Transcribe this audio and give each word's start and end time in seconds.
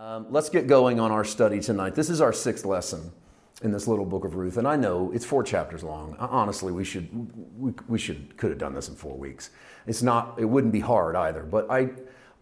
Um, 0.00 0.28
let's 0.30 0.48
get 0.48 0.66
going 0.66 0.98
on 0.98 1.12
our 1.12 1.24
study 1.24 1.60
tonight. 1.60 1.94
This 1.94 2.08
is 2.08 2.22
our 2.22 2.32
sixth 2.32 2.64
lesson 2.64 3.12
in 3.62 3.70
this 3.70 3.86
little 3.86 4.06
book 4.06 4.24
of 4.24 4.34
Ruth, 4.34 4.56
and 4.56 4.66
I 4.66 4.74
know 4.74 5.12
it's 5.12 5.26
four 5.26 5.42
chapters 5.42 5.82
long. 5.82 6.16
Honestly, 6.18 6.72
we 6.72 6.84
should 6.84 7.06
we, 7.60 7.74
we 7.86 7.98
should 7.98 8.34
could 8.38 8.48
have 8.48 8.58
done 8.58 8.72
this 8.72 8.88
in 8.88 8.94
four 8.94 9.14
weeks. 9.14 9.50
It's 9.86 10.02
not. 10.02 10.36
It 10.38 10.46
wouldn't 10.46 10.72
be 10.72 10.80
hard 10.80 11.16
either. 11.16 11.42
But 11.42 11.70
I, 11.70 11.90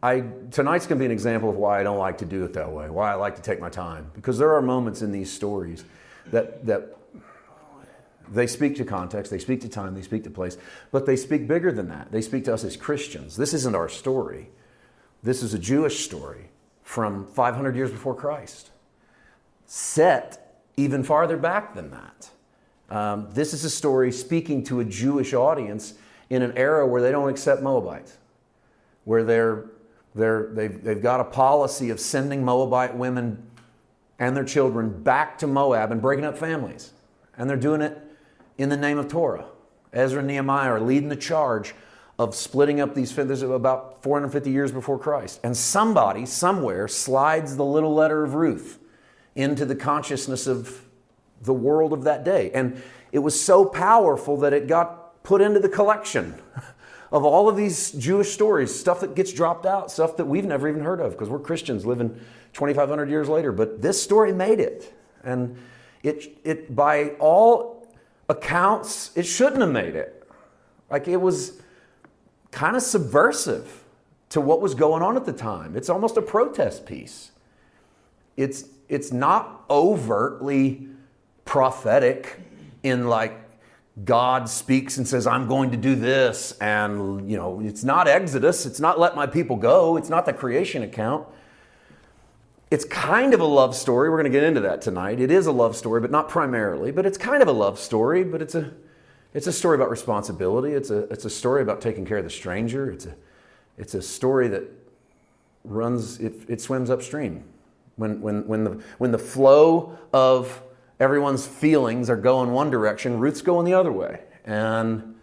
I 0.04 0.22
tonight's 0.52 0.86
going 0.86 1.00
to 1.00 1.02
be 1.02 1.06
an 1.06 1.10
example 1.10 1.50
of 1.50 1.56
why 1.56 1.80
I 1.80 1.82
don't 1.82 1.98
like 1.98 2.18
to 2.18 2.24
do 2.24 2.44
it 2.44 2.52
that 2.52 2.70
way. 2.70 2.90
Why 2.90 3.10
I 3.10 3.14
like 3.16 3.34
to 3.34 3.42
take 3.42 3.58
my 3.58 3.70
time 3.70 4.08
because 4.14 4.38
there 4.38 4.54
are 4.54 4.62
moments 4.62 5.02
in 5.02 5.10
these 5.10 5.32
stories 5.32 5.84
that 6.30 6.64
that 6.66 6.96
they 8.28 8.46
speak 8.46 8.76
to 8.76 8.84
context, 8.84 9.32
they 9.32 9.40
speak 9.40 9.62
to 9.62 9.68
time, 9.68 9.96
they 9.96 10.02
speak 10.02 10.22
to 10.22 10.30
place, 10.30 10.58
but 10.92 11.06
they 11.06 11.16
speak 11.16 11.48
bigger 11.48 11.72
than 11.72 11.88
that. 11.88 12.12
They 12.12 12.22
speak 12.22 12.44
to 12.44 12.54
us 12.54 12.62
as 12.62 12.76
Christians. 12.76 13.36
This 13.36 13.52
isn't 13.52 13.74
our 13.74 13.88
story. 13.88 14.50
This 15.24 15.42
is 15.42 15.54
a 15.54 15.58
Jewish 15.58 16.04
story 16.04 16.47
from 16.88 17.26
500 17.26 17.76
years 17.76 17.90
before 17.90 18.14
Christ, 18.14 18.70
set 19.66 20.58
even 20.78 21.04
farther 21.04 21.36
back 21.36 21.74
than 21.74 21.90
that. 21.90 22.30
Um, 22.88 23.28
this 23.30 23.52
is 23.52 23.62
a 23.62 23.68
story 23.68 24.10
speaking 24.10 24.64
to 24.64 24.80
a 24.80 24.86
Jewish 24.86 25.34
audience 25.34 25.92
in 26.30 26.40
an 26.40 26.56
era 26.56 26.86
where 26.86 27.02
they 27.02 27.12
don't 27.12 27.28
accept 27.28 27.60
Moabites, 27.60 28.16
where 29.04 29.22
they're, 29.22 29.66
they're, 30.14 30.48
they've, 30.54 30.82
they've 30.82 31.02
got 31.02 31.20
a 31.20 31.24
policy 31.24 31.90
of 31.90 32.00
sending 32.00 32.42
Moabite 32.42 32.96
women 32.96 33.42
and 34.18 34.34
their 34.34 34.42
children 34.42 35.02
back 35.02 35.36
to 35.40 35.46
Moab 35.46 35.92
and 35.92 36.00
breaking 36.00 36.24
up 36.24 36.38
families. 36.38 36.92
And 37.36 37.50
they're 37.50 37.58
doing 37.58 37.82
it 37.82 37.98
in 38.56 38.70
the 38.70 38.78
name 38.78 38.96
of 38.96 39.08
Torah. 39.08 39.44
Ezra 39.92 40.20
and 40.20 40.28
Nehemiah 40.28 40.70
are 40.70 40.80
leading 40.80 41.10
the 41.10 41.16
charge 41.16 41.74
of 42.18 42.34
splitting 42.34 42.80
up 42.80 42.94
these 42.94 43.14
this 43.14 43.42
about 43.42 44.02
450 44.02 44.50
years 44.50 44.72
before 44.72 44.98
Christ. 44.98 45.40
And 45.44 45.56
somebody 45.56 46.26
somewhere 46.26 46.88
slides 46.88 47.56
the 47.56 47.64
little 47.64 47.94
letter 47.94 48.24
of 48.24 48.34
Ruth 48.34 48.78
into 49.36 49.64
the 49.64 49.76
consciousness 49.76 50.48
of 50.48 50.84
the 51.42 51.54
world 51.54 51.92
of 51.92 52.04
that 52.04 52.24
day. 52.24 52.50
And 52.52 52.82
it 53.12 53.20
was 53.20 53.40
so 53.40 53.64
powerful 53.64 54.36
that 54.38 54.52
it 54.52 54.66
got 54.66 55.22
put 55.22 55.40
into 55.40 55.60
the 55.60 55.68
collection 55.68 56.34
of 57.12 57.24
all 57.24 57.48
of 57.48 57.56
these 57.56 57.92
Jewish 57.92 58.32
stories, 58.32 58.74
stuff 58.74 59.00
that 59.00 59.14
gets 59.14 59.32
dropped 59.32 59.64
out, 59.64 59.90
stuff 59.92 60.16
that 60.16 60.24
we've 60.24 60.44
never 60.44 60.68
even 60.68 60.82
heard 60.82 61.00
of 61.00 61.12
because 61.12 61.28
we're 61.28 61.38
Christians 61.38 61.86
living 61.86 62.08
2,500 62.52 63.08
years 63.08 63.28
later. 63.28 63.52
But 63.52 63.80
this 63.80 64.02
story 64.02 64.32
made 64.32 64.58
it. 64.58 64.92
And 65.22 65.56
it, 66.02 66.36
it, 66.42 66.74
by 66.74 67.10
all 67.20 67.86
accounts, 68.28 69.12
it 69.14 69.24
shouldn't 69.24 69.60
have 69.60 69.70
made 69.70 69.94
it. 69.94 70.28
Like 70.90 71.06
it 71.06 71.18
was 71.18 71.60
kind 72.50 72.76
of 72.76 72.82
subversive 72.82 73.84
to 74.30 74.40
what 74.40 74.60
was 74.60 74.74
going 74.74 75.02
on 75.02 75.16
at 75.16 75.24
the 75.24 75.32
time. 75.32 75.76
It's 75.76 75.88
almost 75.88 76.16
a 76.16 76.22
protest 76.22 76.86
piece. 76.86 77.30
It's, 78.36 78.64
it's 78.88 79.12
not 79.12 79.64
overtly 79.70 80.88
prophetic 81.44 82.40
in 82.82 83.08
like 83.08 83.38
God 84.04 84.48
speaks 84.48 84.98
and 84.98 85.08
says, 85.08 85.26
I'm 85.26 85.48
going 85.48 85.70
to 85.72 85.76
do 85.76 85.96
this. 85.96 86.52
And, 86.60 87.28
you 87.30 87.36
know, 87.36 87.60
it's 87.60 87.84
not 87.84 88.06
Exodus. 88.06 88.66
It's 88.66 88.80
not 88.80 89.00
let 89.00 89.16
my 89.16 89.26
people 89.26 89.56
go. 89.56 89.96
It's 89.96 90.08
not 90.08 90.24
the 90.24 90.32
creation 90.32 90.82
account. 90.82 91.26
It's 92.70 92.84
kind 92.84 93.32
of 93.32 93.40
a 93.40 93.46
love 93.46 93.74
story. 93.74 94.10
We're 94.10 94.20
going 94.20 94.30
to 94.30 94.38
get 94.38 94.44
into 94.44 94.60
that 94.60 94.82
tonight. 94.82 95.20
It 95.20 95.30
is 95.30 95.46
a 95.46 95.52
love 95.52 95.74
story, 95.74 96.00
but 96.00 96.10
not 96.10 96.28
primarily. 96.28 96.92
But 96.92 97.06
it's 97.06 97.18
kind 97.18 97.42
of 97.42 97.48
a 97.48 97.52
love 97.52 97.78
story, 97.78 98.24
but 98.24 98.42
it's 98.42 98.54
a 98.54 98.72
it's 99.34 99.46
a 99.46 99.52
story 99.52 99.76
about 99.76 99.90
responsibility. 99.90 100.72
It's 100.72 100.90
a, 100.90 101.00
it's 101.10 101.24
a 101.24 101.30
story 101.30 101.62
about 101.62 101.80
taking 101.80 102.04
care 102.04 102.18
of 102.18 102.24
the 102.24 102.30
stranger. 102.30 102.90
It's 102.90 103.06
a, 103.06 103.14
it's 103.76 103.94
a 103.94 104.02
story 104.02 104.48
that 104.48 104.64
runs, 105.64 106.18
it, 106.20 106.34
it 106.48 106.60
swims 106.60 106.90
upstream. 106.90 107.44
When, 107.96 108.20
when, 108.20 108.46
when, 108.46 108.64
the, 108.64 108.82
when 108.98 109.10
the 109.10 109.18
flow 109.18 109.98
of 110.12 110.62
everyone's 111.00 111.46
feelings 111.46 112.08
are 112.08 112.16
going 112.16 112.52
one 112.52 112.70
direction, 112.70 113.18
Ruth's 113.18 113.42
going 113.42 113.64
the 113.66 113.74
other 113.74 113.92
way. 113.92 114.20
And 114.44 115.16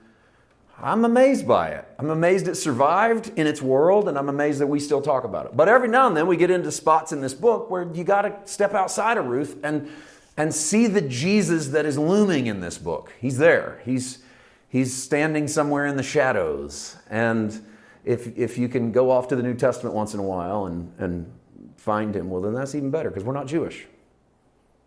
I'm 0.77 1.05
amazed 1.05 1.48
by 1.48 1.70
it. 1.70 1.86
I'm 1.98 2.10
amazed 2.10 2.48
it 2.48 2.55
survived 2.55 3.32
in 3.38 3.48
its 3.48 3.61
world, 3.61 4.10
and 4.10 4.17
I'm 4.17 4.27
amazed 4.27 4.60
that 4.60 4.67
we 4.67 4.80
still 4.80 5.02
talk 5.02 5.23
about 5.23 5.45
it. 5.45 5.55
But 5.55 5.70
every 5.70 5.88
now 5.88 6.08
and 6.08 6.17
then 6.17 6.27
we 6.27 6.36
get 6.36 6.52
into 6.52 6.71
spots 6.71 7.14
in 7.14 7.21
this 7.21 7.33
book 7.33 7.70
where 7.70 7.89
you 7.94 8.04
got 8.04 8.23
to 8.23 8.36
step 8.44 8.73
outside 8.73 9.17
of 9.17 9.26
Ruth 9.26 9.58
and 9.64 9.89
and 10.37 10.53
see 10.53 10.87
the 10.87 11.01
Jesus 11.01 11.67
that 11.69 11.85
is 11.85 11.97
looming 11.97 12.47
in 12.47 12.59
this 12.59 12.77
book. 12.77 13.13
He's 13.19 13.37
there. 13.37 13.81
He's, 13.85 14.19
he's 14.67 14.93
standing 14.93 15.47
somewhere 15.47 15.85
in 15.85 15.95
the 15.95 16.03
shadows. 16.03 16.97
And 17.09 17.65
if, 18.03 18.37
if 18.37 18.57
you 18.57 18.67
can 18.67 18.91
go 18.91 19.11
off 19.11 19.27
to 19.29 19.35
the 19.35 19.43
New 19.43 19.53
Testament 19.53 19.95
once 19.95 20.13
in 20.13 20.19
a 20.19 20.23
while 20.23 20.65
and, 20.65 20.91
and 20.97 21.31
find 21.77 22.15
him, 22.15 22.29
well, 22.29 22.41
then 22.41 22.53
that's 22.53 22.75
even 22.75 22.91
better 22.91 23.09
because 23.09 23.23
we're 23.23 23.33
not 23.33 23.47
Jewish. 23.47 23.87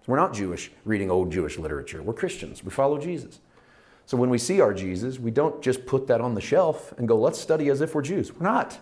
We're 0.06 0.16
not 0.16 0.32
Jewish 0.32 0.70
reading 0.84 1.10
old 1.10 1.30
Jewish 1.30 1.58
literature. 1.58 2.02
We're 2.02 2.14
Christians. 2.14 2.64
We 2.64 2.70
follow 2.70 2.98
Jesus. 2.98 3.40
So 4.06 4.16
when 4.16 4.30
we 4.30 4.38
see 4.38 4.60
our 4.60 4.72
Jesus, 4.72 5.18
we 5.18 5.30
don't 5.30 5.62
just 5.62 5.84
put 5.84 6.06
that 6.06 6.22
on 6.22 6.34
the 6.34 6.40
shelf 6.40 6.94
and 6.96 7.06
go, 7.06 7.18
let's 7.18 7.38
study 7.38 7.68
as 7.68 7.82
if 7.82 7.94
we're 7.94 8.02
Jews. 8.02 8.32
We're 8.32 8.46
not. 8.46 8.78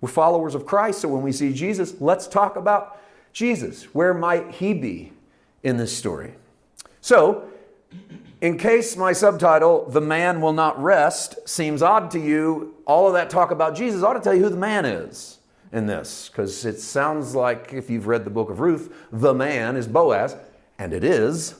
We're 0.00 0.08
followers 0.08 0.54
of 0.54 0.64
Christ. 0.64 1.00
So 1.00 1.08
when 1.08 1.22
we 1.22 1.32
see 1.32 1.52
Jesus, 1.52 2.00
let's 2.00 2.28
talk 2.28 2.54
about 2.54 3.00
Jesus. 3.32 3.84
Where 3.94 4.14
might 4.14 4.52
he 4.52 4.74
be 4.74 5.12
in 5.62 5.76
this 5.76 5.96
story. 5.96 6.34
So, 7.00 7.48
in 8.40 8.56
case 8.56 8.96
my 8.96 9.12
subtitle, 9.12 9.88
The 9.90 10.00
Man 10.00 10.40
Will 10.40 10.52
Not 10.52 10.82
Rest, 10.82 11.36
seems 11.46 11.82
odd 11.82 12.10
to 12.12 12.18
you, 12.18 12.74
all 12.86 13.06
of 13.06 13.12
that 13.12 13.28
talk 13.28 13.50
about 13.50 13.76
Jesus 13.76 14.02
ought 14.02 14.14
to 14.14 14.20
tell 14.20 14.34
you 14.34 14.44
who 14.44 14.48
the 14.48 14.56
man 14.56 14.84
is 14.84 15.38
in 15.72 15.86
this, 15.86 16.28
because 16.28 16.64
it 16.64 16.80
sounds 16.80 17.34
like 17.34 17.72
if 17.72 17.90
you've 17.90 18.06
read 18.06 18.24
the 18.24 18.30
book 18.30 18.50
of 18.50 18.60
Ruth, 18.60 18.92
the 19.12 19.34
man 19.34 19.76
is 19.76 19.86
Boaz, 19.86 20.36
and 20.78 20.92
it 20.92 21.04
is. 21.04 21.54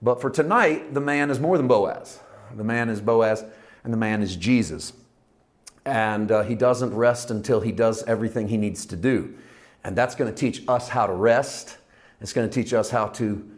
But 0.00 0.20
for 0.20 0.30
tonight, 0.30 0.94
the 0.94 1.00
man 1.00 1.30
is 1.30 1.40
more 1.40 1.56
than 1.56 1.66
Boaz. 1.66 2.20
The 2.54 2.64
man 2.64 2.88
is 2.88 3.00
Boaz, 3.00 3.44
and 3.82 3.92
the 3.92 3.98
man 3.98 4.22
is 4.22 4.36
Jesus. 4.36 4.92
And 5.84 6.30
uh, 6.30 6.42
he 6.42 6.54
doesn't 6.54 6.94
rest 6.94 7.30
until 7.30 7.60
he 7.60 7.72
does 7.72 8.02
everything 8.04 8.48
he 8.48 8.56
needs 8.56 8.86
to 8.86 8.96
do. 8.96 9.34
And 9.82 9.96
that's 9.96 10.14
going 10.14 10.32
to 10.32 10.36
teach 10.38 10.62
us 10.68 10.88
how 10.88 11.06
to 11.06 11.12
rest 11.12 11.78
it's 12.20 12.32
going 12.32 12.48
to 12.48 12.54
teach 12.54 12.72
us 12.74 12.90
how 12.90 13.06
to 13.08 13.48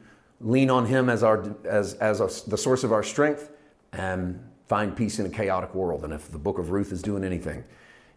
lean 0.41 0.71
on 0.71 0.87
Him 0.87 1.09
as, 1.09 1.23
our, 1.23 1.55
as, 1.65 1.95
as 1.95 2.43
the 2.45 2.59
source 2.59 2.85
of 2.85 2.93
our 2.93 3.03
strength 3.03 3.51
and 3.93 4.43
find 4.67 4.97
peace 4.97 5.19
in 5.19 5.27
a 5.27 5.31
chaotic 5.31 5.75
world. 5.75 6.05
And 6.05 6.13
if 6.13 6.31
the 6.31 6.39
book 6.39 6.59
of 6.59 6.71
Ruth 6.71 6.93
is 6.93 7.03
doing 7.03 7.25
anything, 7.25 7.65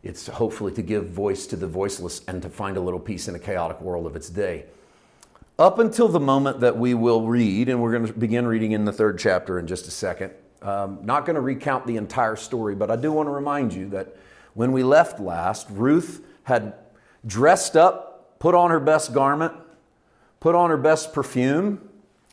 it's 0.04 0.28
hopefully 0.28 0.72
to 0.74 0.82
give 0.82 1.10
voice 1.10 1.48
to 1.48 1.56
the 1.56 1.68
voiceless 1.68 2.22
and 2.28 2.42
to 2.42 2.50
find 2.50 2.78
a 2.78 2.80
little 2.80 3.00
peace 3.00 3.28
in 3.28 3.36
a 3.36 3.40
chaotic 3.40 3.82
world 3.82 4.06
of 4.06 4.16
its 4.16 4.30
day. 4.30 4.66
Up 5.58 5.80
until 5.80 6.08
the 6.08 6.20
moment 6.20 6.60
that 6.60 6.78
we 6.78 6.94
will 6.94 7.28
read, 7.28 7.70
and 7.70 7.82
we're 7.82 7.92
going 7.92 8.06
to 8.06 8.14
begin 8.14 8.46
reading 8.46 8.74
in 8.74 8.86
the 8.86 8.92
third 8.92 9.18
chapter 9.18 9.58
in 9.58 9.68
just 9.68 9.88
a 9.88 9.92
second. 9.92 10.32
Um, 10.62 11.00
not 11.04 11.26
going 11.26 11.36
to 11.36 11.42
recount 11.42 11.88
the 11.88 11.98
entire 11.98 12.36
story, 12.36 12.76
but 12.76 12.92
I 12.92 12.96
do 12.96 13.12
want 13.12 13.28
to 13.28 13.32
remind 13.32 13.74
you 13.74 13.90
that 13.90 14.16
when 14.54 14.72
we 14.72 14.84
left 14.84 15.20
last, 15.20 15.68
Ruth 15.70 16.26
had 16.44 16.74
dressed 17.26 17.76
up, 17.76 18.38
put 18.40 18.54
on 18.54 18.70
her 18.70 18.80
best 18.80 19.14
garment, 19.14 19.54
put 20.46 20.54
on 20.54 20.70
her 20.70 20.78
best 20.78 21.12
perfume, 21.12 21.82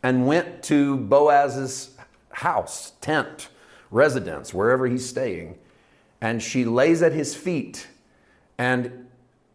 and 0.02 0.26
went 0.26 0.62
to 0.62 0.98
Boaz's 0.98 1.96
house, 2.28 2.92
tent, 3.00 3.48
residence, 3.90 4.52
wherever 4.52 4.86
he's 4.86 5.08
staying. 5.08 5.56
And 6.20 6.42
she 6.42 6.66
lays 6.66 7.00
at 7.00 7.14
his 7.14 7.34
feet. 7.34 7.86
And 8.58 9.08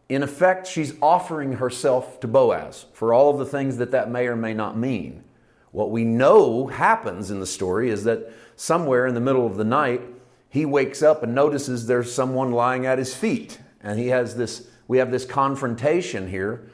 in 0.08 0.24
effect, 0.24 0.66
she's 0.66 0.92
offering 1.00 1.52
herself 1.52 2.18
to 2.18 2.26
Boaz 2.26 2.86
for 2.92 3.14
all 3.14 3.30
of 3.30 3.38
the 3.38 3.46
things 3.46 3.76
that 3.76 3.92
that 3.92 4.10
may 4.10 4.26
or 4.26 4.34
may 4.34 4.54
not 4.54 4.76
mean. 4.76 5.22
What 5.70 5.92
we 5.92 6.02
know 6.02 6.66
happens 6.66 7.30
in 7.30 7.38
the 7.38 7.46
story 7.46 7.90
is 7.90 8.02
that 8.04 8.28
somewhere 8.56 9.06
in 9.06 9.14
the 9.14 9.20
middle 9.20 9.46
of 9.46 9.56
the 9.56 9.62
night, 9.62 10.00
he 10.48 10.64
wakes 10.64 11.00
up 11.00 11.22
and 11.22 11.32
notices 11.32 11.86
there's 11.86 12.12
someone 12.12 12.50
lying 12.50 12.86
at 12.86 12.98
his 12.98 13.14
feet. 13.14 13.60
And 13.84 14.00
he 14.00 14.08
has 14.08 14.34
this, 14.34 14.68
we 14.88 14.98
have 14.98 15.12
this 15.12 15.24
confrontation 15.24 16.28
here 16.28 16.68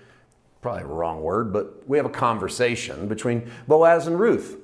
probably 0.64 0.82
a 0.82 0.86
wrong 0.86 1.20
word, 1.20 1.52
but 1.52 1.86
we 1.86 1.98
have 1.98 2.06
a 2.06 2.10
conversation 2.10 3.06
between 3.06 3.50
Boaz 3.68 4.06
and 4.06 4.18
Ruth. 4.18 4.56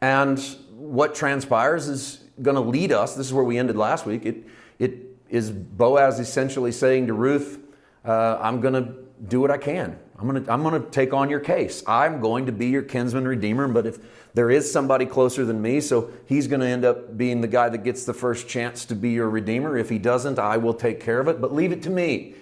And 0.00 0.38
what 0.70 1.14
transpires 1.14 1.86
is 1.86 2.24
going 2.40 2.54
to 2.54 2.62
lead 2.62 2.90
us. 2.90 3.14
This 3.14 3.26
is 3.26 3.32
where 3.34 3.44
we 3.44 3.58
ended 3.58 3.76
last 3.76 4.06
week. 4.06 4.24
It, 4.24 4.46
it 4.78 4.94
is 5.28 5.50
Boaz 5.50 6.18
essentially 6.18 6.72
saying 6.72 7.08
to 7.08 7.12
Ruth, 7.12 7.58
uh, 8.06 8.38
I'm 8.40 8.62
going 8.62 8.72
to 8.72 8.94
do 9.28 9.38
what 9.42 9.50
I 9.50 9.58
can. 9.58 9.98
I'm 10.18 10.26
going 10.26 10.42
to 10.42 10.50
I'm 10.50 10.62
going 10.62 10.82
to 10.82 10.88
take 10.88 11.12
on 11.12 11.28
your 11.28 11.40
case. 11.40 11.82
I'm 11.86 12.22
going 12.22 12.46
to 12.46 12.52
be 12.52 12.68
your 12.68 12.80
kinsman 12.80 13.28
redeemer, 13.28 13.68
but 13.68 13.84
if 13.84 13.98
there 14.32 14.50
is 14.50 14.72
somebody 14.72 15.04
closer 15.04 15.44
than 15.44 15.60
me, 15.60 15.82
so 15.82 16.10
he's 16.24 16.46
going 16.46 16.60
to 16.60 16.66
end 16.66 16.86
up 16.86 17.18
being 17.18 17.42
the 17.42 17.48
guy 17.48 17.68
that 17.68 17.84
gets 17.84 18.06
the 18.06 18.14
first 18.14 18.48
chance 18.48 18.86
to 18.86 18.94
be 18.94 19.10
your 19.10 19.28
redeemer. 19.28 19.76
If 19.76 19.90
he 19.90 19.98
doesn't, 19.98 20.38
I 20.38 20.56
will 20.56 20.72
take 20.72 21.00
care 21.00 21.20
of 21.20 21.28
it, 21.28 21.38
but 21.38 21.52
leave 21.52 21.70
it 21.70 21.82
to 21.82 21.90
me. 21.90 22.36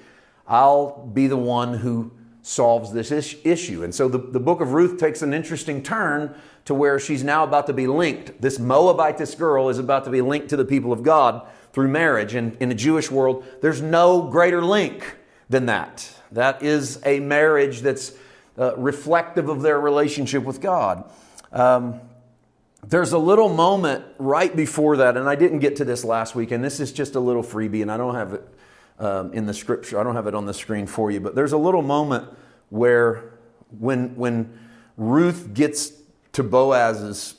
I'll 0.47 1.05
be 1.05 1.27
the 1.27 1.37
one 1.37 1.75
who 1.75 2.13
solves 2.49 2.93
this 2.93 3.13
issue. 3.13 3.85
And 3.85 3.95
so 3.95 4.09
the, 4.09 4.17
the 4.17 4.41
book 4.41 4.63
of 4.63 4.73
Ruth 4.73 4.99
takes 4.99 5.21
an 5.21 5.35
interesting 5.35 5.83
turn 5.83 6.35
to 6.65 6.73
where 6.73 6.99
she's 6.99 7.23
now 7.23 7.45
about 7.45 7.67
to 7.67 7.75
be 7.75 7.87
linked. 7.87 8.41
This 8.41 8.59
Moabite, 8.59 9.19
this 9.19 9.35
girl 9.35 9.69
is 9.69 9.79
about 9.79 10.05
to 10.05 10.11
be 10.11 10.23
linked 10.23 10.49
to 10.49 10.57
the 10.57 10.65
people 10.65 10.91
of 10.91 11.03
God 11.03 11.47
through 11.75 11.89
marriage. 11.89 12.35
And 12.35 12.57
in 12.57 12.71
the 12.71 12.75
Jewish 12.75 13.11
world, 13.11 13.45
there's 13.61 13.83
no 13.83 14.23
greater 14.23 14.63
link 14.63 15.17
than 15.51 15.67
that. 15.67 16.11
That 16.33 16.63
is 16.63 17.03
a 17.05 17.21
marriage 17.21 17.83
that's 17.83 18.15
uh, 18.59 18.75
reflective 18.77 19.51
of 19.51 19.61
their 19.61 19.79
relationship 19.79 20.43
with 20.43 20.63
God. 20.63 21.05
Um, 21.53 22.01
there's 22.87 23.13
a 23.13 23.19
little 23.19 23.51
moment 23.51 24.07
right 24.19 24.55
before 24.55 24.97
that, 24.99 25.19
and 25.19 25.29
I 25.29 25.35
didn't 25.35 25.59
get 25.59 25.77
to 25.77 25.85
this 25.85 26.03
last 26.03 26.35
week, 26.35 26.51
and 26.51 26.65
this 26.65 26.81
is 26.81 26.93
just 26.93 27.15
a 27.15 27.21
little 27.21 27.43
freebie, 27.43 27.83
and 27.83 27.93
I 27.93 27.99
don't 27.99 28.15
have 28.15 28.33
it 28.33 28.49
um, 28.99 29.33
in 29.33 29.47
the 29.47 29.55
scripture. 29.55 29.99
I 29.99 30.03
don't 30.03 30.15
have 30.15 30.27
it 30.27 30.35
on 30.35 30.47
the 30.47 30.55
screen 30.55 30.87
for 30.87 31.11
you, 31.11 31.21
but 31.21 31.35
there's 31.35 31.53
a 31.53 31.59
little 31.59 31.83
moment 31.83 32.29
where 32.71 33.33
when, 33.79 34.17
when 34.17 34.59
Ruth 34.97 35.55
gets 35.55 35.93
to 36.33 36.43
Boaz's 36.43 37.35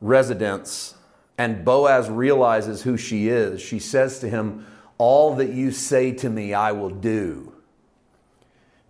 residence 0.00 0.94
and 1.38 1.64
Boaz 1.64 2.08
realizes 2.08 2.82
who 2.82 2.96
she 2.96 3.28
is, 3.28 3.60
she 3.60 3.78
says 3.78 4.18
to 4.20 4.28
him, 4.28 4.66
All 4.98 5.34
that 5.36 5.50
you 5.50 5.70
say 5.70 6.12
to 6.12 6.30
me, 6.30 6.54
I 6.54 6.72
will 6.72 6.90
do. 6.90 7.52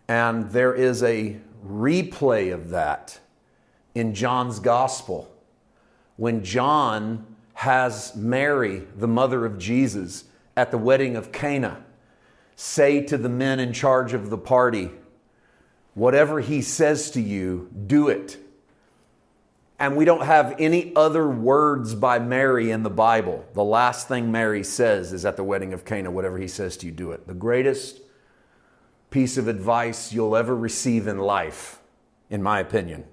And 0.09 0.51
there 0.51 0.75
is 0.75 1.03
a 1.03 1.39
replay 1.67 2.53
of 2.53 2.71
that 2.71 3.19
in 3.95 4.15
John's 4.15 4.59
gospel 4.59 5.31
when 6.17 6.45
John 6.45 7.27
has 7.55 8.15
Mary, 8.15 8.83
the 8.97 9.09
mother 9.09 9.47
of 9.47 9.59
Jesus, 9.59 10.25
at 10.57 10.71
the 10.71 10.79
wedding 10.79 11.17
of 11.17 11.33
Cana, 11.33 11.85
say 12.57 13.03
to 13.03 13.19
the 13.19 13.29
men 13.29 13.61
in 13.61 13.73
charge 13.73 14.13
of 14.13 14.31
the 14.31 14.39
party, 14.39 14.91
Whatever 15.95 16.41
he 16.41 16.61
says 16.61 17.11
to 17.13 17.21
you, 17.21 17.71
do 17.87 18.09
it. 18.09 18.37
And 19.79 19.97
we 19.97 20.05
don't 20.05 20.25
have 20.25 20.57
any 20.59 20.95
other 20.95 21.29
words 21.29 21.95
by 21.95 22.19
Mary 22.19 22.71
in 22.71 22.83
the 22.83 22.91
Bible. 22.91 23.45
The 23.55 23.65
last 23.65 24.09
thing 24.09 24.31
Mary 24.31 24.65
says 24.65 25.13
is 25.13 25.25
at 25.25 25.37
the 25.37 25.45
wedding 25.45 25.73
of 25.73 25.85
Cana, 25.85 26.11
whatever 26.11 26.39
he 26.39 26.49
says 26.49 26.77
to 26.79 26.87
you, 26.87 26.93
do 26.93 27.13
it. 27.13 27.27
The 27.27 27.35
greatest 27.35 28.01
piece 29.11 29.37
of 29.37 29.47
advice 29.47 30.13
you'll 30.13 30.37
ever 30.37 30.55
receive 30.57 31.07
in 31.07 31.19
life, 31.19 31.81
in 32.29 32.43
my 32.43 32.61
opinion, 32.61 33.05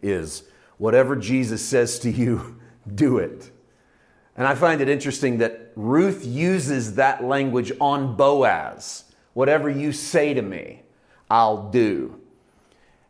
is 0.00 0.44
whatever 0.78 1.16
Jesus 1.16 1.62
says 1.62 1.98
to 2.00 2.10
you, 2.10 2.60
do 2.94 3.18
it. 3.18 3.50
And 4.36 4.46
I 4.46 4.54
find 4.54 4.80
it 4.80 4.88
interesting 4.88 5.38
that 5.38 5.61
Ruth 5.76 6.24
uses 6.24 6.94
that 6.96 7.24
language 7.24 7.72
on 7.80 8.16
Boaz. 8.16 9.04
Whatever 9.34 9.70
you 9.70 9.92
say 9.92 10.34
to 10.34 10.42
me, 10.42 10.82
I'll 11.30 11.70
do. 11.70 12.20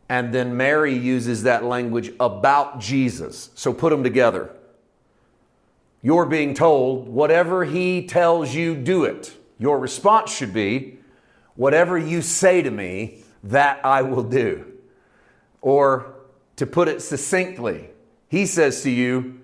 And 0.09 0.33
then 0.33 0.55
Mary 0.55 0.95
uses 0.97 1.43
that 1.43 1.63
language 1.63 2.11
about 2.19 2.79
Jesus. 2.79 3.49
So 3.55 3.73
put 3.73 3.89
them 3.89 4.03
together. 4.03 4.55
You're 6.01 6.25
being 6.25 6.53
told, 6.53 7.07
whatever 7.07 7.65
he 7.65 8.05
tells 8.05 8.53
you, 8.53 8.75
do 8.75 9.05
it. 9.05 9.35
Your 9.57 9.79
response 9.79 10.35
should 10.35 10.53
be, 10.53 10.99
Whatever 11.55 11.97
you 11.97 12.21
say 12.21 12.61
to 12.61 12.71
me, 12.71 13.23
that 13.43 13.85
I 13.85 14.01
will 14.01 14.23
do. 14.23 14.65
Or 15.61 16.15
to 16.55 16.65
put 16.65 16.87
it 16.87 17.01
succinctly, 17.01 17.89
he 18.27 18.45
says 18.45 18.81
to 18.83 18.89
you, 18.89 19.41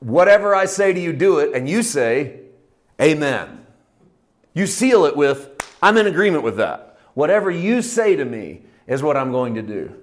Whatever 0.00 0.54
I 0.54 0.66
say 0.66 0.92
to 0.92 1.00
you, 1.00 1.12
do 1.12 1.38
it. 1.38 1.54
And 1.54 1.68
you 1.68 1.82
say, 1.82 2.40
Amen. 3.00 3.66
You 4.54 4.66
seal 4.66 5.04
it 5.04 5.16
with, 5.16 5.50
I'm 5.82 5.98
in 5.98 6.06
agreement 6.06 6.42
with 6.42 6.56
that. 6.56 6.98
Whatever 7.14 7.50
you 7.50 7.82
say 7.82 8.16
to 8.16 8.24
me 8.24 8.62
is 8.86 9.02
what 9.02 9.16
I'm 9.16 9.32
going 9.32 9.54
to 9.54 9.62
do. 9.62 9.94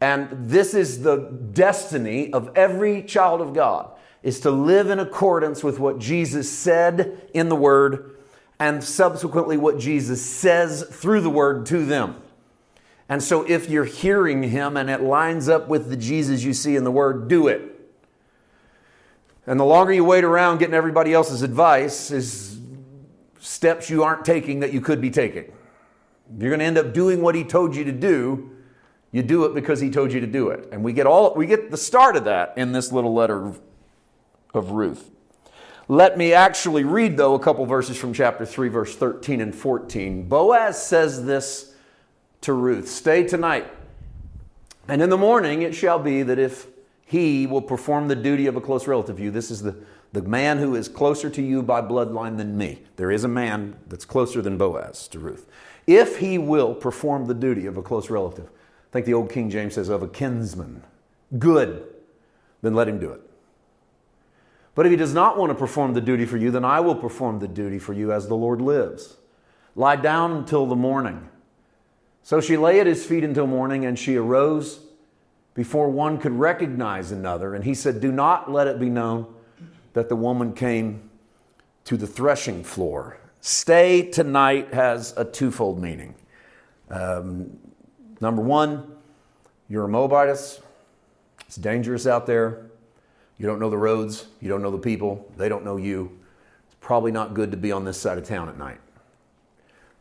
And 0.00 0.28
this 0.48 0.74
is 0.74 1.02
the 1.02 1.16
destiny 1.52 2.32
of 2.32 2.50
every 2.56 3.02
child 3.02 3.40
of 3.40 3.54
God 3.54 3.90
is 4.22 4.40
to 4.40 4.50
live 4.50 4.90
in 4.90 4.98
accordance 4.98 5.62
with 5.62 5.78
what 5.78 5.98
Jesus 5.98 6.50
said 6.50 7.28
in 7.34 7.48
the 7.48 7.56
word 7.56 8.16
and 8.58 8.82
subsequently 8.82 9.56
what 9.56 9.78
Jesus 9.78 10.24
says 10.24 10.82
through 10.82 11.20
the 11.20 11.30
word 11.30 11.66
to 11.66 11.84
them. 11.84 12.16
And 13.08 13.22
so 13.22 13.42
if 13.42 13.68
you're 13.68 13.84
hearing 13.84 14.42
him 14.42 14.76
and 14.76 14.88
it 14.88 15.02
lines 15.02 15.48
up 15.48 15.68
with 15.68 15.90
the 15.90 15.96
Jesus 15.96 16.42
you 16.42 16.54
see 16.54 16.74
in 16.74 16.84
the 16.84 16.90
word, 16.90 17.28
do 17.28 17.48
it. 17.48 17.73
And 19.46 19.60
the 19.60 19.64
longer 19.64 19.92
you 19.92 20.04
wait 20.04 20.24
around 20.24 20.58
getting 20.58 20.74
everybody 20.74 21.12
else's 21.12 21.42
advice 21.42 22.10
is 22.10 22.58
steps 23.40 23.90
you 23.90 24.02
aren't 24.02 24.24
taking 24.24 24.60
that 24.60 24.72
you 24.72 24.80
could 24.80 25.00
be 25.00 25.10
taking. 25.10 25.52
You're 26.38 26.50
going 26.50 26.60
to 26.60 26.64
end 26.64 26.78
up 26.78 26.94
doing 26.94 27.20
what 27.20 27.34
he 27.34 27.44
told 27.44 27.76
you 27.76 27.84
to 27.84 27.92
do. 27.92 28.50
You 29.12 29.22
do 29.22 29.44
it 29.44 29.54
because 29.54 29.80
he 29.80 29.90
told 29.90 30.12
you 30.12 30.20
to 30.20 30.26
do 30.26 30.48
it. 30.48 30.68
And 30.72 30.82
we 30.82 30.92
get 30.92 31.06
all 31.06 31.34
we 31.34 31.46
get 31.46 31.70
the 31.70 31.76
start 31.76 32.16
of 32.16 32.24
that 32.24 32.54
in 32.56 32.72
this 32.72 32.90
little 32.90 33.12
letter 33.12 33.52
of 34.54 34.70
Ruth. 34.70 35.10
Let 35.86 36.16
me 36.16 36.32
actually 36.32 36.82
read, 36.82 37.18
though, 37.18 37.34
a 37.34 37.38
couple 37.38 37.66
verses 37.66 37.98
from 37.98 38.14
chapter 38.14 38.46
3, 38.46 38.68
verse 38.68 38.96
13 38.96 39.42
and 39.42 39.54
14. 39.54 40.26
Boaz 40.26 40.82
says 40.82 41.26
this 41.26 41.74
to 42.40 42.54
Ruth 42.54 42.88
Stay 42.88 43.24
tonight, 43.24 43.70
and 44.88 45.02
in 45.02 45.10
the 45.10 45.18
morning 45.18 45.60
it 45.60 45.74
shall 45.74 45.98
be 45.98 46.22
that 46.22 46.38
if 46.38 46.66
he 47.14 47.46
will 47.46 47.62
perform 47.62 48.08
the 48.08 48.16
duty 48.16 48.48
of 48.48 48.56
a 48.56 48.60
close 48.60 48.88
relative 48.88 49.20
you, 49.20 49.30
this 49.30 49.48
is 49.48 49.62
the, 49.62 49.76
the 50.12 50.22
man 50.22 50.58
who 50.58 50.74
is 50.74 50.88
closer 50.88 51.30
to 51.30 51.40
you 51.40 51.62
by 51.62 51.80
bloodline 51.80 52.38
than 52.38 52.58
me. 52.58 52.82
There 52.96 53.12
is 53.12 53.22
a 53.22 53.28
man 53.28 53.76
that's 53.86 54.04
closer 54.04 54.42
than 54.42 54.58
Boaz 54.58 55.06
to 55.08 55.20
Ruth. 55.20 55.48
If 55.86 56.18
he 56.18 56.38
will 56.38 56.74
perform 56.74 57.26
the 57.26 57.34
duty 57.34 57.66
of 57.66 57.76
a 57.76 57.82
close 57.82 58.10
relative, 58.10 58.46
I 58.46 58.92
think 58.92 59.06
the 59.06 59.14
old 59.14 59.30
King 59.30 59.48
James 59.48 59.74
says 59.74 59.90
of 59.90 60.02
a 60.02 60.08
kinsman, 60.08 60.82
good, 61.38 61.84
then 62.62 62.74
let 62.74 62.88
him 62.88 62.98
do 62.98 63.12
it. 63.12 63.20
But 64.74 64.86
if 64.86 64.90
he 64.90 64.96
does 64.96 65.14
not 65.14 65.38
want 65.38 65.50
to 65.50 65.54
perform 65.54 65.94
the 65.94 66.00
duty 66.00 66.26
for 66.26 66.36
you, 66.36 66.50
then 66.50 66.64
I 66.64 66.80
will 66.80 66.96
perform 66.96 67.38
the 67.38 67.46
duty 67.46 67.78
for 67.78 67.92
you 67.92 68.10
as 68.10 68.26
the 68.26 68.34
Lord 68.34 68.60
lives. 68.60 69.18
Lie 69.76 69.96
down 69.96 70.32
until 70.32 70.66
the 70.66 70.74
morning. 70.74 71.28
So 72.24 72.40
she 72.40 72.56
lay 72.56 72.80
at 72.80 72.88
his 72.88 73.06
feet 73.06 73.22
until 73.22 73.46
morning, 73.46 73.84
and 73.84 73.96
she 73.96 74.16
arose 74.16 74.80
before 75.54 75.88
one 75.88 76.18
could 76.18 76.32
recognize 76.32 77.12
another. 77.12 77.54
And 77.54 77.64
he 77.64 77.74
said, 77.74 78.00
Do 78.00 78.12
not 78.12 78.50
let 78.50 78.66
it 78.66 78.78
be 78.78 78.90
known 78.90 79.32
that 79.92 80.08
the 80.08 80.16
woman 80.16 80.52
came 80.52 81.08
to 81.84 81.96
the 81.96 82.06
threshing 82.06 82.64
floor. 82.64 83.18
Stay 83.40 84.02
tonight 84.10 84.72
has 84.74 85.14
a 85.16 85.24
twofold 85.24 85.80
meaning. 85.80 86.14
Um, 86.90 87.58
number 88.20 88.42
one, 88.42 88.96
you're 89.68 89.84
a 89.84 89.88
Moabitess, 89.88 90.60
it's 91.46 91.56
dangerous 91.56 92.06
out 92.06 92.26
there. 92.26 92.66
You 93.38 93.46
don't 93.46 93.58
know 93.58 93.70
the 93.70 93.78
roads, 93.78 94.26
you 94.40 94.48
don't 94.48 94.62
know 94.62 94.70
the 94.70 94.78
people, 94.78 95.30
they 95.36 95.48
don't 95.48 95.64
know 95.64 95.76
you. 95.76 96.18
It's 96.66 96.76
probably 96.80 97.12
not 97.12 97.34
good 97.34 97.50
to 97.50 97.56
be 97.56 97.72
on 97.72 97.84
this 97.84 98.00
side 98.00 98.18
of 98.18 98.24
town 98.24 98.48
at 98.48 98.56
night. 98.56 98.80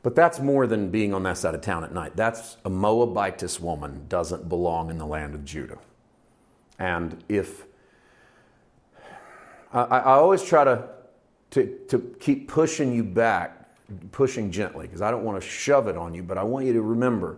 But 0.04 0.16
that's 0.16 0.40
more 0.40 0.68
than 0.68 0.90
being 0.90 1.14
on 1.14 1.24
that 1.24 1.38
side 1.38 1.56
of 1.56 1.62
town 1.62 1.86
at 1.86 1.94
night. 1.94 2.16
That's 2.16 2.58
a 2.66 2.70
Moabitess 2.70 3.60
woman 3.60 4.06
doesn't 4.10 4.50
belong 4.50 4.90
in 4.90 4.98
the 4.98 5.06
land 5.06 5.34
of 5.34 5.46
Judah. 5.46 5.80
And 6.78 7.24
if 7.30 7.64
I, 9.72 9.82
I 9.84 10.14
always 10.16 10.44
try 10.44 10.66
to, 10.66 10.90
to, 11.52 11.80
to 11.88 12.16
keep 12.20 12.50
pushing 12.50 12.94
you 12.94 13.04
back, 13.04 13.70
pushing 14.12 14.52
gently, 14.52 14.88
because 14.88 15.02
I 15.02 15.10
don't 15.10 15.24
want 15.24 15.42
to 15.42 15.48
shove 15.48 15.88
it 15.88 15.96
on 15.98 16.14
you, 16.14 16.22
but 16.22 16.38
I 16.38 16.44
want 16.44 16.66
you 16.66 16.74
to 16.74 16.82
remember 16.82 17.38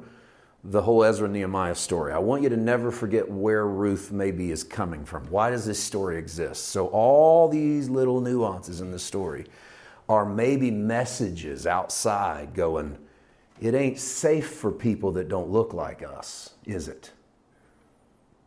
the 0.63 0.81
whole 0.81 1.03
Ezra 1.03 1.27
Nehemiah 1.27 1.75
story. 1.75 2.11
I 2.11 2.17
want 2.17 2.41
you 2.41 2.49
to 2.49 2.57
never 2.57 2.89
forget 2.89 3.29
where 3.29 3.67
Ruth 3.67 4.11
maybe 4.11 4.49
is 4.49 4.63
coming 4.63 5.05
from. 5.05 5.25
Why 5.29 5.51
does 5.51 5.65
this 5.65 5.81
story 5.81 6.17
exist? 6.17 6.69
So, 6.69 6.87
all 6.87 7.47
these 7.47 7.87
little 7.87 8.19
nuances 8.19 8.81
in 8.81 8.89
the 8.89 8.97
story 8.97 9.45
are 10.07 10.25
maybe 10.25 10.71
messages 10.71 11.65
outside 11.65 12.53
going, 12.53 12.97
it 13.61 13.73
ain't 13.73 13.99
safe 13.99 14.49
for 14.49 14.71
people 14.71 15.13
that 15.13 15.29
don't 15.29 15.49
look 15.49 15.73
like 15.73 16.03
us, 16.03 16.53
is 16.65 16.87
it? 16.87 17.11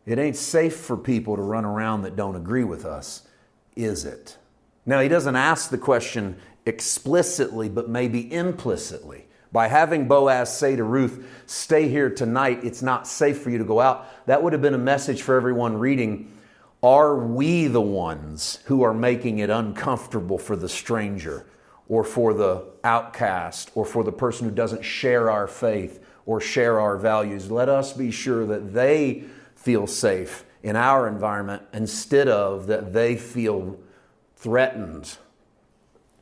It 0.05 0.17
ain't 0.19 0.35
safe 0.35 0.75
for 0.75 0.97
people 0.97 1.35
to 1.35 1.41
run 1.41 1.65
around 1.65 2.03
that 2.03 2.15
don't 2.15 2.35
agree 2.35 2.63
with 2.63 2.85
us, 2.85 3.27
is 3.75 4.05
it? 4.05 4.37
Now, 4.85 5.01
he 5.01 5.07
doesn't 5.07 5.35
ask 5.35 5.69
the 5.69 5.77
question 5.77 6.37
explicitly, 6.65 7.69
but 7.69 7.89
maybe 7.89 8.31
implicitly. 8.33 9.25
By 9.51 9.67
having 9.67 10.07
Boaz 10.07 10.55
say 10.55 10.75
to 10.75 10.83
Ruth, 10.83 11.27
Stay 11.47 11.89
here 11.89 12.09
tonight, 12.09 12.63
it's 12.63 12.81
not 12.81 13.07
safe 13.07 13.41
for 13.41 13.49
you 13.49 13.57
to 13.57 13.63
go 13.63 13.79
out, 13.79 14.07
that 14.27 14.41
would 14.41 14.53
have 14.53 14.61
been 14.61 14.75
a 14.75 14.79
message 14.79 15.21
for 15.21 15.35
everyone 15.35 15.77
reading. 15.77 16.31
Are 16.81 17.15
we 17.15 17.67
the 17.67 17.81
ones 17.81 18.59
who 18.65 18.83
are 18.83 18.93
making 18.93 19.39
it 19.39 19.49
uncomfortable 19.49 20.37
for 20.37 20.55
the 20.55 20.69
stranger 20.69 21.45
or 21.89 22.05
for 22.05 22.33
the 22.33 22.63
outcast 22.85 23.71
or 23.75 23.83
for 23.83 24.03
the 24.03 24.13
person 24.13 24.47
who 24.47 24.55
doesn't 24.55 24.83
share 24.83 25.29
our 25.29 25.47
faith 25.47 26.01
or 26.25 26.39
share 26.39 26.79
our 26.79 26.95
values? 26.95 27.51
Let 27.51 27.67
us 27.67 27.91
be 27.91 28.11
sure 28.11 28.45
that 28.45 28.73
they 28.73 29.25
feel 29.55 29.87
safe 29.87 30.45
in 30.63 30.77
our 30.77 31.07
environment 31.07 31.63
instead 31.73 32.29
of 32.29 32.67
that 32.67 32.93
they 32.93 33.17
feel 33.17 33.77
threatened, 34.37 35.17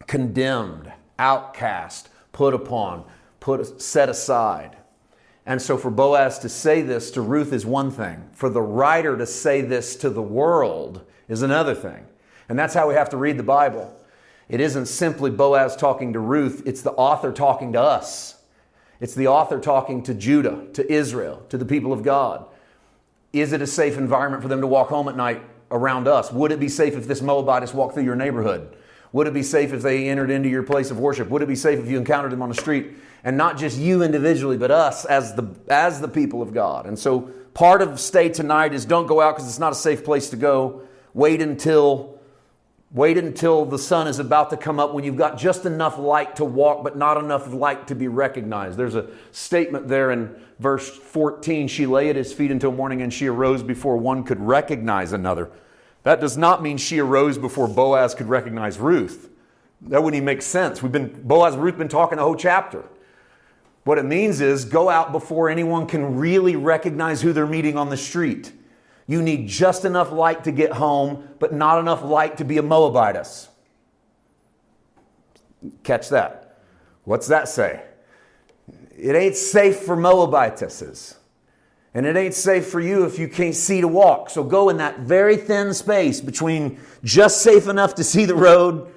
condemned, 0.08 0.92
outcast, 1.20 2.10
put 2.32 2.56
upon, 2.56 3.06
put 3.40 3.80
set 3.80 4.10
aside. 4.10 4.77
And 5.48 5.62
so 5.62 5.78
for 5.78 5.90
Boaz 5.90 6.40
to 6.40 6.50
say 6.50 6.82
this 6.82 7.10
to 7.12 7.22
Ruth 7.22 7.54
is 7.54 7.66
one 7.66 7.90
thing. 7.90 8.30
For 8.34 8.50
the 8.50 8.62
writer 8.62 9.18
to 9.18 9.26
say 9.26 9.62
this 9.62 9.96
to 9.96 10.10
the 10.10 10.22
world 10.22 11.06
is 11.30 11.42
another 11.42 11.74
thing. 11.74 12.06
And 12.50 12.60
that's 12.60 12.74
how 12.74 12.90
we 12.90 12.96
have 12.96 13.10
to 13.12 13.18
read 13.18 13.38
the 13.38 13.44
Bible. 13.44 13.98
It 14.50 14.60
isn't 14.60 14.88
simply 14.88 15.32
Boaz 15.32 15.78
talking 15.78 16.12
to 16.14 16.20
Ruth, 16.20 16.64
it's 16.66 16.82
the 16.82 16.92
author 16.92 17.32
talking 17.32 17.72
to 17.74 17.82
us. 17.82 18.36
It's 19.00 19.16
the 19.16 19.28
author 19.28 19.60
talking 19.60 20.04
to 20.04 20.14
Judah, 20.14 20.66
to 20.74 20.92
Israel, 20.92 21.46
to 21.48 21.58
the 21.58 21.66
people 21.66 21.94
of 21.94 22.04
God. 22.04 22.46
Is 23.32 23.54
it 23.54 23.62
a 23.62 23.68
safe 23.68 23.98
environment 23.98 24.44
for 24.44 24.50
them 24.50 24.62
to 24.62 24.68
walk 24.68 24.90
home 24.90 25.08
at 25.08 25.16
night 25.16 25.42
around 25.72 26.10
us? 26.10 26.32
Would 26.32 26.52
it 26.52 26.60
be 26.60 26.70
safe 26.70 26.96
if 26.96 27.08
this 27.08 27.22
Moabitess 27.22 27.74
walked 27.74 27.94
through 27.94 28.04
your 28.04 28.16
neighborhood? 28.16 28.76
Would 29.14 29.28
it 29.28 29.34
be 29.34 29.44
safe 29.44 29.74
if 29.74 29.82
they 29.82 30.10
entered 30.10 30.30
into 30.30 30.50
your 30.50 30.64
place 30.64 30.92
of 30.92 31.00
worship? 31.00 31.30
Would 31.30 31.42
it 31.42 31.48
be 31.48 31.56
safe 31.56 31.80
if 31.80 31.88
you 31.88 31.98
encountered 31.98 32.32
them 32.32 32.42
on 32.42 32.50
the 32.50 32.56
street? 32.56 32.94
And 33.24 33.38
not 33.38 33.58
just 33.58 33.78
you 33.78 34.04
individually, 34.04 34.58
but 34.58 34.72
us 34.72 35.06
as 35.06 35.34
the, 35.36 35.50
as 35.70 36.02
the 36.02 36.08
people 36.08 36.42
of 36.42 36.54
God. 36.54 36.86
And 36.86 36.98
so 36.98 37.22
part 37.54 37.82
of 37.82 38.00
stay 38.00 38.30
tonight 38.30 38.74
is 38.74 38.86
don't 38.86 39.08
go 39.08 39.22
out 39.22 39.36
because 39.36 39.48
it's 39.48 39.60
not 39.60 39.72
a 39.72 39.76
safe 39.76 40.04
place 40.04 40.30
to 40.32 40.36
go. 40.36 40.82
Wait 41.14 41.42
until 41.42 42.18
Wait 42.92 43.18
until 43.18 43.66
the 43.66 43.78
sun 43.78 44.08
is 44.08 44.18
about 44.18 44.50
to 44.50 44.56
come 44.56 44.80
up 44.80 44.94
when 44.94 45.04
you've 45.04 45.18
got 45.18 45.38
just 45.38 45.66
enough 45.66 45.98
light 45.98 46.38
to 46.38 46.46
walk, 46.46 46.86
but 46.86 46.96
not 46.96 47.18
enough 47.18 47.52
light 47.52 47.88
to 47.88 47.96
be 47.96 48.08
recognized. 48.08 48.78
There's 48.78 48.96
a 48.96 49.10
statement 49.32 49.90
there 49.90 50.12
in 50.12 50.34
verse 50.60 50.90
14 50.90 51.68
She 51.68 51.86
lay 51.86 52.10
at 52.10 52.16
his 52.16 52.32
feet 52.32 52.50
until 52.50 52.72
morning, 52.72 53.02
and 53.02 53.14
she 53.14 53.28
arose 53.28 53.62
before 53.62 53.98
one 53.98 54.24
could 54.24 54.40
recognize 54.40 55.12
another. 55.12 55.52
That 56.04 56.22
does 56.22 56.38
not 56.38 56.62
mean 56.62 56.78
she 56.78 57.00
arose 57.00 57.38
before 57.38 57.68
Boaz 57.68 58.16
could 58.16 58.28
recognize 58.28 58.78
Ruth. 58.78 59.30
That 59.82 60.02
wouldn't 60.02 60.16
even 60.16 60.26
make 60.26 60.42
sense. 60.42 60.82
We've 60.82 60.92
been, 60.92 61.22
Boaz 61.24 61.54
and 61.54 61.64
Ruth 61.64 61.78
been 61.78 61.90
talking 61.90 62.18
the 62.18 62.24
whole 62.24 62.36
chapter. 62.36 62.86
What 63.84 63.98
it 63.98 64.06
means 64.06 64.42
is 64.42 64.66
go 64.66 64.90
out 64.90 65.12
before 65.12 65.50
anyone 65.50 65.88
can 65.88 66.18
really 66.18 66.56
recognize 66.56 67.22
who 67.22 67.32
they're 67.34 67.48
meeting 67.48 67.78
on 67.78 67.90
the 67.90 67.98
street. 67.98 68.52
You 69.06 69.22
need 69.22 69.48
just 69.48 69.86
enough 69.86 70.12
light 70.12 70.44
to 70.44 70.52
get 70.52 70.74
home, 70.74 71.30
but 71.40 71.54
not 71.54 71.80
enough 71.80 72.04
light 72.04 72.38
to 72.38 72.44
be 72.44 72.58
a 72.58 72.62
Moabitess. 72.64 73.48
Catch 75.84 76.10
that. 76.10 76.60
What's 77.04 77.28
that 77.28 77.48
say? 77.48 77.84
It 78.98 79.16
ain't 79.16 79.36
safe 79.36 79.78
for 79.78 79.96
Moabitesses. 79.96 81.17
And 81.98 82.06
it 82.06 82.16
ain't 82.16 82.36
safe 82.36 82.68
for 82.68 82.80
you 82.80 83.06
if 83.06 83.18
you 83.18 83.28
can't 83.28 83.56
see 83.56 83.82
to 83.82 83.88
walk. 83.88 84.30
So 84.30 84.44
go 84.44 84.70
in 84.70 84.78
that 84.78 85.00
very 85.00 85.36
thin 85.36 85.74
space 85.74 86.22
between 86.22 86.80
just 87.04 87.42
safe 87.42 87.68
enough 87.68 87.96
to 87.96 88.04
see 88.04 88.26
the 88.26 88.36
road 88.36 88.94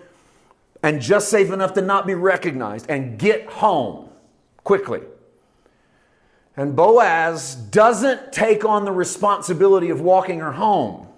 and 0.82 1.00
just 1.00 1.30
safe 1.30 1.50
enough 1.50 1.72
to 1.74 1.80
not 1.80 2.06
be 2.06 2.12
recognized 2.12 2.90
and 2.90 3.18
get 3.18 3.46
home 3.46 4.10
quickly. 4.64 5.00
And 6.58 6.76
Boaz 6.76 7.54
doesn't 7.54 8.34
take 8.34 8.66
on 8.66 8.84
the 8.84 8.92
responsibility 8.92 9.88
of 9.88 10.02
walking 10.02 10.40
her 10.40 10.52
home 10.52 11.08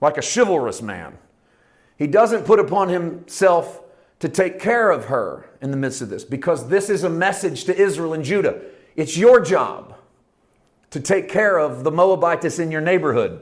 like 0.00 0.16
a 0.16 0.22
chivalrous 0.22 0.80
man. 0.80 1.18
He 1.98 2.06
doesn't 2.06 2.46
put 2.46 2.58
upon 2.58 2.88
himself 2.88 3.82
to 4.20 4.30
take 4.30 4.58
care 4.58 4.90
of 4.90 5.04
her 5.04 5.50
in 5.60 5.70
the 5.70 5.76
midst 5.76 6.00
of 6.00 6.08
this 6.08 6.24
because 6.24 6.70
this 6.70 6.88
is 6.88 7.04
a 7.04 7.10
message 7.10 7.64
to 7.64 7.76
Israel 7.76 8.14
and 8.14 8.24
Judah. 8.24 8.58
It's 8.96 9.18
your 9.18 9.38
job 9.38 9.93
to 10.94 11.00
take 11.00 11.28
care 11.28 11.58
of 11.58 11.82
the 11.82 11.90
Moabites 11.90 12.60
in 12.60 12.70
your 12.70 12.80
neighborhood. 12.80 13.40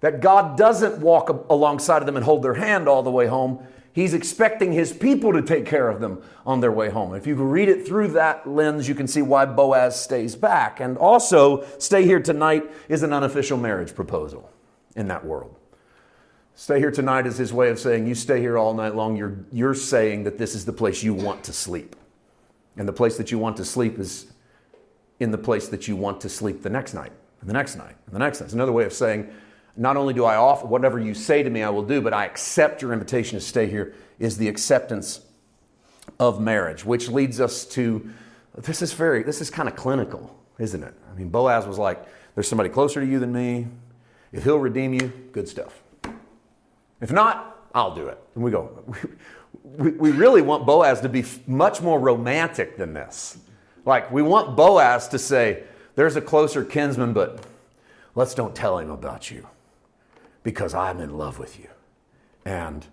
That 0.00 0.22
God 0.22 0.56
doesn't 0.56 0.98
walk 0.98 1.28
alongside 1.50 1.98
of 1.98 2.06
them 2.06 2.16
and 2.16 2.24
hold 2.24 2.42
their 2.42 2.54
hand 2.54 2.88
all 2.88 3.02
the 3.02 3.10
way 3.10 3.26
home. 3.26 3.66
He's 3.92 4.14
expecting 4.14 4.72
his 4.72 4.90
people 4.90 5.34
to 5.34 5.42
take 5.42 5.66
care 5.66 5.90
of 5.90 6.00
them 6.00 6.22
on 6.46 6.60
their 6.60 6.72
way 6.72 6.88
home. 6.88 7.14
If 7.14 7.26
you 7.26 7.34
read 7.34 7.68
it 7.68 7.86
through 7.86 8.08
that 8.12 8.48
lens, 8.48 8.88
you 8.88 8.94
can 8.94 9.06
see 9.06 9.20
why 9.20 9.44
Boaz 9.44 10.02
stays 10.02 10.36
back. 10.36 10.80
And 10.80 10.96
also, 10.96 11.66
stay 11.76 12.04
here 12.04 12.20
tonight 12.20 12.64
is 12.88 13.02
an 13.02 13.12
unofficial 13.12 13.58
marriage 13.58 13.94
proposal 13.94 14.50
in 14.96 15.08
that 15.08 15.26
world. 15.26 15.54
Stay 16.54 16.78
here 16.78 16.90
tonight 16.90 17.26
is 17.26 17.36
his 17.36 17.52
way 17.52 17.68
of 17.68 17.78
saying, 17.78 18.06
You 18.06 18.14
stay 18.14 18.40
here 18.40 18.56
all 18.56 18.72
night 18.72 18.94
long. 18.94 19.16
You're, 19.16 19.44
you're 19.52 19.74
saying 19.74 20.24
that 20.24 20.38
this 20.38 20.54
is 20.54 20.64
the 20.64 20.72
place 20.72 21.02
you 21.02 21.12
want 21.12 21.44
to 21.44 21.52
sleep. 21.52 21.94
And 22.78 22.88
the 22.88 22.92
place 22.94 23.18
that 23.18 23.30
you 23.30 23.38
want 23.38 23.58
to 23.58 23.66
sleep 23.66 23.98
is 23.98 24.32
in 25.20 25.30
the 25.30 25.38
place 25.38 25.68
that 25.68 25.88
you 25.88 25.96
want 25.96 26.20
to 26.20 26.28
sleep 26.28 26.62
the 26.62 26.70
next 26.70 26.94
night, 26.94 27.12
and 27.40 27.48
the 27.48 27.54
next 27.54 27.76
night, 27.76 27.96
and 28.06 28.14
the 28.14 28.18
next 28.18 28.40
night. 28.40 28.46
It's 28.46 28.54
another 28.54 28.72
way 28.72 28.84
of 28.84 28.92
saying, 28.92 29.28
not 29.76 29.96
only 29.96 30.14
do 30.14 30.24
I 30.24 30.36
offer 30.36 30.66
whatever 30.66 30.98
you 30.98 31.14
say 31.14 31.42
to 31.42 31.50
me, 31.50 31.62
I 31.62 31.70
will 31.70 31.84
do, 31.84 32.00
but 32.00 32.12
I 32.12 32.24
accept 32.24 32.82
your 32.82 32.92
invitation 32.92 33.38
to 33.38 33.44
stay 33.44 33.66
here, 33.66 33.94
is 34.18 34.38
the 34.38 34.48
acceptance 34.48 35.20
of 36.18 36.40
marriage, 36.40 36.84
which 36.84 37.08
leads 37.08 37.40
us 37.40 37.64
to 37.66 38.10
this 38.62 38.82
is 38.82 38.92
very, 38.92 39.22
this 39.22 39.40
is 39.40 39.50
kind 39.50 39.68
of 39.68 39.76
clinical, 39.76 40.36
isn't 40.58 40.82
it? 40.82 40.94
I 41.10 41.14
mean, 41.14 41.28
Boaz 41.28 41.66
was 41.66 41.78
like, 41.78 42.04
there's 42.34 42.48
somebody 42.48 42.68
closer 42.68 43.00
to 43.00 43.06
you 43.06 43.18
than 43.18 43.32
me. 43.32 43.68
If 44.32 44.44
he'll 44.44 44.58
redeem 44.58 44.94
you, 44.94 45.12
good 45.32 45.48
stuff. 45.48 45.80
If 47.00 47.12
not, 47.12 47.56
I'll 47.74 47.94
do 47.94 48.08
it. 48.08 48.18
And 48.34 48.42
we 48.42 48.50
go, 48.50 48.84
we, 49.62 49.90
we 49.92 50.10
really 50.10 50.42
want 50.42 50.66
Boaz 50.66 51.00
to 51.02 51.08
be 51.08 51.24
much 51.46 51.80
more 51.80 52.00
romantic 52.00 52.76
than 52.76 52.94
this. 52.94 53.38
Like, 53.88 54.10
we 54.10 54.20
want 54.20 54.54
Boaz 54.54 55.08
to 55.08 55.18
say, 55.18 55.62
there's 55.94 56.14
a 56.14 56.20
closer 56.20 56.62
kinsman, 56.62 57.14
but 57.14 57.42
let's 58.14 58.34
don't 58.34 58.54
tell 58.54 58.78
him 58.78 58.90
about 58.90 59.30
you 59.30 59.48
because 60.42 60.74
I'm 60.74 61.00
in 61.00 61.16
love 61.16 61.38
with 61.38 61.58
you. 61.58 61.68
And 62.44 62.86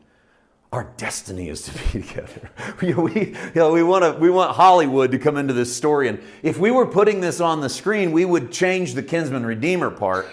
our 0.71 0.93
destiny 0.95 1.49
is 1.49 1.63
to 1.63 1.71
be 1.73 2.01
together. 2.01 2.49
we, 2.81 3.25
you 3.27 3.51
know, 3.55 3.73
we, 3.73 3.83
want 3.83 4.05
to, 4.05 4.13
we 4.17 4.29
want 4.29 4.55
Hollywood 4.55 5.11
to 5.11 5.19
come 5.19 5.35
into 5.35 5.53
this 5.53 5.75
story. 5.75 6.07
And 6.07 6.23
if 6.43 6.57
we 6.57 6.71
were 6.71 6.85
putting 6.85 7.19
this 7.19 7.41
on 7.41 7.59
the 7.59 7.69
screen, 7.69 8.13
we 8.13 8.23
would 8.23 8.53
change 8.53 8.93
the 8.93 9.03
kinsman 9.03 9.45
redeemer 9.45 9.91
part 9.91 10.29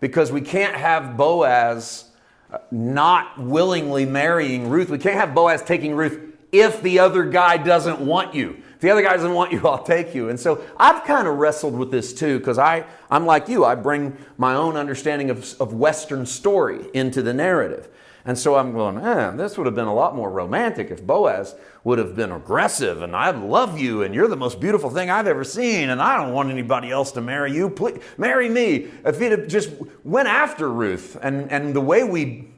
because 0.00 0.32
we 0.32 0.40
can't 0.40 0.74
have 0.74 1.16
Boaz 1.16 2.06
uh, 2.52 2.58
not 2.72 3.38
willingly 3.38 4.06
marrying 4.06 4.70
Ruth. 4.70 4.90
We 4.90 4.98
can't 4.98 5.14
have 5.14 5.36
Boaz 5.36 5.62
taking 5.62 5.94
Ruth 5.94 6.20
if 6.50 6.82
the 6.82 6.98
other 6.98 7.26
guy 7.26 7.58
doesn't 7.58 8.00
want 8.00 8.34
you. 8.34 8.60
The 8.80 8.90
other 8.90 9.02
guy 9.02 9.14
doesn't 9.14 9.34
want 9.34 9.52
you, 9.52 9.60
I'll 9.66 9.82
take 9.82 10.14
you. 10.14 10.28
And 10.28 10.40
so 10.40 10.64
I've 10.76 11.04
kind 11.04 11.28
of 11.28 11.36
wrestled 11.36 11.74
with 11.74 11.90
this 11.90 12.12
too, 12.12 12.38
because 12.38 12.58
I'm 12.58 13.26
like 13.26 13.48
you. 13.48 13.64
I 13.64 13.74
bring 13.74 14.16
my 14.38 14.54
own 14.54 14.76
understanding 14.76 15.30
of, 15.30 15.60
of 15.60 15.74
Western 15.74 16.26
story 16.26 16.86
into 16.94 17.22
the 17.22 17.34
narrative. 17.34 17.88
And 18.24 18.38
so 18.38 18.56
I'm 18.56 18.72
going, 18.72 18.96
man, 18.96 19.36
this 19.36 19.56
would 19.56 19.66
have 19.66 19.74
been 19.74 19.86
a 19.86 19.94
lot 19.94 20.14
more 20.14 20.30
romantic 20.30 20.90
if 20.90 21.04
Boaz 21.04 21.54
would 21.84 21.98
have 21.98 22.14
been 22.14 22.32
aggressive 22.32 23.00
and 23.00 23.16
I 23.16 23.30
love 23.30 23.78
you 23.78 24.02
and 24.02 24.14
you're 24.14 24.28
the 24.28 24.36
most 24.36 24.60
beautiful 24.60 24.90
thing 24.90 25.08
I've 25.08 25.26
ever 25.26 25.42
seen 25.42 25.88
and 25.88 26.02
I 26.02 26.18
don't 26.18 26.34
want 26.34 26.50
anybody 26.50 26.90
else 26.90 27.12
to 27.12 27.22
marry 27.22 27.54
you. 27.54 27.70
Please 27.70 28.02
marry 28.18 28.50
me. 28.50 28.88
If 29.06 29.22
it 29.22 29.48
just 29.48 29.70
went 30.04 30.28
after 30.28 30.70
Ruth 30.70 31.16
and, 31.22 31.50
and 31.50 31.74
the 31.74 31.80
way 31.80 32.04
we 32.04 32.48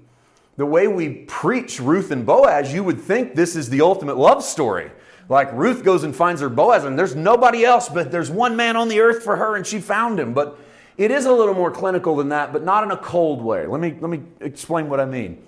the 0.59 0.67
way 0.67 0.87
we 0.87 1.25
preach 1.27 1.81
Ruth 1.81 2.11
and 2.11 2.27
Boaz, 2.27 2.75
you 2.75 2.85
would 2.85 3.01
think 3.01 3.35
this 3.35 3.57
is 3.57 3.71
the 3.71 3.81
ultimate 3.81 4.19
love 4.19 4.45
story. 4.45 4.91
Like 5.33 5.51
Ruth 5.55 5.83
goes 5.83 6.05
and 6.05 6.15
finds 6.15 6.43
her 6.43 6.51
Boaz, 6.51 6.85
and 6.85 6.99
there's 6.99 7.17
nobody 7.17 7.65
else, 7.65 7.89
but 7.89 8.11
there's 8.13 8.31
one 8.31 8.55
man 8.55 8.77
on 8.77 8.89
the 8.89 9.01
earth 9.01 9.23
for 9.25 9.37
her, 9.37 9.57
and 9.57 9.67
she 9.67 9.81
found 9.81 10.21
him. 10.21 10.35
But 10.35 10.59
it 10.99 11.11
is 11.11 11.25
a 11.25 11.33
little 11.33 11.55
more 11.55 11.71
clinical 11.71 12.17
than 12.17 12.29
that, 12.29 12.53
but 12.53 12.63
not 12.63 12.85
in 12.85 12.91
a 12.91 12.99
cold 12.99 13.41
way. 13.41 13.67
Let 13.67 13.81
me, 13.81 13.97
let 13.99 14.11
me 14.11 14.21
explain 14.41 14.91
what 14.91 15.01
I 15.01 15.07
mean. 15.07 15.43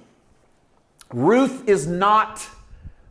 Ruth 1.13 1.69
is 1.69 1.87
not 1.87 2.49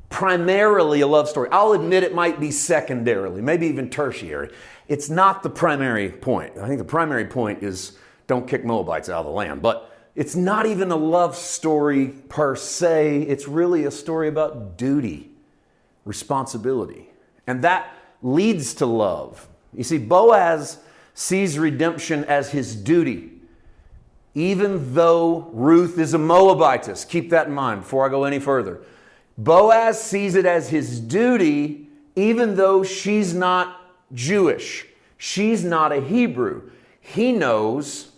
primarily 0.09 1.01
a 1.01 1.07
love 1.07 1.29
story. 1.29 1.47
I'll 1.51 1.73
admit 1.73 2.01
it 2.01 2.15
might 2.15 2.39
be 2.39 2.49
secondarily, 2.49 3.39
maybe 3.39 3.67
even 3.67 3.91
tertiary. 3.91 4.49
It's 4.87 5.11
not 5.11 5.43
the 5.43 5.51
primary 5.51 6.09
point. 6.09 6.57
I 6.57 6.65
think 6.65 6.79
the 6.79 6.85
primary 6.85 7.25
point 7.25 7.61
is 7.61 7.99
don't 8.25 8.47
kick 8.47 8.65
Moabites 8.65 9.09
out 9.09 9.19
of 9.19 9.25
the 9.25 9.31
land. 9.31 9.61
But 9.61 9.95
it's 10.15 10.35
not 10.35 10.65
even 10.65 10.89
a 10.89 10.95
love 10.95 11.35
story 11.35 12.07
per 12.29 12.55
se, 12.55 13.21
it's 13.21 13.47
really 13.47 13.85
a 13.85 13.91
story 13.91 14.27
about 14.27 14.75
duty 14.75 15.32
responsibility. 16.05 17.09
And 17.47 17.63
that 17.63 17.93
leads 18.21 18.73
to 18.75 18.85
love. 18.85 19.47
You 19.73 19.83
see, 19.83 19.97
Boaz 19.97 20.79
sees 21.13 21.59
redemption 21.59 22.23
as 22.25 22.51
his 22.51 22.75
duty, 22.75 23.31
even 24.33 24.93
though 24.93 25.49
Ruth 25.53 25.97
is 25.99 26.13
a 26.13 26.17
Moabitess. 26.17 27.05
Keep 27.05 27.29
that 27.31 27.47
in 27.47 27.53
mind 27.53 27.81
before 27.81 28.05
I 28.05 28.09
go 28.09 28.23
any 28.23 28.39
further. 28.39 28.81
Boaz 29.37 30.01
sees 30.01 30.35
it 30.35 30.45
as 30.45 30.69
his 30.69 30.99
duty, 30.99 31.89
even 32.15 32.55
though 32.55 32.83
she's 32.83 33.33
not 33.33 33.79
Jewish, 34.13 34.85
she's 35.17 35.63
not 35.63 35.91
a 35.91 36.01
Hebrew. 36.01 36.69
He 36.99 37.31
knows 37.31 38.11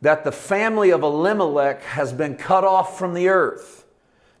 that 0.00 0.24
the 0.24 0.32
family 0.32 0.90
of 0.90 1.02
Elimelech 1.02 1.82
has 1.82 2.12
been 2.12 2.36
cut 2.36 2.64
off 2.64 2.98
from 2.98 3.14
the 3.14 3.28
earth. 3.28 3.84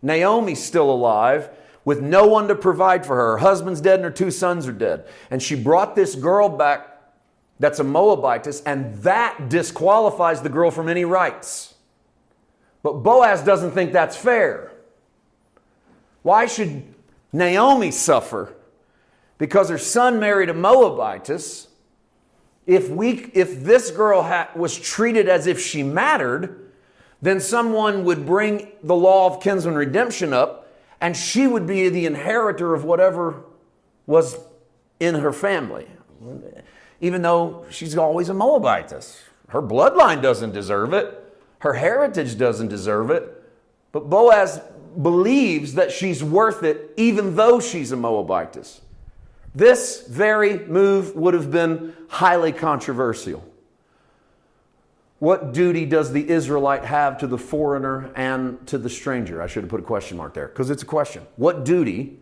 Naomi's 0.02 0.62
still 0.62 0.90
alive 0.90 1.48
with 1.84 2.00
no 2.00 2.26
one 2.26 2.48
to 2.48 2.54
provide 2.54 3.04
for 3.04 3.16
her. 3.16 3.32
Her 3.32 3.38
husband's 3.38 3.80
dead 3.80 3.96
and 3.96 4.04
her 4.04 4.10
two 4.10 4.30
sons 4.30 4.66
are 4.66 4.72
dead. 4.72 5.06
And 5.30 5.42
she 5.42 5.54
brought 5.54 5.94
this 5.94 6.14
girl 6.14 6.48
back 6.48 6.94
that's 7.60 7.78
a 7.78 7.84
Moabitess, 7.84 8.62
and 8.66 8.94
that 9.02 9.48
disqualifies 9.48 10.42
the 10.42 10.48
girl 10.48 10.70
from 10.70 10.88
any 10.88 11.04
rights. 11.04 11.74
But 12.82 13.02
Boaz 13.02 13.42
doesn't 13.42 13.70
think 13.70 13.92
that's 13.92 14.16
fair. 14.16 14.72
Why 16.22 16.46
should 16.46 16.82
Naomi 17.32 17.90
suffer 17.90 18.54
because 19.38 19.68
her 19.68 19.78
son 19.78 20.18
married 20.18 20.50
a 20.50 20.54
Moabitess? 20.54 21.68
If, 22.66 22.88
we, 22.88 23.30
if 23.34 23.62
this 23.62 23.90
girl 23.90 24.22
ha- 24.22 24.50
was 24.56 24.78
treated 24.78 25.28
as 25.28 25.46
if 25.46 25.60
she 25.60 25.82
mattered, 25.82 26.72
then 27.22 27.40
someone 27.40 28.04
would 28.04 28.26
bring 28.26 28.72
the 28.82 28.96
law 28.96 29.26
of 29.26 29.42
kinsman 29.42 29.74
redemption 29.74 30.32
up 30.32 30.63
and 31.00 31.16
she 31.16 31.46
would 31.46 31.66
be 31.66 31.88
the 31.88 32.06
inheritor 32.06 32.74
of 32.74 32.84
whatever 32.84 33.44
was 34.06 34.38
in 35.00 35.16
her 35.16 35.32
family. 35.32 35.86
Even 37.00 37.22
though 37.22 37.66
she's 37.70 37.96
always 37.96 38.28
a 38.28 38.34
Moabitess. 38.34 39.20
Her 39.48 39.62
bloodline 39.62 40.22
doesn't 40.22 40.52
deserve 40.52 40.92
it, 40.92 41.20
her 41.58 41.74
heritage 41.74 42.36
doesn't 42.38 42.68
deserve 42.68 43.10
it. 43.10 43.42
But 43.92 44.10
Boaz 44.10 44.60
believes 45.00 45.74
that 45.74 45.92
she's 45.92 46.22
worth 46.22 46.62
it 46.62 46.92
even 46.96 47.36
though 47.36 47.60
she's 47.60 47.92
a 47.92 47.96
Moabitess. 47.96 48.80
This 49.54 50.06
very 50.08 50.58
move 50.66 51.14
would 51.14 51.34
have 51.34 51.50
been 51.50 51.94
highly 52.08 52.52
controversial. 52.52 53.44
What 55.18 55.52
duty 55.52 55.86
does 55.86 56.12
the 56.12 56.28
Israelite 56.28 56.84
have 56.84 57.18
to 57.18 57.26
the 57.26 57.38
foreigner 57.38 58.10
and 58.14 58.66
to 58.66 58.78
the 58.78 58.90
stranger? 58.90 59.40
I 59.40 59.46
should 59.46 59.62
have 59.62 59.70
put 59.70 59.80
a 59.80 59.84
question 59.84 60.16
mark 60.16 60.34
there 60.34 60.48
because 60.48 60.70
it's 60.70 60.82
a 60.82 60.86
question. 60.86 61.22
What 61.36 61.64
duty, 61.64 62.18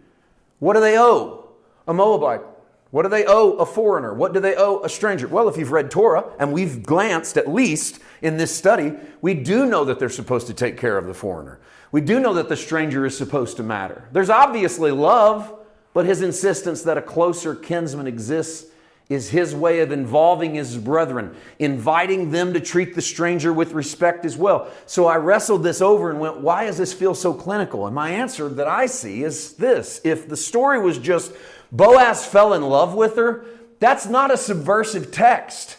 what 0.58 0.74
do 0.74 0.80
they 0.80 0.98
owe 0.98 1.48
a 1.88 1.94
Moabite? 1.94 2.42
What 2.90 3.04
do 3.04 3.08
they 3.08 3.24
owe 3.24 3.54
a 3.54 3.64
foreigner? 3.64 4.12
What 4.12 4.34
do 4.34 4.40
they 4.40 4.54
owe 4.54 4.82
a 4.84 4.88
stranger? 4.88 5.26
Well, 5.26 5.48
if 5.48 5.56
you've 5.56 5.72
read 5.72 5.90
Torah, 5.90 6.26
and 6.38 6.52
we've 6.52 6.82
glanced 6.82 7.38
at 7.38 7.48
least 7.48 8.00
in 8.20 8.36
this 8.36 8.54
study, 8.54 8.92
we 9.22 9.32
do 9.32 9.64
know 9.64 9.82
that 9.86 9.98
they're 9.98 10.10
supposed 10.10 10.46
to 10.48 10.54
take 10.54 10.76
care 10.76 10.98
of 10.98 11.06
the 11.06 11.14
foreigner. 11.14 11.58
We 11.90 12.02
do 12.02 12.20
know 12.20 12.34
that 12.34 12.50
the 12.50 12.56
stranger 12.56 13.06
is 13.06 13.16
supposed 13.16 13.56
to 13.56 13.62
matter. 13.62 14.08
There's 14.12 14.28
obviously 14.28 14.90
love, 14.90 15.54
but 15.94 16.04
his 16.04 16.20
insistence 16.20 16.82
that 16.82 16.98
a 16.98 17.02
closer 17.02 17.54
kinsman 17.54 18.06
exists 18.06 18.70
is 19.12 19.30
his 19.30 19.54
way 19.54 19.80
of 19.80 19.92
involving 19.92 20.54
his 20.54 20.76
brethren, 20.76 21.34
inviting 21.58 22.30
them 22.30 22.52
to 22.54 22.60
treat 22.60 22.94
the 22.94 23.02
stranger 23.02 23.52
with 23.52 23.72
respect 23.72 24.24
as 24.24 24.36
well. 24.36 24.70
So 24.86 25.06
I 25.06 25.16
wrestled 25.16 25.62
this 25.62 25.80
over 25.80 26.10
and 26.10 26.20
went, 26.20 26.38
why 26.38 26.66
does 26.66 26.78
this 26.78 26.92
feel 26.92 27.14
so 27.14 27.34
clinical? 27.34 27.86
And 27.86 27.94
my 27.94 28.10
answer 28.10 28.48
that 28.48 28.68
I 28.68 28.86
see 28.86 29.22
is 29.22 29.54
this 29.54 30.00
if 30.04 30.28
the 30.28 30.36
story 30.36 30.80
was 30.80 30.98
just 30.98 31.32
Boaz 31.70 32.24
fell 32.24 32.54
in 32.54 32.62
love 32.62 32.94
with 32.94 33.16
her, 33.16 33.44
that's 33.80 34.06
not 34.06 34.30
a 34.30 34.36
subversive 34.36 35.10
text. 35.10 35.76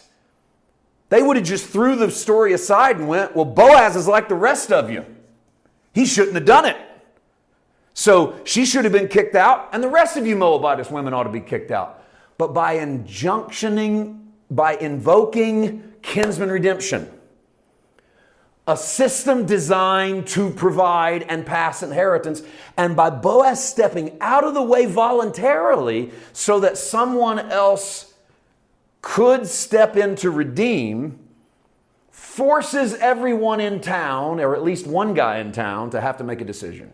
They 1.08 1.22
would 1.22 1.36
have 1.36 1.44
just 1.44 1.66
threw 1.66 1.96
the 1.96 2.10
story 2.10 2.52
aside 2.52 2.96
and 2.96 3.08
went, 3.08 3.36
well, 3.36 3.44
Boaz 3.44 3.96
is 3.96 4.08
like 4.08 4.28
the 4.28 4.34
rest 4.34 4.72
of 4.72 4.90
you. 4.90 5.04
He 5.92 6.06
shouldn't 6.06 6.34
have 6.34 6.44
done 6.44 6.64
it. 6.64 6.76
So 7.94 8.40
she 8.44 8.66
should 8.66 8.84
have 8.84 8.92
been 8.92 9.06
kicked 9.06 9.36
out, 9.36 9.68
and 9.72 9.82
the 9.82 9.88
rest 9.88 10.16
of 10.16 10.26
you 10.26 10.34
Moabitess 10.34 10.90
women 10.90 11.14
ought 11.14 11.22
to 11.22 11.30
be 11.30 11.40
kicked 11.40 11.70
out. 11.70 12.03
But 12.36 12.52
by 12.52 12.76
injunctioning, 12.76 14.20
by 14.50 14.76
invoking 14.76 15.92
kinsman 16.02 16.50
redemption, 16.50 17.10
a 18.66 18.76
system 18.76 19.44
designed 19.44 20.26
to 20.28 20.50
provide 20.50 21.22
and 21.24 21.44
pass 21.44 21.82
inheritance, 21.82 22.42
and 22.76 22.96
by 22.96 23.10
Boaz 23.10 23.62
stepping 23.62 24.16
out 24.20 24.42
of 24.42 24.54
the 24.54 24.62
way 24.62 24.86
voluntarily 24.86 26.12
so 26.32 26.60
that 26.60 26.78
someone 26.78 27.38
else 27.38 28.14
could 29.02 29.46
step 29.46 29.96
in 29.96 30.16
to 30.16 30.30
redeem, 30.30 31.18
forces 32.10 32.94
everyone 32.94 33.60
in 33.60 33.80
town, 33.80 34.40
or 34.40 34.56
at 34.56 34.62
least 34.62 34.86
one 34.86 35.12
guy 35.12 35.38
in 35.38 35.52
town, 35.52 35.90
to 35.90 36.00
have 36.00 36.16
to 36.16 36.24
make 36.24 36.40
a 36.40 36.44
decision. 36.44 36.90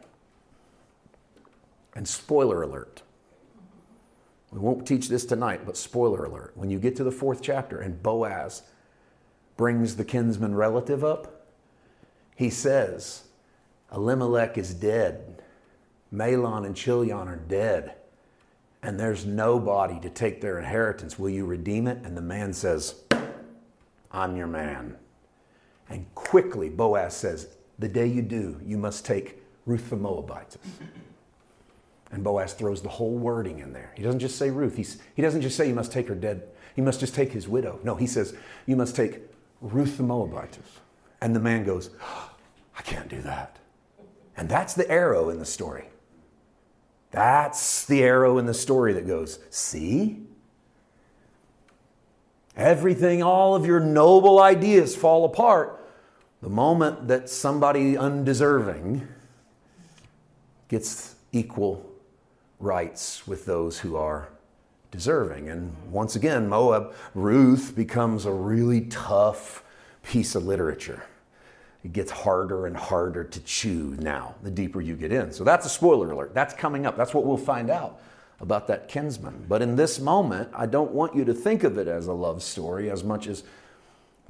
And 1.94 2.08
spoiler 2.08 2.62
alert. 2.62 3.02
We 4.50 4.58
won't 4.58 4.86
teach 4.86 5.08
this 5.08 5.24
tonight, 5.24 5.64
but 5.64 5.76
spoiler 5.76 6.24
alert. 6.24 6.52
When 6.56 6.70
you 6.70 6.78
get 6.78 6.96
to 6.96 7.04
the 7.04 7.12
fourth 7.12 7.40
chapter 7.40 7.80
and 7.80 8.02
Boaz 8.02 8.62
brings 9.56 9.96
the 9.96 10.04
kinsman 10.04 10.54
relative 10.54 11.04
up, 11.04 11.46
he 12.34 12.50
says, 12.50 13.24
Elimelech 13.92 14.58
is 14.58 14.74
dead. 14.74 15.42
Mahlon 16.12 16.66
and 16.66 16.74
Chilion 16.74 17.28
are 17.28 17.36
dead. 17.36 17.94
And 18.82 18.98
there's 18.98 19.26
nobody 19.26 20.00
to 20.00 20.08
take 20.08 20.40
their 20.40 20.58
inheritance. 20.58 21.18
Will 21.18 21.30
you 21.30 21.44
redeem 21.44 21.86
it? 21.86 21.98
And 22.04 22.16
the 22.16 22.22
man 22.22 22.52
says, 22.52 23.02
I'm 24.10 24.36
your 24.36 24.46
man. 24.46 24.96
And 25.88 26.12
quickly, 26.14 26.70
Boaz 26.70 27.14
says, 27.14 27.48
The 27.78 27.88
day 27.88 28.06
you 28.06 28.22
do, 28.22 28.60
you 28.64 28.78
must 28.78 29.04
take 29.04 29.42
Ruth 29.66 29.90
the 29.90 29.96
Moabitess. 29.96 30.58
And 32.12 32.24
Boaz 32.24 32.54
throws 32.54 32.82
the 32.82 32.88
whole 32.88 33.16
wording 33.16 33.60
in 33.60 33.72
there. 33.72 33.92
He 33.96 34.02
doesn't 34.02 34.20
just 34.20 34.36
say 34.36 34.50
Ruth. 34.50 34.76
He's, 34.76 35.00
he 35.14 35.22
doesn't 35.22 35.42
just 35.42 35.56
say 35.56 35.68
you 35.68 35.74
must 35.74 35.92
take 35.92 36.08
her 36.08 36.14
dead. 36.14 36.42
He 36.74 36.82
must 36.82 37.00
just 37.00 37.14
take 37.14 37.32
his 37.32 37.48
widow. 37.48 37.78
No, 37.84 37.94
he 37.94 38.06
says 38.06 38.34
you 38.66 38.76
must 38.76 38.96
take 38.96 39.20
Ruth 39.60 39.96
the 39.96 40.02
Moabitess. 40.02 40.80
And 41.20 41.36
the 41.36 41.40
man 41.40 41.64
goes, 41.64 41.90
oh, 42.02 42.30
I 42.78 42.82
can't 42.82 43.08
do 43.08 43.20
that. 43.22 43.58
And 44.36 44.48
that's 44.48 44.74
the 44.74 44.90
arrow 44.90 45.28
in 45.28 45.38
the 45.38 45.44
story. 45.44 45.84
That's 47.10 47.84
the 47.84 48.02
arrow 48.02 48.38
in 48.38 48.46
the 48.46 48.54
story 48.54 48.92
that 48.94 49.06
goes, 49.06 49.38
see? 49.50 50.22
Everything, 52.56 53.22
all 53.22 53.54
of 53.54 53.66
your 53.66 53.80
noble 53.80 54.40
ideas 54.40 54.96
fall 54.96 55.24
apart 55.24 55.80
the 56.40 56.48
moment 56.48 57.08
that 57.08 57.28
somebody 57.28 57.96
undeserving 57.96 59.06
gets 60.68 61.16
equal 61.32 61.89
rights 62.60 63.26
with 63.26 63.46
those 63.46 63.78
who 63.78 63.96
are 63.96 64.28
deserving. 64.90 65.48
And 65.48 65.74
once 65.90 66.16
again, 66.16 66.48
Moab, 66.48 66.94
Ruth 67.14 67.74
becomes 67.74 68.26
a 68.26 68.32
really 68.32 68.82
tough 68.82 69.64
piece 70.02 70.34
of 70.34 70.46
literature. 70.46 71.02
It 71.82 71.92
gets 71.92 72.10
harder 72.10 72.66
and 72.66 72.76
harder 72.76 73.24
to 73.24 73.40
chew 73.40 73.96
now, 73.98 74.34
the 74.42 74.50
deeper 74.50 74.80
you 74.80 74.96
get 74.96 75.12
in. 75.12 75.32
So 75.32 75.44
that's 75.44 75.64
a 75.64 75.70
spoiler 75.70 76.10
alert. 76.10 76.34
That's 76.34 76.52
coming 76.52 76.84
up. 76.84 76.96
That's 76.96 77.14
what 77.14 77.24
we'll 77.24 77.38
find 77.38 77.70
out 77.70 78.00
about 78.40 78.66
that 78.66 78.88
kinsman. 78.88 79.46
But 79.48 79.62
in 79.62 79.76
this 79.76 79.98
moment, 79.98 80.50
I 80.54 80.66
don't 80.66 80.92
want 80.92 81.14
you 81.14 81.24
to 81.24 81.34
think 81.34 81.64
of 81.64 81.78
it 81.78 81.88
as 81.88 82.06
a 82.06 82.12
love 82.12 82.42
story 82.42 82.90
as 82.90 83.02
much 83.02 83.26
as 83.26 83.44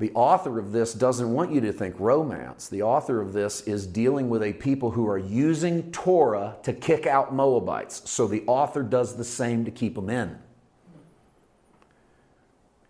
the 0.00 0.10
author 0.14 0.58
of 0.58 0.72
this 0.72 0.94
doesn't 0.94 1.30
want 1.30 1.52
you 1.52 1.60
to 1.60 1.74
think 1.74 1.94
romance. 2.00 2.68
The 2.68 2.80
author 2.80 3.20
of 3.20 3.34
this 3.34 3.60
is 3.60 3.86
dealing 3.86 4.30
with 4.30 4.42
a 4.42 4.54
people 4.54 4.92
who 4.92 5.06
are 5.06 5.18
using 5.18 5.92
Torah 5.92 6.56
to 6.62 6.72
kick 6.72 7.06
out 7.06 7.34
Moabites. 7.34 8.08
So 8.08 8.26
the 8.26 8.42
author 8.46 8.82
does 8.82 9.16
the 9.16 9.24
same 9.24 9.62
to 9.66 9.70
keep 9.70 9.96
them 9.96 10.08
in. 10.08 10.38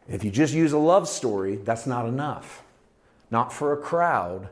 If 0.09 0.23
you 0.23 0.31
just 0.31 0.55
use 0.55 0.71
a 0.71 0.79
love 0.79 1.09
story, 1.09 1.57
that's 1.57 1.85
not 1.85 2.07
enough. 2.07 2.63
Not 3.29 3.53
for 3.53 3.73
a 3.73 3.77
crowd 3.77 4.49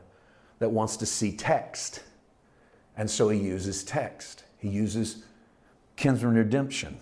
that 0.59 0.69
wants 0.69 0.97
to 0.97 1.05
see 1.05 1.31
text. 1.31 2.03
And 2.97 3.09
so 3.09 3.29
he 3.29 3.39
uses 3.39 3.85
text, 3.85 4.43
he 4.57 4.67
uses 4.67 5.23
kinsman 5.95 6.35
redemption. 6.35 6.97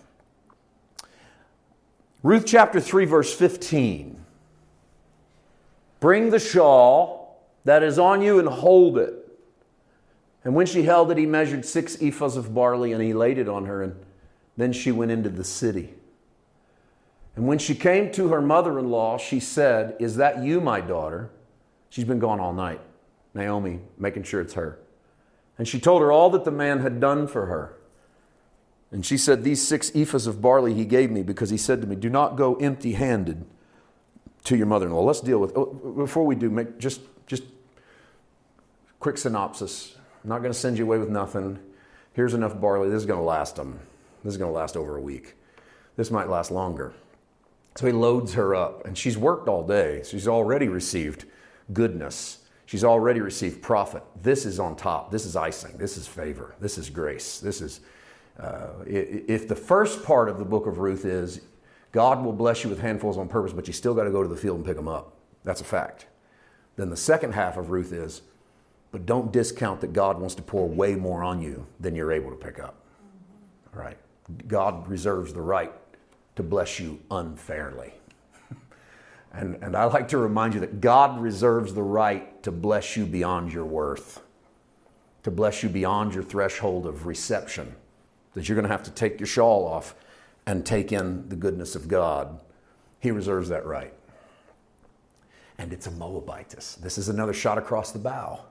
Ruth 2.21 2.45
chapter 2.45 2.79
3, 2.79 3.05
verse 3.05 3.33
15. 3.33 4.25
Bring 5.99 6.29
the 6.29 6.39
shawl 6.39 7.41
that 7.65 7.83
is 7.83 7.97
on 7.99 8.21
you 8.21 8.39
and 8.39 8.47
hold 8.47 8.97
it. 8.97 9.13
And 10.43 10.55
when 10.55 10.65
she 10.65 10.83
held 10.83 11.11
it, 11.11 11.17
he 11.17 11.25
measured 11.25 11.65
six 11.65 11.97
ephahs 11.97 12.37
of 12.37 12.53
barley 12.53 12.93
and 12.93 13.01
he 13.01 13.13
laid 13.13 13.37
it 13.37 13.49
on 13.49 13.65
her. 13.65 13.83
And 13.83 13.95
then 14.55 14.71
she 14.71 14.91
went 14.91 15.11
into 15.11 15.29
the 15.29 15.43
city. 15.43 15.93
And 17.35 17.47
when 17.47 17.59
she 17.59 17.75
came 17.75 18.11
to 18.13 18.29
her 18.29 18.41
mother 18.41 18.79
in 18.79 18.89
law, 18.89 19.17
she 19.17 19.39
said, 19.39 19.95
Is 19.99 20.15
that 20.15 20.41
you, 20.43 20.61
my 20.61 20.81
daughter? 20.81 21.29
She's 21.89 22.05
been 22.05 22.19
gone 22.19 22.39
all 22.39 22.53
night. 22.53 22.79
Naomi 23.33 23.81
making 23.97 24.23
sure 24.23 24.41
it's 24.41 24.53
her. 24.53 24.79
And 25.57 25.67
she 25.67 25.79
told 25.79 26.01
her 26.01 26.11
all 26.11 26.29
that 26.31 26.45
the 26.45 26.51
man 26.51 26.79
had 26.79 26.99
done 26.99 27.27
for 27.27 27.47
her. 27.47 27.77
And 28.91 29.05
she 29.05 29.17
said, 29.17 29.43
These 29.43 29.67
six 29.67 29.91
ephahs 29.91 30.27
of 30.27 30.41
barley 30.41 30.73
he 30.73 30.85
gave 30.85 31.11
me 31.11 31.23
because 31.23 31.49
he 31.49 31.57
said 31.57 31.81
to 31.81 31.87
me, 31.87 31.95
Do 31.95 32.09
not 32.09 32.37
go 32.37 32.55
empty 32.55 32.93
handed 32.93 33.45
to 34.47 34.55
your 34.55 34.65
mother-in-law. 34.65 35.01
Let's 35.01 35.19
deal 35.19 35.39
with 35.39 35.51
oh, 35.57 35.65
before 35.65 36.25
we 36.25 36.33
do. 36.35 36.49
Make 36.49 36.79
just 36.79 37.01
just 37.27 37.43
quick 38.99 39.17
synopsis. 39.17 39.95
I'm 40.23 40.29
not 40.29 40.39
going 40.39 40.53
to 40.53 40.57
send 40.57 40.77
you 40.77 40.85
away 40.85 40.97
with 40.97 41.09
nothing. 41.09 41.59
Here's 42.13 42.33
enough 42.33 42.59
barley. 42.59 42.89
This 42.89 43.01
is 43.01 43.05
going 43.05 43.19
to 43.19 43.25
last 43.25 43.57
them. 43.57 43.79
This 44.23 44.33
is 44.33 44.37
going 44.37 44.49
to 44.49 44.55
last 44.55 44.77
over 44.77 44.95
a 44.95 45.01
week. 45.01 45.35
This 45.97 46.11
might 46.11 46.29
last 46.29 46.49
longer. 46.49 46.93
So 47.75 47.85
he 47.87 47.91
loads 47.91 48.33
her 48.33 48.55
up, 48.55 48.85
and 48.85 48.97
she's 48.97 49.17
worked 49.17 49.49
all 49.49 49.67
day. 49.67 50.01
She's 50.05 50.27
already 50.27 50.67
received 50.67 51.25
goodness. 51.73 52.39
She's 52.65 52.83
already 52.83 53.19
received 53.19 53.61
profit. 53.61 54.03
This 54.23 54.45
is 54.45 54.59
on 54.59 54.75
top. 54.77 55.11
This 55.11 55.25
is 55.25 55.35
icing. 55.35 55.77
This 55.77 55.97
is 55.97 56.07
favor. 56.07 56.55
This 56.59 56.77
is 56.77 56.89
grace. 56.89 57.39
This 57.39 57.61
is. 57.61 57.81
Uh, 58.39 58.69
if 58.85 59.47
the 59.47 59.55
first 59.55 60.03
part 60.03 60.29
of 60.29 60.39
the 60.39 60.45
book 60.45 60.67
of 60.67 60.77
Ruth 60.77 61.05
is 61.05 61.41
God 61.91 62.23
will 62.23 62.33
bless 62.33 62.63
you 62.63 62.69
with 62.69 62.79
handfuls 62.79 63.17
on 63.17 63.27
purpose, 63.27 63.53
but 63.53 63.67
you 63.67 63.73
still 63.73 63.93
got 63.93 64.03
to 64.03 64.11
go 64.11 64.21
to 64.21 64.29
the 64.29 64.35
field 64.35 64.57
and 64.57 64.65
pick 64.65 64.75
them 64.75 64.87
up. 64.87 65.13
That's 65.43 65.61
a 65.61 65.65
fact. 65.65 66.07
Then 66.75 66.89
the 66.89 66.97
second 66.97 67.33
half 67.33 67.57
of 67.57 67.69
Ruth 67.69 67.91
is, 67.91 68.21
but 68.91 69.05
don't 69.05 69.31
discount 69.31 69.81
that 69.81 69.93
God 69.93 70.19
wants 70.19 70.35
to 70.35 70.41
pour 70.41 70.67
way 70.67 70.95
more 70.95 71.23
on 71.23 71.41
you 71.41 71.65
than 71.79 71.95
you're 71.95 72.11
able 72.11 72.29
to 72.29 72.35
pick 72.35 72.59
up. 72.59 72.75
All 73.73 73.81
right? 73.81 73.97
God 74.47 74.87
reserves 74.87 75.33
the 75.33 75.41
right 75.41 75.73
to 76.35 76.43
bless 76.43 76.79
you 76.79 76.99
unfairly. 77.09 77.93
and, 79.33 79.55
and 79.63 79.75
I 79.75 79.85
like 79.85 80.07
to 80.09 80.17
remind 80.17 80.53
you 80.53 80.59
that 80.59 80.81
God 80.81 81.19
reserves 81.19 81.73
the 81.73 81.83
right 81.83 82.41
to 82.43 82.51
bless 82.51 82.95
you 82.95 83.05
beyond 83.05 83.53
your 83.53 83.65
worth 83.65 84.21
to 85.27 85.31
bless 85.31 85.61
you 85.61 85.67
beyond 85.67 86.13
your 86.13 86.23
threshold 86.23 86.85
of 86.85 87.05
reception, 87.05 87.75
that 88.33 88.47
you're 88.47 88.55
going 88.55 88.63
to 88.63 88.71
have 88.71 88.81
to 88.81 88.91
take 88.91 89.19
your 89.19 89.27
shawl 89.27 89.67
off 89.67 89.93
and 90.47 90.65
take 90.65 90.91
in 90.91 91.29
the 91.29 91.35
goodness 91.35 91.75
of 91.75 91.87
God. 91.87 92.39
He 92.99 93.11
reserves 93.11 93.49
that 93.49 93.65
right. 93.65 93.93
And 95.59 95.73
it's 95.73 95.85
a 95.85 95.91
Moabitess. 95.91 96.75
This 96.75 96.97
is 96.97 97.09
another 97.09 97.33
shot 97.33 97.57
across 97.57 97.91
the 97.91 97.99
bow. 97.99 98.45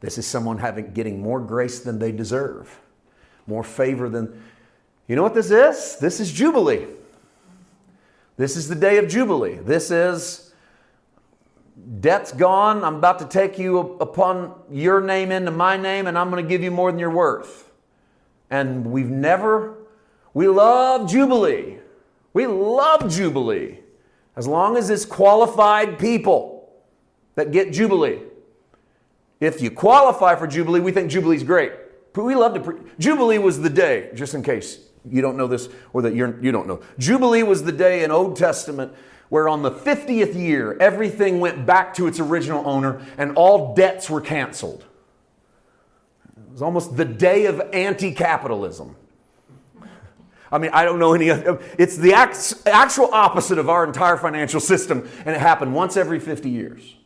This 0.00 0.18
is 0.18 0.26
someone 0.26 0.58
having 0.58 0.92
getting 0.92 1.22
more 1.22 1.40
grace 1.40 1.80
than 1.80 1.98
they 1.98 2.10
deserve, 2.12 2.80
more 3.46 3.62
favor 3.62 4.08
than. 4.08 4.42
You 5.06 5.16
know 5.16 5.22
what 5.22 5.34
this 5.34 5.50
is? 5.50 5.96
This 5.98 6.20
is 6.20 6.32
Jubilee. 6.32 6.86
This 8.36 8.56
is 8.56 8.68
the 8.68 8.74
day 8.74 8.98
of 8.98 9.08
Jubilee. 9.08 9.56
This 9.56 9.90
is 9.90 10.52
debt's 12.00 12.32
gone. 12.32 12.82
I'm 12.82 12.96
about 12.96 13.18
to 13.20 13.26
take 13.26 13.58
you 13.58 13.78
upon 14.00 14.54
your 14.70 15.00
name 15.00 15.30
into 15.30 15.50
my 15.50 15.76
name, 15.76 16.06
and 16.06 16.18
I'm 16.18 16.30
going 16.30 16.42
to 16.42 16.48
give 16.48 16.62
you 16.62 16.70
more 16.70 16.90
than 16.90 16.98
you're 16.98 17.10
worth. 17.10 17.70
And 18.50 18.86
we've 18.86 19.10
never, 19.10 19.76
we 20.34 20.48
love 20.48 21.08
Jubilee. 21.08 21.78
We 22.32 22.46
love 22.46 23.10
Jubilee 23.10 23.80
as 24.36 24.46
long 24.46 24.76
as 24.76 24.90
it's 24.90 25.04
qualified 25.04 25.98
people 25.98 26.72
that 27.34 27.50
get 27.52 27.72
Jubilee. 27.72 28.20
If 29.40 29.60
you 29.60 29.70
qualify 29.70 30.36
for 30.36 30.46
Jubilee, 30.46 30.80
we 30.80 30.92
think 30.92 31.10
Jubilee's 31.10 31.42
great. 31.42 31.72
But 32.12 32.24
we 32.24 32.34
love 32.34 32.54
to. 32.54 32.60
Pre- 32.60 32.80
Jubilee 32.98 33.38
was 33.38 33.60
the 33.60 33.70
day, 33.70 34.10
just 34.14 34.34
in 34.34 34.42
case 34.42 34.78
you 35.08 35.22
don't 35.22 35.36
know 35.36 35.46
this 35.46 35.68
or 35.92 36.02
that 36.02 36.14
you're, 36.14 36.38
you 36.42 36.52
don't 36.52 36.66
know. 36.66 36.80
Jubilee 36.98 37.42
was 37.42 37.64
the 37.64 37.72
day 37.72 38.04
in 38.04 38.10
Old 38.10 38.36
Testament 38.36 38.92
where 39.30 39.48
on 39.48 39.62
the 39.62 39.70
50th 39.70 40.34
year, 40.34 40.76
everything 40.80 41.38
went 41.38 41.64
back 41.64 41.94
to 41.94 42.06
its 42.06 42.18
original 42.18 42.66
owner 42.68 43.00
and 43.16 43.36
all 43.36 43.74
debts 43.74 44.10
were 44.10 44.20
canceled. 44.20 44.84
It 46.36 46.52
was 46.52 46.62
almost 46.62 46.96
the 46.96 47.04
day 47.04 47.46
of 47.46 47.60
anti 47.72 48.12
capitalism. 48.12 48.96
I 50.52 50.58
mean, 50.58 50.70
I 50.72 50.84
don't 50.84 50.98
know 50.98 51.14
any 51.14 51.30
other. 51.30 51.60
It's 51.78 51.96
the 51.96 52.12
actual 52.14 53.12
opposite 53.12 53.58
of 53.58 53.68
our 53.68 53.84
entire 53.84 54.16
financial 54.16 54.60
system, 54.60 55.08
and 55.24 55.36
it 55.36 55.40
happened 55.40 55.74
once 55.74 55.96
every 55.96 56.18
50 56.18 56.50
years. 56.50 56.96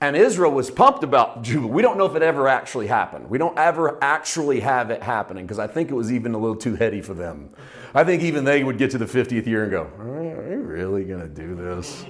And 0.00 0.14
Israel 0.14 0.52
was 0.52 0.70
pumped 0.70 1.04
about 1.04 1.42
Jubilee. 1.42 1.72
We 1.72 1.82
don't 1.82 1.96
know 1.96 2.04
if 2.04 2.14
it 2.14 2.22
ever 2.22 2.48
actually 2.48 2.86
happened. 2.86 3.30
We 3.30 3.38
don't 3.38 3.58
ever 3.58 3.98
actually 4.02 4.60
have 4.60 4.90
it 4.90 5.02
happening 5.02 5.46
because 5.46 5.58
I 5.58 5.66
think 5.66 5.90
it 5.90 5.94
was 5.94 6.12
even 6.12 6.34
a 6.34 6.38
little 6.38 6.56
too 6.56 6.76
heady 6.76 7.00
for 7.00 7.14
them. 7.14 7.48
I 7.94 8.04
think 8.04 8.22
even 8.22 8.44
they 8.44 8.62
would 8.62 8.76
get 8.76 8.90
to 8.90 8.98
the 8.98 9.06
50th 9.06 9.46
year 9.46 9.62
and 9.62 9.70
go, 9.70 9.90
Are 9.98 10.50
you 10.50 10.60
really 10.60 11.04
going 11.04 11.20
to 11.20 11.28
do 11.28 11.54
this? 11.54 12.04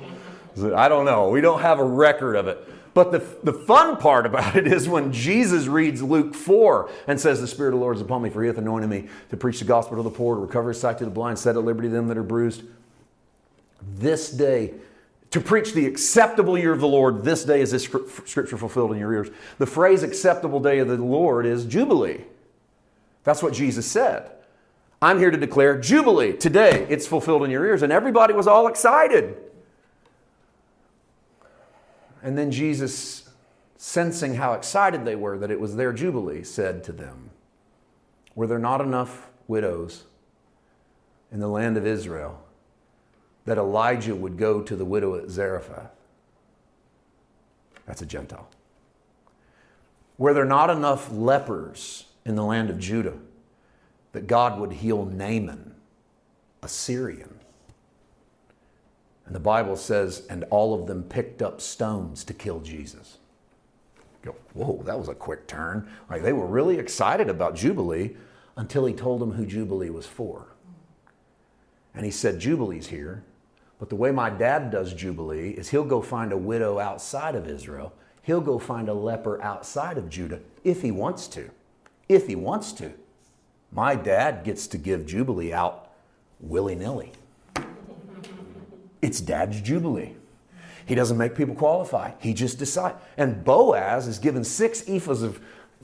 I 0.74 0.88
don't 0.88 1.04
know. 1.04 1.28
We 1.28 1.40
don't 1.40 1.60
have 1.60 1.78
a 1.78 1.84
record 1.84 2.34
of 2.34 2.48
it. 2.48 2.58
But 2.96 3.12
the, 3.12 3.18
the 3.42 3.52
fun 3.52 3.98
part 3.98 4.24
about 4.24 4.56
it 4.56 4.66
is 4.66 4.88
when 4.88 5.12
Jesus 5.12 5.66
reads 5.66 6.02
Luke 6.02 6.34
4 6.34 6.90
and 7.06 7.20
says, 7.20 7.42
The 7.42 7.46
Spirit 7.46 7.74
of 7.74 7.80
the 7.80 7.80
Lord 7.84 7.96
is 7.96 8.00
upon 8.00 8.22
me, 8.22 8.30
for 8.30 8.40
he 8.40 8.46
hath 8.46 8.56
anointed 8.56 8.88
me 8.88 9.08
to 9.28 9.36
preach 9.36 9.58
the 9.58 9.66
gospel 9.66 9.98
to 9.98 10.02
the 10.02 10.08
poor, 10.08 10.36
to 10.36 10.40
recover 10.40 10.70
his 10.70 10.80
sight 10.80 10.96
to 10.96 11.04
the 11.04 11.10
blind, 11.10 11.38
set 11.38 11.56
at 11.56 11.62
liberty 11.62 11.88
them 11.88 12.08
that 12.08 12.16
are 12.16 12.22
bruised. 12.22 12.62
This 13.98 14.30
day, 14.30 14.72
to 15.30 15.42
preach 15.42 15.74
the 15.74 15.84
acceptable 15.84 16.56
year 16.56 16.72
of 16.72 16.80
the 16.80 16.88
Lord, 16.88 17.22
this 17.22 17.44
day 17.44 17.60
is 17.60 17.70
this 17.70 17.84
scripture 17.84 18.56
fulfilled 18.56 18.92
in 18.92 18.98
your 18.98 19.12
ears. 19.12 19.28
The 19.58 19.66
phrase 19.66 20.02
acceptable 20.02 20.58
day 20.58 20.78
of 20.78 20.88
the 20.88 20.96
Lord 20.96 21.44
is 21.44 21.66
Jubilee. 21.66 22.24
That's 23.24 23.42
what 23.42 23.52
Jesus 23.52 23.84
said. 23.84 24.30
I'm 25.02 25.18
here 25.18 25.30
to 25.30 25.36
declare 25.36 25.78
Jubilee. 25.78 26.32
Today, 26.32 26.86
it's 26.88 27.06
fulfilled 27.06 27.44
in 27.44 27.50
your 27.50 27.66
ears. 27.66 27.82
And 27.82 27.92
everybody 27.92 28.32
was 28.32 28.46
all 28.46 28.68
excited. 28.68 29.36
And 32.22 32.36
then 32.36 32.50
Jesus, 32.50 33.30
sensing 33.76 34.34
how 34.34 34.54
excited 34.54 35.04
they 35.04 35.16
were 35.16 35.38
that 35.38 35.50
it 35.50 35.60
was 35.60 35.76
their 35.76 35.92
Jubilee, 35.92 36.42
said 36.42 36.82
to 36.84 36.92
them, 36.92 37.30
Were 38.34 38.46
there 38.46 38.58
not 38.58 38.80
enough 38.80 39.30
widows 39.46 40.04
in 41.30 41.40
the 41.40 41.48
land 41.48 41.76
of 41.76 41.86
Israel? 41.86 42.42
that 43.46 43.58
Elijah 43.58 44.14
would 44.14 44.36
go 44.36 44.60
to 44.60 44.76
the 44.76 44.84
widow 44.84 45.14
at 45.14 45.30
Zarephath. 45.30 45.92
That's 47.86 48.02
a 48.02 48.06
Gentile. 48.06 48.48
Were 50.18 50.34
there 50.34 50.44
not 50.44 50.68
enough 50.68 51.10
lepers 51.12 52.06
in 52.24 52.34
the 52.34 52.44
land 52.44 52.68
of 52.68 52.78
Judah 52.78 53.16
that 54.12 54.26
God 54.26 54.58
would 54.58 54.72
heal 54.72 55.04
Naaman, 55.04 55.76
a 56.62 56.68
Syrian? 56.68 57.35
And 59.26 59.34
the 59.34 59.40
Bible 59.40 59.76
says, 59.76 60.26
and 60.30 60.44
all 60.50 60.72
of 60.72 60.86
them 60.86 61.02
picked 61.02 61.42
up 61.42 61.60
stones 61.60 62.24
to 62.24 62.34
kill 62.34 62.60
Jesus. 62.60 63.18
go, 64.22 64.34
whoa, 64.54 64.82
that 64.84 64.98
was 64.98 65.08
a 65.08 65.14
quick 65.14 65.46
turn. 65.46 65.88
Like 66.08 66.22
they 66.22 66.32
were 66.32 66.46
really 66.46 66.78
excited 66.78 67.28
about 67.28 67.56
Jubilee 67.56 68.16
until 68.56 68.86
he 68.86 68.94
told 68.94 69.20
them 69.20 69.32
who 69.32 69.44
Jubilee 69.44 69.90
was 69.90 70.06
for. 70.06 70.46
And 71.94 72.04
he 72.04 72.10
said, 72.10 72.38
Jubilee's 72.38 72.88
here 72.88 73.24
but 73.78 73.90
the 73.90 73.96
way 73.96 74.10
my 74.10 74.30
dad 74.30 74.70
does 74.70 74.94
Jubilee 74.94 75.50
is 75.50 75.68
he'll 75.68 75.84
go 75.84 76.00
find 76.00 76.32
a 76.32 76.38
widow 76.38 76.78
outside 76.78 77.34
of 77.34 77.46
Israel. 77.46 77.92
He'll 78.22 78.40
go 78.40 78.58
find 78.58 78.88
a 78.88 78.94
leper 78.94 79.40
outside 79.42 79.98
of 79.98 80.08
Judah 80.08 80.40
if 80.64 80.82
he 80.82 80.90
wants 80.90 81.28
to. 81.28 81.50
If 82.08 82.26
he 82.26 82.36
wants 82.36 82.72
to. 82.74 82.92
My 83.70 83.94
dad 83.94 84.44
gets 84.44 84.66
to 84.68 84.78
give 84.78 85.06
Jubilee 85.06 85.52
out 85.52 85.92
willy 86.40 86.74
nilly. 86.74 87.12
It's 89.02 89.20
dad's 89.20 89.60
Jubilee. 89.60 90.14
He 90.86 90.94
doesn't 90.94 91.18
make 91.18 91.34
people 91.34 91.54
qualify. 91.54 92.12
He 92.20 92.32
just 92.32 92.58
decides. 92.58 92.96
And 93.16 93.44
Boaz 93.44 94.06
is 94.06 94.18
given 94.18 94.44
six 94.44 94.82
ephahs 94.82 95.22
of 95.22 95.40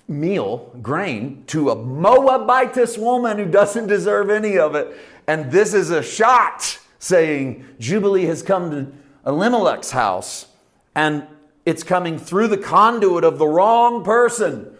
meal, 0.09 0.77
grain, 0.81 1.45
to 1.49 1.71
a 1.71 1.77
Moabitess 1.77 2.97
woman 2.97 3.39
who 3.39 3.47
doesn't 3.47 3.89
deserve 3.89 4.31
any 4.31 4.59
of 4.59 4.75
it. 4.75 4.97
And 5.27 5.51
this 5.51 5.75
is 5.75 5.91
a 5.91 6.03
shot 6.03 6.79
saying, 6.99 7.67
Jubilee 7.81 8.27
has 8.27 8.43
come 8.43 8.71
to 8.71 8.93
Elimelech's 9.27 9.91
house, 9.91 10.47
and 10.95 11.27
it's 11.65 11.83
coming 11.83 12.19
through 12.19 12.49
the 12.49 12.59
conduit 12.59 13.25
of 13.25 13.39
the 13.39 13.47
wrong 13.47 14.05
person, 14.05 14.77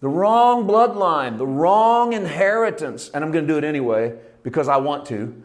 the 0.00 0.08
wrong 0.08 0.66
bloodline, 0.66 1.38
the 1.38 1.46
wrong 1.46 2.12
inheritance. 2.12 3.10
And 3.12 3.24
I'm 3.24 3.30
going 3.30 3.46
to 3.46 3.52
do 3.52 3.58
it 3.58 3.64
anyway 3.64 4.14
because 4.42 4.68
I 4.68 4.76
want 4.76 5.06
to, 5.06 5.42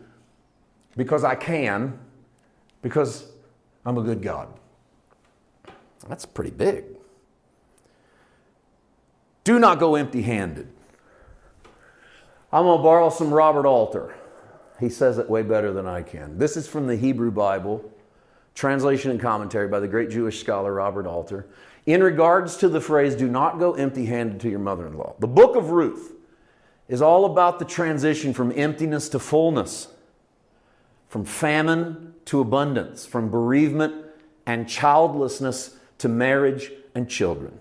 because 0.95 1.23
I 1.23 1.35
can, 1.35 1.97
because 2.81 3.31
I'm 3.85 3.97
a 3.97 4.01
good 4.01 4.21
God. 4.21 4.47
That's 6.07 6.25
pretty 6.25 6.51
big. 6.51 6.85
Do 9.43 9.59
not 9.59 9.79
go 9.79 9.95
empty 9.95 10.21
handed. 10.21 10.67
I'm 12.53 12.63
going 12.65 12.79
to 12.79 12.83
borrow 12.83 13.09
some 13.09 13.33
Robert 13.33 13.65
Alter. 13.65 14.15
He 14.79 14.89
says 14.89 15.17
it 15.17 15.29
way 15.29 15.41
better 15.41 15.71
than 15.71 15.87
I 15.87 16.01
can. 16.01 16.37
This 16.37 16.57
is 16.57 16.67
from 16.67 16.87
the 16.87 16.95
Hebrew 16.95 17.31
Bible, 17.31 17.83
translation 18.55 19.11
and 19.11 19.19
commentary 19.19 19.67
by 19.67 19.79
the 19.79 19.87
great 19.87 20.09
Jewish 20.09 20.39
scholar 20.39 20.73
Robert 20.73 21.07
Alter. 21.07 21.47
In 21.85 22.03
regards 22.03 22.57
to 22.57 22.69
the 22.69 22.81
phrase, 22.81 23.15
do 23.15 23.27
not 23.27 23.57
go 23.57 23.73
empty 23.73 24.05
handed 24.05 24.39
to 24.41 24.49
your 24.49 24.59
mother 24.59 24.85
in 24.87 24.97
law, 24.97 25.15
the 25.19 25.27
book 25.27 25.55
of 25.55 25.69
Ruth 25.69 26.13
is 26.87 27.01
all 27.01 27.25
about 27.25 27.57
the 27.57 27.65
transition 27.65 28.33
from 28.33 28.51
emptiness 28.55 29.07
to 29.09 29.19
fullness, 29.19 29.87
from 31.11 31.25
famine 31.25 32.13
to 32.23 32.39
abundance, 32.39 33.05
from 33.05 33.29
bereavement 33.29 33.93
and 34.45 34.65
childlessness 34.65 35.75
to 35.97 36.07
marriage 36.07 36.71
and 36.95 37.09
children. 37.09 37.59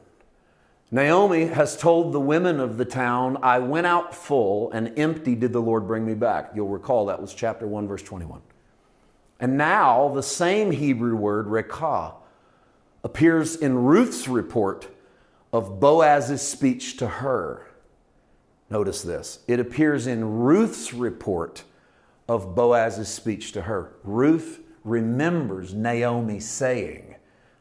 Naomi 0.93 1.47
has 1.47 1.77
told 1.77 2.13
the 2.13 2.21
women 2.21 2.61
of 2.61 2.79
the 2.79 2.85
town, 2.85 3.39
I 3.43 3.59
went 3.59 3.89
out 3.89 4.15
full 4.15 4.71
and 4.71 4.97
empty 4.97 5.35
did 5.35 5.53
the 5.53 5.61
Lord 5.61 5.89
bring 5.89 6.07
me 6.07 6.15
back. 6.15 6.53
You'll 6.55 6.69
recall 6.69 7.07
that 7.07 7.21
was 7.21 7.35
chapter 7.35 7.67
1, 7.67 7.89
verse 7.89 8.05
21. 8.05 8.41
And 9.41 9.59
now 9.59 10.11
the 10.15 10.23
same 10.23 10.71
Hebrew 10.71 11.17
word, 11.17 11.47
rekah, 11.47 12.15
appears 13.03 13.57
in 13.57 13.79
Ruth's 13.79 14.29
report 14.29 14.87
of 15.53 15.81
Boaz's 15.81 16.41
speech 16.41 16.99
to 16.99 17.09
her. 17.09 17.67
Notice 18.71 19.03
this 19.03 19.41
it 19.49 19.59
appears 19.59 20.07
in 20.07 20.39
Ruth's 20.39 20.95
report 20.95 21.65
of 22.31 22.55
Boaz's 22.55 23.09
speech 23.09 23.51
to 23.51 23.63
her. 23.63 23.91
Ruth 24.05 24.61
remembers 24.85 25.75
Naomi 25.75 26.39
saying, 26.39 27.17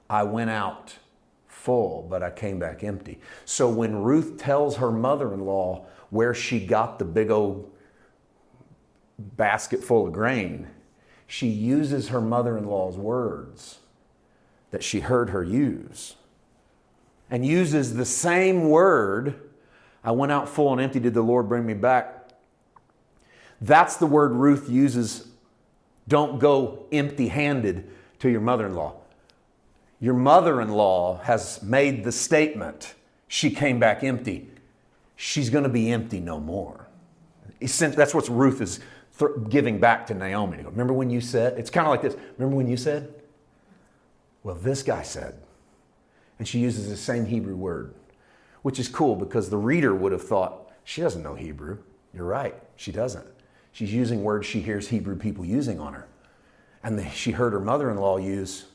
I 0.08 0.21
went 0.21 0.51
out 0.51 0.93
full, 1.47 2.05
but 2.08 2.21
I 2.21 2.29
came 2.29 2.60
back 2.60 2.84
empty. 2.84 3.19
So 3.45 3.67
when 3.67 4.03
Ruth 4.03 4.38
tells 4.38 4.77
her 4.77 4.91
mother 4.91 5.34
in 5.34 5.43
law 5.43 5.88
where 6.12 6.36
she 6.36 6.63
got 6.63 6.99
the 6.99 7.05
big 7.05 7.32
old 7.32 7.71
basket 9.17 9.84
full 9.84 10.05
of 10.05 10.13
grain, 10.13 10.67
she 11.25 11.47
uses 11.47 12.10
her 12.10 12.21
mother 12.21 12.55
in 12.55 12.65
law's 12.65 12.95
words 12.95 13.79
that 14.69 14.84
she 14.84 14.99
heard 14.99 15.32
her 15.32 15.43
use 15.43 16.15
and 17.32 17.43
uses 17.43 17.95
the 17.95 18.05
same 18.05 18.69
word 18.69 19.49
I 20.03 20.12
went 20.12 20.32
out 20.32 20.47
full 20.47 20.71
and 20.73 20.79
empty, 20.79 20.99
did 20.99 21.15
the 21.15 21.23
Lord 21.23 21.49
bring 21.49 21.65
me 21.65 21.73
back? 21.73 22.18
That's 23.62 23.98
the 23.98 24.06
word 24.06 24.32
Ruth 24.32 24.69
uses. 24.69 25.28
Don't 26.08 26.39
go 26.39 26.86
empty 26.91 27.28
handed 27.28 27.89
to 28.19 28.30
your 28.30 28.41
mother 28.41 28.65
in 28.65 28.76
law. 28.76 28.95
Your 30.00 30.13
mother 30.13 30.62
in 30.62 30.69
law 30.69 31.19
has 31.24 31.62
made 31.62 32.04
the 32.04 32.12
statement, 32.12 32.95
she 33.28 33.52
came 33.52 33.80
back 33.80 34.04
empty. 34.04 34.50
she's 35.19 35.50
going 35.50 35.65
to 35.65 35.69
be 35.69 35.91
empty 35.91 36.22
no 36.22 36.39
more. 36.39 36.88
That's 37.60 38.13
what 38.13 38.30
Ruth 38.30 38.62
is 38.62 38.80
giving 39.50 39.78
back 39.78 40.08
to 40.08 40.13
Naomi. 40.13 40.63
Remember 40.63 40.93
when 40.93 41.10
you 41.10 41.19
said, 41.19 41.60
it's 41.60 41.69
kind 41.69 41.86
of 41.86 41.91
like 41.91 42.02
this. 42.02 42.15
Remember 42.38 42.56
when 42.56 42.69
you 42.69 42.78
said, 42.78 43.13
well, 44.43 44.56
this 44.56 44.82
guy 44.82 45.02
said. 45.02 45.36
And 46.39 46.48
she 46.48 46.60
uses 46.60 46.88
the 46.88 46.95
same 46.95 47.26
Hebrew 47.26 47.58
word, 47.58 47.93
which 48.62 48.80
is 48.80 48.88
cool 48.88 49.17
because 49.17 49.50
the 49.50 49.58
reader 49.58 49.93
would 49.93 50.13
have 50.13 50.24
thought, 50.24 50.72
she 50.86 51.02
doesn't 51.02 51.22
know 51.22 51.36
Hebrew. 51.36 51.80
You're 52.13 52.24
right, 52.24 52.56
she 52.78 52.93
doesn't. 52.93 53.28
She's 53.71 53.93
using 53.93 54.23
words 54.23 54.45
she 54.45 54.62
hears 54.62 54.89
Hebrew 54.89 55.15
people 55.15 55.45
using 55.45 55.79
on 55.79 55.93
her. 55.93 56.08
And 56.84 56.97
the, 56.97 57.10
she 57.10 57.32
heard 57.32 57.53
her 57.53 57.60
mother 57.60 57.89
in 57.89 57.97
law 57.97 58.17
use 58.17 58.65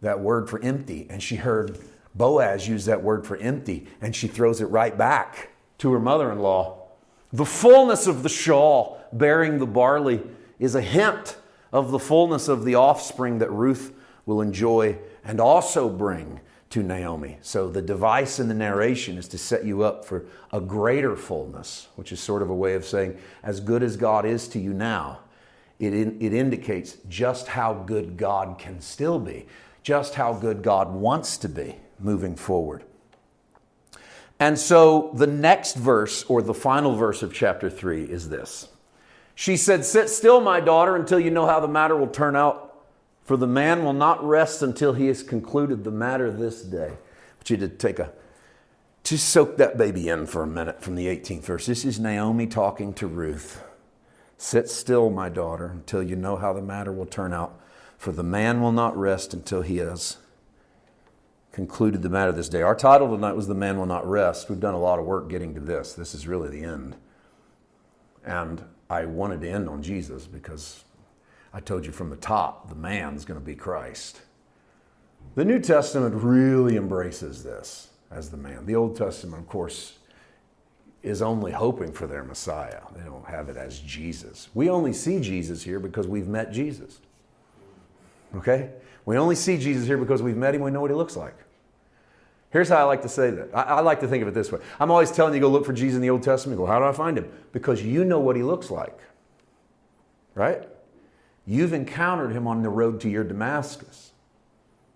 that 0.00 0.20
word 0.20 0.48
for 0.48 0.60
empty, 0.62 1.06
and 1.10 1.22
she 1.22 1.36
heard 1.36 1.78
Boaz 2.14 2.68
use 2.68 2.86
that 2.86 3.02
word 3.02 3.26
for 3.26 3.36
empty, 3.36 3.86
and 4.00 4.14
she 4.14 4.28
throws 4.28 4.60
it 4.60 4.66
right 4.66 4.96
back 4.96 5.50
to 5.78 5.92
her 5.92 6.00
mother 6.00 6.30
in 6.32 6.40
law. 6.40 6.88
The 7.32 7.44
fullness 7.44 8.06
of 8.06 8.22
the 8.22 8.28
shawl 8.28 9.00
bearing 9.12 9.58
the 9.58 9.66
barley 9.66 10.22
is 10.58 10.74
a 10.74 10.80
hint 10.80 11.38
of 11.72 11.90
the 11.90 11.98
fullness 11.98 12.48
of 12.48 12.64
the 12.64 12.74
offspring 12.74 13.38
that 13.38 13.50
Ruth 13.50 13.92
will 14.26 14.40
enjoy 14.40 14.98
and 15.24 15.40
also 15.40 15.88
bring 15.88 16.40
to 16.70 16.82
Naomi. 16.84 17.36
So 17.42 17.68
the 17.68 17.82
device 17.82 18.38
in 18.38 18.46
the 18.46 18.54
narration 18.54 19.18
is 19.18 19.26
to 19.28 19.38
set 19.38 19.64
you 19.64 19.82
up 19.82 20.04
for 20.04 20.26
a 20.52 20.60
greater 20.60 21.16
fullness, 21.16 21.88
which 21.96 22.12
is 22.12 22.20
sort 22.20 22.42
of 22.42 22.50
a 22.50 22.54
way 22.54 22.74
of 22.74 22.84
saying, 22.84 23.18
as 23.42 23.58
good 23.58 23.82
as 23.82 23.96
God 23.96 24.24
is 24.24 24.46
to 24.48 24.60
you 24.60 24.72
now, 24.72 25.20
it, 25.80 25.92
in, 25.92 26.20
it 26.20 26.32
indicates 26.32 26.98
just 27.08 27.48
how 27.48 27.74
good 27.74 28.16
God 28.16 28.58
can 28.58 28.80
still 28.80 29.18
be, 29.18 29.46
just 29.82 30.14
how 30.14 30.32
good 30.32 30.62
God 30.62 30.92
wants 30.92 31.36
to 31.38 31.48
be 31.48 31.76
moving 31.98 32.36
forward. 32.36 32.84
And 34.38 34.58
so 34.58 35.10
the 35.14 35.26
next 35.26 35.76
verse, 35.76 36.22
or 36.24 36.40
the 36.40 36.54
final 36.54 36.94
verse 36.94 37.22
of 37.22 37.34
chapter 37.34 37.68
3, 37.68 38.04
is 38.04 38.28
this. 38.28 38.68
She 39.34 39.56
said, 39.56 39.84
Sit 39.84 40.08
still, 40.08 40.40
my 40.40 40.60
daughter, 40.60 40.96
until 40.96 41.18
you 41.18 41.30
know 41.30 41.46
how 41.46 41.60
the 41.60 41.68
matter 41.68 41.96
will 41.96 42.06
turn 42.06 42.36
out 42.36 42.69
for 43.30 43.36
the 43.36 43.46
man 43.46 43.84
will 43.84 43.92
not 43.92 44.20
rest 44.24 44.60
until 44.60 44.94
he 44.94 45.06
has 45.06 45.22
concluded 45.22 45.84
the 45.84 45.90
matter 45.92 46.32
this 46.32 46.62
day. 46.62 46.94
But 47.38 47.48
you 47.48 47.56
to 47.58 47.68
take 47.68 48.00
a, 48.00 48.10
just 49.04 49.28
soak 49.28 49.56
that 49.56 49.78
baby 49.78 50.08
in 50.08 50.26
for 50.26 50.42
a 50.42 50.48
minute 50.48 50.82
from 50.82 50.96
the 50.96 51.06
18th 51.06 51.44
verse. 51.44 51.66
This 51.66 51.84
is 51.84 52.00
Naomi 52.00 52.48
talking 52.48 52.92
to 52.94 53.06
Ruth. 53.06 53.62
Sit 54.36 54.68
still, 54.68 55.10
my 55.10 55.28
daughter, 55.28 55.66
until 55.66 56.02
you 56.02 56.16
know 56.16 56.38
how 56.38 56.52
the 56.52 56.60
matter 56.60 56.90
will 56.90 57.06
turn 57.06 57.32
out. 57.32 57.56
For 57.96 58.10
the 58.10 58.24
man 58.24 58.60
will 58.60 58.72
not 58.72 58.96
rest 58.96 59.32
until 59.32 59.62
he 59.62 59.76
has 59.76 60.16
concluded 61.52 62.02
the 62.02 62.08
matter 62.08 62.32
this 62.32 62.48
day. 62.48 62.62
Our 62.62 62.74
title 62.74 63.14
tonight 63.14 63.36
was 63.36 63.46
The 63.46 63.54
Man 63.54 63.78
Will 63.78 63.86
Not 63.86 64.10
Rest. 64.10 64.50
We've 64.50 64.58
done 64.58 64.74
a 64.74 64.80
lot 64.80 64.98
of 64.98 65.04
work 65.04 65.28
getting 65.28 65.54
to 65.54 65.60
this. 65.60 65.92
This 65.92 66.16
is 66.16 66.26
really 66.26 66.48
the 66.48 66.64
end. 66.64 66.96
And 68.24 68.64
I 68.90 69.04
wanted 69.04 69.40
to 69.42 69.48
end 69.48 69.68
on 69.68 69.84
Jesus 69.84 70.26
because 70.26 70.82
I 71.52 71.60
told 71.60 71.84
you 71.84 71.92
from 71.92 72.10
the 72.10 72.16
top, 72.16 72.68
the 72.68 72.74
man's 72.74 73.24
going 73.24 73.38
to 73.38 73.44
be 73.44 73.54
Christ. 73.54 74.20
The 75.34 75.44
New 75.44 75.58
Testament 75.58 76.14
really 76.14 76.76
embraces 76.76 77.42
this 77.42 77.90
as 78.10 78.30
the 78.30 78.36
man. 78.36 78.66
The 78.66 78.76
Old 78.76 78.96
Testament, 78.96 79.42
of 79.42 79.48
course, 79.48 79.98
is 81.02 81.22
only 81.22 81.52
hoping 81.52 81.92
for 81.92 82.06
their 82.06 82.24
Messiah. 82.24 82.80
They 82.94 83.04
don't 83.04 83.26
have 83.26 83.48
it 83.48 83.56
as 83.56 83.78
Jesus. 83.80 84.48
We 84.54 84.68
only 84.68 84.92
see 84.92 85.20
Jesus 85.20 85.62
here 85.62 85.80
because 85.80 86.06
we've 86.06 86.28
met 86.28 86.52
Jesus. 86.52 87.00
Okay? 88.36 88.70
We 89.06 89.16
only 89.16 89.34
see 89.34 89.56
Jesus 89.56 89.86
here 89.86 89.96
because 89.96 90.22
we've 90.22 90.36
met 90.36 90.54
him, 90.54 90.62
we 90.62 90.70
know 90.70 90.80
what 90.80 90.90
he 90.90 90.96
looks 90.96 91.16
like. 91.16 91.34
Here's 92.50 92.68
how 92.68 92.76
I 92.76 92.82
like 92.82 93.02
to 93.02 93.08
say 93.08 93.30
that. 93.30 93.48
I, 93.54 93.62
I, 93.62 93.80
like 93.80 94.00
to 94.00 94.08
think 94.08 94.22
of 94.22 94.28
it 94.28 94.34
this 94.34 94.50
way. 94.50 94.60
I'm 94.80 94.90
always 94.90 95.12
telling 95.12 95.34
you 95.34 95.40
go 95.40 95.48
look 95.48 95.64
for 95.64 95.72
Jesus 95.72 95.96
in 95.96 96.02
the 96.02 96.10
Old 96.10 96.24
Testament. 96.24 96.58
go, 96.58 96.66
how 96.66 96.80
do 96.80 96.84
I 96.84 96.92
find 96.92 97.16
him? 97.16 97.30
Because 97.52 97.82
you 97.82 98.04
know 98.04 98.18
what 98.18 98.34
he 98.34 98.42
looks 98.42 98.70
like. 98.70 98.98
Right? 100.34 100.68
You've 101.46 101.72
encountered 101.72 102.32
him 102.32 102.46
on 102.46 102.62
the 102.62 102.68
road 102.68 103.00
to 103.00 103.08
your 103.08 103.24
Damascus. 103.24 104.12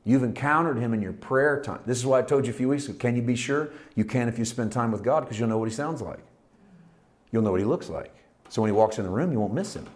You've 0.04 0.22
encountered 0.22 0.78
him 0.78 0.92
in 0.92 1.00
your 1.00 1.14
prayer 1.14 1.62
time. 1.62 1.80
This 1.86 1.98
is 1.98 2.06
why 2.06 2.18
I 2.18 2.22
told 2.22 2.46
you 2.46 2.52
a 2.52 2.56
few 2.56 2.68
weeks 2.68 2.86
ago. 2.86 2.98
Can 2.98 3.16
you 3.16 3.22
be 3.22 3.36
sure? 3.36 3.70
You 3.94 4.04
can 4.04 4.28
if 4.28 4.38
you 4.38 4.44
spend 4.44 4.70
time 4.70 4.92
with 4.92 5.02
God 5.02 5.20
because 5.20 5.38
you'll 5.38 5.48
know 5.48 5.58
what 5.58 5.68
he 5.68 5.74
sounds 5.74 6.02
like. 6.02 6.20
You'll 7.32 7.42
know 7.42 7.50
what 7.50 7.60
he 7.60 7.66
looks 7.66 7.88
like. 7.88 8.14
So 8.50 8.60
when 8.60 8.68
he 8.68 8.72
walks 8.72 8.98
in 8.98 9.04
the 9.04 9.10
room, 9.10 9.32
you 9.32 9.40
won't 9.40 9.54
miss 9.54 9.74
him. 9.74 9.86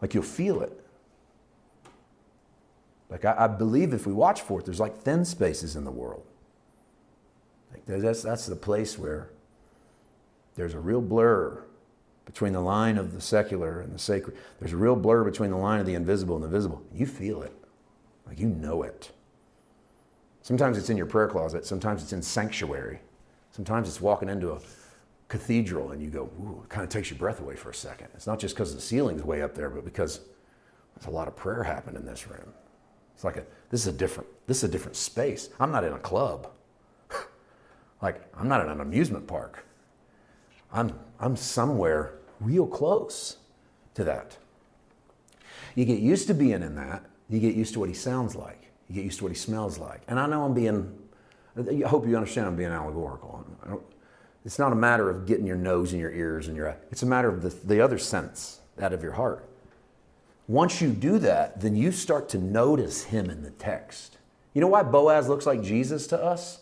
Like 0.00 0.14
you'll 0.14 0.22
feel 0.22 0.62
it. 0.62 0.84
Like 3.10 3.26
I, 3.26 3.44
I 3.44 3.46
believe 3.46 3.92
if 3.92 4.06
we 4.06 4.14
watch 4.14 4.40
for 4.40 4.60
it, 4.60 4.64
there's 4.64 4.80
like 4.80 5.02
thin 5.02 5.26
spaces 5.26 5.76
in 5.76 5.84
the 5.84 5.90
world. 5.90 6.24
Like 7.70 7.84
that's, 7.84 8.22
that's 8.22 8.46
the 8.46 8.56
place 8.56 8.98
where 8.98 9.30
there's 10.54 10.72
a 10.72 10.80
real 10.80 11.02
blur 11.02 11.62
between 12.24 12.52
the 12.52 12.60
line 12.60 12.98
of 12.98 13.12
the 13.12 13.20
secular 13.20 13.80
and 13.80 13.94
the 13.94 13.98
sacred. 13.98 14.36
There's 14.58 14.72
a 14.72 14.76
real 14.76 14.96
blur 14.96 15.24
between 15.24 15.50
the 15.50 15.56
line 15.56 15.80
of 15.80 15.86
the 15.86 15.94
invisible 15.94 16.36
and 16.36 16.44
the 16.44 16.48
visible. 16.48 16.82
You 16.92 17.06
feel 17.06 17.42
it, 17.42 17.52
like 18.26 18.38
you 18.38 18.46
know 18.46 18.82
it. 18.82 19.10
Sometimes 20.42 20.76
it's 20.76 20.90
in 20.90 20.96
your 20.96 21.06
prayer 21.06 21.28
closet, 21.28 21.64
sometimes 21.64 22.02
it's 22.02 22.12
in 22.12 22.22
sanctuary, 22.22 23.00
sometimes 23.50 23.88
it's 23.88 24.00
walking 24.00 24.28
into 24.28 24.52
a 24.52 24.58
cathedral 25.28 25.92
and 25.92 26.02
you 26.02 26.10
go, 26.10 26.30
ooh, 26.40 26.60
it 26.62 26.68
kind 26.68 26.84
of 26.84 26.90
takes 26.90 27.10
your 27.10 27.18
breath 27.18 27.40
away 27.40 27.56
for 27.56 27.70
a 27.70 27.74
second. 27.74 28.08
It's 28.14 28.26
not 28.26 28.38
just 28.38 28.54
because 28.54 28.74
the 28.74 28.80
ceiling's 28.80 29.22
way 29.22 29.42
up 29.42 29.54
there, 29.54 29.70
but 29.70 29.84
because 29.84 30.20
there's 30.94 31.06
a 31.06 31.10
lot 31.10 31.28
of 31.28 31.36
prayer 31.36 31.62
happening 31.62 32.00
in 32.00 32.06
this 32.06 32.28
room. 32.28 32.52
It's 33.14 33.24
like 33.24 33.36
a, 33.36 33.44
this 33.70 33.80
is 33.80 33.86
a 33.86 33.96
different, 33.96 34.28
this 34.46 34.58
is 34.58 34.64
a 34.64 34.68
different 34.68 34.96
space. 34.96 35.48
I'm 35.60 35.70
not 35.70 35.84
in 35.84 35.92
a 35.92 35.98
club. 35.98 36.50
like 38.02 38.22
I'm 38.36 38.48
not 38.48 38.60
in 38.60 38.68
an 38.68 38.80
amusement 38.80 39.26
park. 39.26 39.64
I'm, 40.72 40.98
I'm 41.20 41.36
somewhere 41.36 42.14
real 42.40 42.66
close 42.66 43.36
to 43.94 44.04
that. 44.04 44.36
You 45.74 45.84
get 45.84 46.00
used 46.00 46.26
to 46.28 46.34
being 46.34 46.62
in 46.62 46.74
that, 46.76 47.04
you 47.28 47.40
get 47.40 47.54
used 47.54 47.72
to 47.74 47.80
what 47.80 47.88
he 47.88 47.94
sounds 47.94 48.34
like, 48.34 48.70
you 48.88 48.94
get 48.94 49.04
used 49.04 49.18
to 49.18 49.24
what 49.24 49.32
he 49.32 49.38
smells 49.38 49.78
like. 49.78 50.02
And 50.08 50.18
I 50.18 50.26
know 50.26 50.44
I'm 50.44 50.54
being, 50.54 50.98
I 51.56 51.88
hope 51.88 52.06
you 52.06 52.16
understand 52.16 52.46
I'm 52.46 52.56
being 52.56 52.70
allegorical. 52.70 53.46
It's 54.44 54.58
not 54.58 54.72
a 54.72 54.76
matter 54.76 55.08
of 55.08 55.26
getting 55.26 55.46
your 55.46 55.56
nose 55.56 55.92
in 55.92 56.00
your 56.00 56.12
ears 56.12 56.48
and 56.48 56.56
your 56.56 56.76
it's 56.90 57.02
a 57.02 57.06
matter 57.06 57.28
of 57.28 57.42
the, 57.42 57.50
the 57.66 57.80
other 57.80 57.98
sense 57.98 58.60
out 58.80 58.92
of 58.92 59.02
your 59.02 59.12
heart. 59.12 59.48
Once 60.48 60.80
you 60.80 60.90
do 60.90 61.18
that, 61.18 61.60
then 61.60 61.76
you 61.76 61.92
start 61.92 62.28
to 62.30 62.38
notice 62.38 63.04
him 63.04 63.30
in 63.30 63.42
the 63.42 63.50
text. 63.50 64.18
You 64.52 64.60
know 64.60 64.66
why 64.66 64.82
Boaz 64.82 65.28
looks 65.28 65.46
like 65.46 65.62
Jesus 65.62 66.06
to 66.08 66.22
us? 66.22 66.61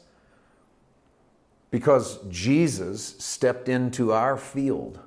Because 1.71 2.19
Jesus 2.29 3.17
stepped 3.19 3.69
into 3.69 4.13
our 4.13 4.37
field 4.37 4.99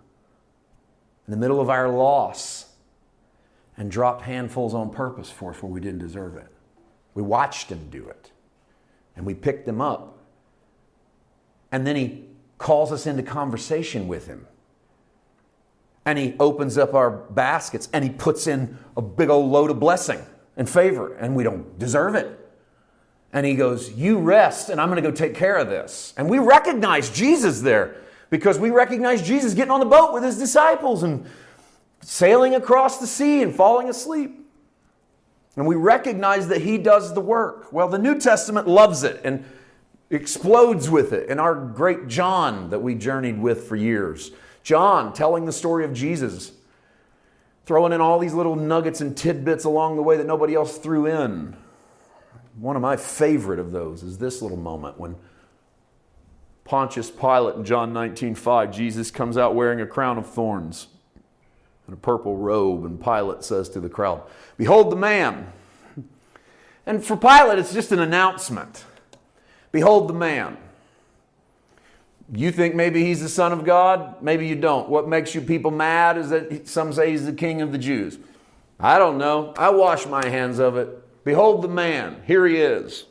in 1.27 1.31
the 1.31 1.37
middle 1.37 1.59
of 1.59 1.69
our 1.69 1.89
loss 1.89 2.73
and 3.75 3.89
dropped 3.91 4.21
handfuls 4.23 4.73
on 4.73 4.89
purpose 4.89 5.29
for 5.29 5.51
us 5.51 5.61
where 5.61 5.71
we 5.71 5.81
didn't 5.81 5.99
deserve 5.99 6.37
it. 6.37 6.47
We 7.13 7.21
watched 7.21 7.69
him 7.69 7.89
do 7.89 8.07
it 8.07 8.31
and 9.15 9.25
we 9.25 9.33
picked 9.33 9.67
him 9.67 9.81
up. 9.81 10.17
And 11.71 11.85
then 11.87 11.95
he 11.95 12.25
calls 12.57 12.91
us 12.91 13.07
into 13.07 13.23
conversation 13.23 14.07
with 14.07 14.27
him. 14.27 14.47
And 16.05 16.19
he 16.19 16.35
opens 16.39 16.77
up 16.77 16.93
our 16.93 17.09
baskets 17.09 17.89
and 17.93 18.03
he 18.03 18.09
puts 18.09 18.47
in 18.47 18.77
a 18.95 19.01
big 19.01 19.29
old 19.29 19.51
load 19.51 19.71
of 19.71 19.79
blessing 19.79 20.21
and 20.55 20.69
favor, 20.69 21.15
and 21.15 21.35
we 21.35 21.43
don't 21.43 21.79
deserve 21.79 22.13
it. 22.13 22.42
And 23.33 23.45
he 23.45 23.55
goes, 23.55 23.91
You 23.91 24.19
rest, 24.19 24.69
and 24.69 24.79
I'm 24.79 24.89
going 24.89 25.01
to 25.01 25.09
go 25.09 25.13
take 25.13 25.35
care 25.35 25.57
of 25.57 25.67
this. 25.67 26.13
And 26.15 26.29
we 26.29 26.37
recognize 26.37 27.09
Jesus 27.09 27.61
there 27.61 27.97
because 28.29 28.57
we 28.59 28.69
recognize 28.69 29.21
Jesus 29.21 29.53
getting 29.53 29.71
on 29.71 29.79
the 29.79 29.85
boat 29.85 30.13
with 30.13 30.23
his 30.23 30.37
disciples 30.37 31.03
and 31.03 31.25
sailing 32.01 32.55
across 32.55 32.99
the 32.99 33.07
sea 33.07 33.41
and 33.41 33.53
falling 33.53 33.89
asleep. 33.89 34.39
And 35.55 35.67
we 35.67 35.75
recognize 35.75 36.47
that 36.47 36.61
he 36.61 36.77
does 36.77 37.13
the 37.13 37.21
work. 37.21 37.71
Well, 37.71 37.87
the 37.87 37.99
New 37.99 38.19
Testament 38.19 38.67
loves 38.67 39.03
it 39.03 39.21
and 39.23 39.45
explodes 40.09 40.89
with 40.89 41.13
it. 41.13 41.29
And 41.29 41.39
our 41.39 41.55
great 41.55 42.07
John 42.07 42.69
that 42.69 42.79
we 42.79 42.95
journeyed 42.95 43.39
with 43.39 43.67
for 43.67 43.75
years, 43.75 44.31
John 44.63 45.13
telling 45.13 45.45
the 45.45 45.51
story 45.51 45.85
of 45.85 45.93
Jesus, 45.93 46.53
throwing 47.65 47.93
in 47.93 48.01
all 48.01 48.19
these 48.19 48.33
little 48.33 48.55
nuggets 48.55 49.01
and 49.01 49.15
tidbits 49.15 49.63
along 49.63 49.95
the 49.95 50.03
way 50.03 50.17
that 50.17 50.25
nobody 50.25 50.55
else 50.55 50.77
threw 50.77 51.05
in. 51.05 51.55
One 52.59 52.75
of 52.75 52.81
my 52.81 52.95
favorite 52.95 53.59
of 53.59 53.71
those 53.71 54.03
is 54.03 54.17
this 54.17 54.41
little 54.41 54.57
moment 54.57 54.99
when 54.99 55.15
Pontius 56.65 57.11
Pilate 57.11 57.55
in 57.55 57.65
John 57.65 57.93
19:5, 57.93 58.71
Jesus 58.71 59.11
comes 59.11 59.37
out 59.37 59.55
wearing 59.55 59.81
a 59.81 59.85
crown 59.85 60.17
of 60.17 60.27
thorns 60.27 60.87
and 61.87 61.93
a 61.93 61.97
purple 61.97 62.37
robe, 62.37 62.85
and 62.85 63.03
Pilate 63.03 63.43
says 63.43 63.67
to 63.69 63.79
the 63.79 63.89
crowd, 63.89 64.21
Behold 64.57 64.91
the 64.91 64.95
man. 64.95 65.51
And 66.85 67.01
for 67.01 67.15
Pilate, 67.15 67.59
it's 67.59 67.73
just 67.73 67.93
an 67.93 67.99
announcement. 67.99 68.83
Behold 69.71 70.09
the 70.09 70.13
man. 70.13 70.57
You 72.33 72.51
think 72.51 72.75
maybe 72.75 73.05
he's 73.05 73.21
the 73.21 73.29
Son 73.29 73.53
of 73.53 73.63
God? 73.63 74.21
Maybe 74.21 74.47
you 74.47 74.55
don't. 74.55 74.89
What 74.89 75.07
makes 75.07 75.33
you 75.33 75.39
people 75.39 75.71
mad 75.71 76.17
is 76.17 76.29
that 76.31 76.67
some 76.67 76.91
say 76.91 77.11
he's 77.11 77.25
the 77.25 77.31
King 77.31 77.61
of 77.61 77.71
the 77.71 77.77
Jews. 77.77 78.17
I 78.79 78.97
don't 78.97 79.17
know. 79.17 79.53
I 79.57 79.69
wash 79.69 80.05
my 80.07 80.27
hands 80.27 80.59
of 80.59 80.75
it. 80.75 81.02
Behold 81.23 81.61
the 81.61 81.67
man, 81.67 82.21
here 82.25 82.45
he 82.45 82.57
is. 82.57 83.05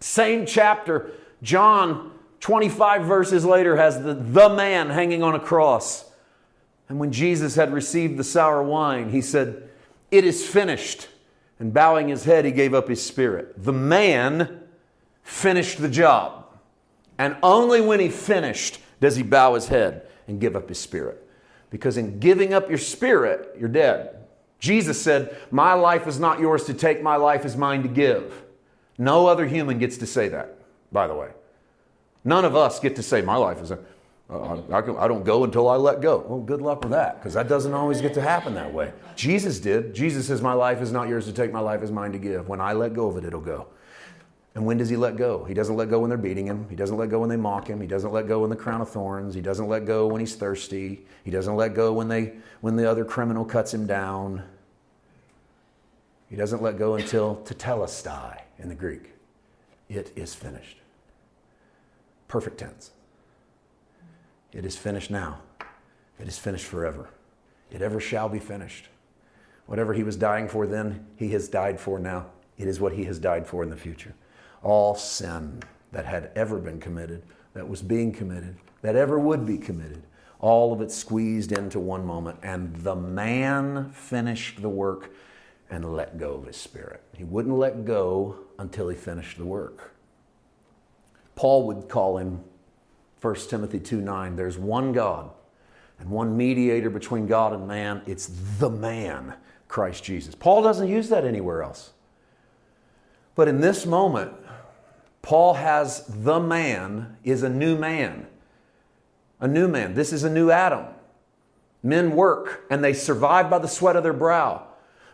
Same 0.00 0.46
chapter, 0.46 1.12
John 1.42 2.12
25 2.40 3.04
verses 3.04 3.44
later 3.44 3.76
has 3.76 4.02
the, 4.02 4.14
the 4.14 4.48
man 4.48 4.90
hanging 4.90 5.22
on 5.22 5.34
a 5.34 5.40
cross. 5.40 6.10
And 6.88 6.98
when 6.98 7.12
Jesus 7.12 7.54
had 7.54 7.72
received 7.72 8.16
the 8.16 8.24
sour 8.24 8.62
wine, 8.62 9.10
he 9.10 9.20
said, 9.20 9.68
It 10.10 10.24
is 10.24 10.46
finished. 10.46 11.08
And 11.60 11.74
bowing 11.74 12.08
his 12.08 12.24
head, 12.24 12.46
he 12.46 12.50
gave 12.50 12.72
up 12.72 12.88
his 12.88 13.04
spirit. 13.04 13.62
The 13.62 13.72
man 13.72 14.62
finished 15.22 15.78
the 15.80 15.90
job. 15.90 16.46
And 17.18 17.36
only 17.42 17.82
when 17.82 18.00
he 18.00 18.08
finished 18.08 18.80
does 18.98 19.16
he 19.16 19.22
bow 19.22 19.54
his 19.54 19.68
head 19.68 20.06
and 20.26 20.40
give 20.40 20.56
up 20.56 20.70
his 20.70 20.78
spirit. 20.78 21.28
Because 21.68 21.98
in 21.98 22.18
giving 22.18 22.54
up 22.54 22.70
your 22.70 22.78
spirit, 22.78 23.54
you're 23.58 23.68
dead. 23.68 24.19
Jesus 24.60 25.02
said, 25.02 25.36
My 25.50 25.72
life 25.72 26.06
is 26.06 26.20
not 26.20 26.38
yours 26.38 26.64
to 26.64 26.74
take, 26.74 27.02
my 27.02 27.16
life 27.16 27.44
is 27.44 27.56
mine 27.56 27.82
to 27.82 27.88
give. 27.88 28.44
No 28.98 29.26
other 29.26 29.46
human 29.46 29.78
gets 29.78 29.96
to 29.98 30.06
say 30.06 30.28
that, 30.28 30.58
by 30.92 31.06
the 31.06 31.14
way. 31.14 31.30
None 32.22 32.44
of 32.44 32.54
us 32.54 32.78
get 32.78 32.96
to 32.96 33.02
say, 33.02 33.22
My 33.22 33.36
life 33.36 33.60
is 33.60 33.70
a. 33.70 33.78
Uh, 34.28 34.60
I, 34.70 34.78
I 34.78 35.08
don't 35.08 35.24
go 35.24 35.42
until 35.42 35.68
I 35.68 35.74
let 35.74 36.00
go. 36.00 36.24
Well, 36.28 36.38
good 36.38 36.62
luck 36.62 36.82
with 36.82 36.92
that, 36.92 37.18
because 37.18 37.34
that 37.34 37.48
doesn't 37.48 37.74
always 37.74 38.00
get 38.00 38.14
to 38.14 38.20
happen 38.20 38.54
that 38.54 38.72
way. 38.72 38.92
Jesus 39.16 39.58
did. 39.58 39.92
Jesus 39.92 40.28
says, 40.28 40.40
My 40.40 40.52
life 40.52 40.80
is 40.80 40.92
not 40.92 41.08
yours 41.08 41.24
to 41.24 41.32
take, 41.32 41.50
my 41.50 41.60
life 41.60 41.82
is 41.82 41.90
mine 41.90 42.12
to 42.12 42.18
give. 42.18 42.48
When 42.48 42.60
I 42.60 42.74
let 42.74 42.94
go 42.94 43.08
of 43.08 43.16
it, 43.16 43.24
it'll 43.24 43.40
go. 43.40 43.66
And 44.54 44.66
when 44.66 44.78
does 44.78 44.88
he 44.88 44.96
let 44.96 45.16
go? 45.16 45.44
He 45.44 45.54
doesn't 45.54 45.76
let 45.76 45.90
go 45.90 46.00
when 46.00 46.10
they're 46.10 46.18
beating 46.18 46.46
him. 46.46 46.66
He 46.68 46.76
doesn't 46.76 46.96
let 46.96 47.08
go 47.08 47.20
when 47.20 47.28
they 47.28 47.36
mock 47.36 47.68
him. 47.68 47.80
He 47.80 47.86
doesn't 47.86 48.12
let 48.12 48.26
go 48.26 48.42
in 48.44 48.50
the 48.50 48.56
crown 48.56 48.80
of 48.80 48.88
thorns. 48.88 49.32
He 49.34 49.40
doesn't 49.40 49.68
let 49.68 49.84
go 49.84 50.08
when 50.08 50.20
he's 50.20 50.34
thirsty. 50.34 51.06
He 51.24 51.30
doesn't 51.30 51.54
let 51.54 51.74
go 51.74 51.92
when, 51.92 52.08
they, 52.08 52.34
when 52.60 52.74
the 52.74 52.90
other 52.90 53.04
criminal 53.04 53.44
cuts 53.44 53.72
him 53.72 53.86
down. 53.86 54.42
He 56.30 56.36
doesn't 56.36 56.62
let 56.62 56.78
go 56.78 56.94
until 56.94 57.42
tetelestai 57.44 58.42
in 58.58 58.68
the 58.68 58.74
Greek. 58.74 59.12
It 59.88 60.12
is 60.14 60.32
finished. 60.32 60.78
Perfect 62.28 62.58
tense. 62.58 62.92
It 64.52 64.64
is 64.64 64.76
finished 64.76 65.10
now. 65.10 65.40
It 66.18 66.28
is 66.28 66.38
finished 66.38 66.66
forever. 66.66 67.10
It 67.70 67.82
ever 67.82 68.00
shall 68.00 68.28
be 68.28 68.38
finished. 68.38 68.88
Whatever 69.66 69.92
he 69.92 70.04
was 70.04 70.16
dying 70.16 70.48
for 70.48 70.66
then, 70.66 71.06
he 71.16 71.30
has 71.30 71.48
died 71.48 71.80
for 71.80 71.98
now. 71.98 72.26
It 72.56 72.68
is 72.68 72.80
what 72.80 72.92
he 72.92 73.04
has 73.04 73.18
died 73.18 73.46
for 73.46 73.62
in 73.62 73.70
the 73.70 73.76
future 73.76 74.14
all 74.62 74.94
sin 74.94 75.62
that 75.92 76.04
had 76.04 76.30
ever 76.36 76.58
been 76.58 76.78
committed, 76.80 77.22
that 77.54 77.68
was 77.68 77.82
being 77.82 78.12
committed, 78.12 78.56
that 78.82 78.96
ever 78.96 79.18
would 79.18 79.44
be 79.46 79.58
committed, 79.58 80.02
all 80.38 80.72
of 80.72 80.80
it 80.80 80.90
squeezed 80.90 81.52
into 81.52 81.78
one 81.80 82.04
moment. 82.04 82.38
And 82.42 82.74
the 82.76 82.94
man 82.94 83.90
finished 83.90 84.62
the 84.62 84.68
work 84.68 85.10
and 85.70 85.94
let 85.96 86.18
go 86.18 86.34
of 86.34 86.46
his 86.46 86.56
spirit. 86.56 87.00
He 87.16 87.24
wouldn't 87.24 87.56
let 87.56 87.84
go 87.84 88.36
until 88.58 88.88
he 88.88 88.96
finished 88.96 89.38
the 89.38 89.46
work. 89.46 89.94
Paul 91.36 91.66
would 91.68 91.88
call 91.88 92.18
him 92.18 92.44
1 93.20 93.34
Timothy 93.48 93.78
2 93.78 94.00
9, 94.00 94.36
there's 94.36 94.58
one 94.58 94.92
God 94.92 95.30
and 95.98 96.10
one 96.10 96.36
mediator 96.36 96.90
between 96.90 97.26
God 97.26 97.52
and 97.52 97.68
man. 97.68 98.02
It's 98.06 98.30
the 98.58 98.70
man, 98.70 99.34
Christ 99.68 100.02
Jesus. 100.02 100.34
Paul 100.34 100.62
doesn't 100.62 100.88
use 100.88 101.08
that 101.10 101.24
anywhere 101.24 101.62
else. 101.62 101.92
But 103.34 103.48
in 103.48 103.60
this 103.60 103.86
moment, 103.86 104.32
Paul 105.22 105.54
has 105.54 106.04
the 106.08 106.40
man 106.40 107.16
is 107.22 107.42
a 107.42 107.48
new 107.48 107.78
man. 107.78 108.26
A 109.38 109.48
new 109.48 109.68
man. 109.68 109.94
This 109.94 110.12
is 110.12 110.24
a 110.24 110.30
new 110.30 110.50
Adam. 110.50 110.86
Men 111.82 112.16
work 112.16 112.66
and 112.70 112.82
they 112.82 112.92
survive 112.92 113.48
by 113.48 113.58
the 113.58 113.68
sweat 113.68 113.96
of 113.96 114.02
their 114.02 114.12
brow. 114.12 114.66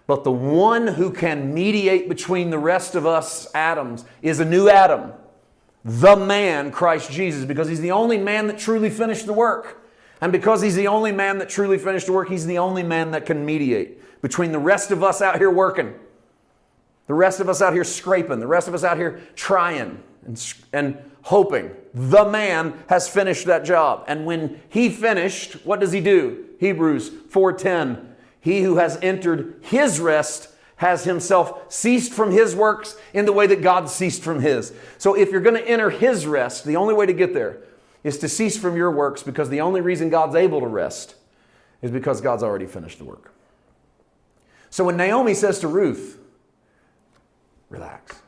But 0.07 0.25
the 0.25 0.33
one 0.33 0.87
who 0.87 1.11
can 1.11 1.53
mediate 1.53 2.09
between 2.09 2.51
the 2.51 2.59
rest 2.59 2.95
of 2.95 3.07
us 3.07 3.49
Adams 3.55 4.05
is 4.23 4.41
a 4.41 4.45
new 4.45 4.69
Adam. 4.69 5.13
The 5.85 6.17
man, 6.17 6.71
Christ 6.71 7.11
Jesus, 7.11 7.45
because 7.45 7.69
he's 7.69 7.81
the 7.81 7.93
only 7.93 8.19
man 8.19 8.47
that 8.47 8.59
truly 8.59 8.91
finished 8.91 9.27
the 9.27 9.33
work. 9.33 9.85
And 10.21 10.33
because 10.33 10.63
he's 10.63 10.77
the 10.77 10.89
only 10.89 11.13
man 11.13 11.39
that 11.39 11.49
truly 11.49 11.79
finished 11.79 12.07
the 12.07 12.13
work, 12.13 12.29
he's 12.29 12.47
the 12.47 12.59
only 12.59 12.83
man 12.83 13.11
that 13.11 13.27
can 13.27 13.45
mediate 13.45 14.23
between 14.23 14.53
the 14.53 14.59
rest 14.59 14.91
of 14.91 15.03
us 15.03 15.21
out 15.21 15.39
here 15.39 15.51
working 15.51 15.95
the 17.07 17.15
rest 17.15 17.41
of 17.41 17.49
us 17.49 17.63
out 17.63 17.73
here 17.73 17.85
scraping, 17.85 18.41
the 18.41 18.47
rest 18.47 18.69
of 18.69 18.75
us 18.75 18.85
out 18.85 18.97
here 18.97 19.21
trying 19.35 20.03
and, 20.27 20.55
and 20.73 20.99
hoping. 21.23 21.71
The 21.95 22.25
man 22.25 22.75
has 22.89 23.09
finished 23.09 23.47
that 23.47 23.65
job. 23.65 24.05
And 24.09 24.27
when 24.27 24.61
he 24.69 24.91
finished, 24.91 25.65
what 25.65 25.81
does 25.81 25.93
he 25.93 26.01
do? 26.01 26.45
Hebrews 26.59 27.11
4:10. 27.11 28.15
He 28.47 28.63
who 28.63 28.77
has 28.77 28.97
entered 29.03 29.57
his 29.61 29.99
rest 29.99 30.51
has 30.77 31.03
himself 31.03 31.73
ceased 31.73 32.13
from 32.13 32.31
his 32.31 32.55
works 32.55 32.95
in 33.13 33.25
the 33.25 33.33
way 33.33 33.49
that 33.49 33.61
God 33.61 33.91
ceased 33.91 34.23
from 34.23 34.39
his. 34.39 34.73
So 34.99 35.15
if 35.15 35.33
you're 35.33 35.41
going 35.41 35.57
to 35.57 35.69
enter 35.69 35.91
his 35.91 36.29
rest, 36.29 36.65
the 36.65 36.77
only 36.77 36.95
way 36.95 37.07
to 37.07 37.13
get 37.13 37.35
there 37.35 37.59
is 38.05 38.19
to 38.19 38.29
cease 38.29 38.57
from 38.57 38.77
your 38.77 38.93
works 38.93 39.25
because 39.25 39.49
the 39.49 39.63
only 39.63 39.81
reason 39.81 40.11
God's 40.11 40.37
able 40.37 40.61
to 40.61 40.69
rest 40.69 41.17
is 41.83 41.91
because 41.91 42.21
God's 42.21 42.45
already 42.45 42.67
finished 42.67 42.99
the 42.99 43.05
work. 43.05 43.33
So 44.71 44.85
when 44.85 44.97
Naomi 44.97 45.35
says 45.35 45.59
to 45.59 45.67
Ruth, 45.67 46.17
relax. 47.69 48.23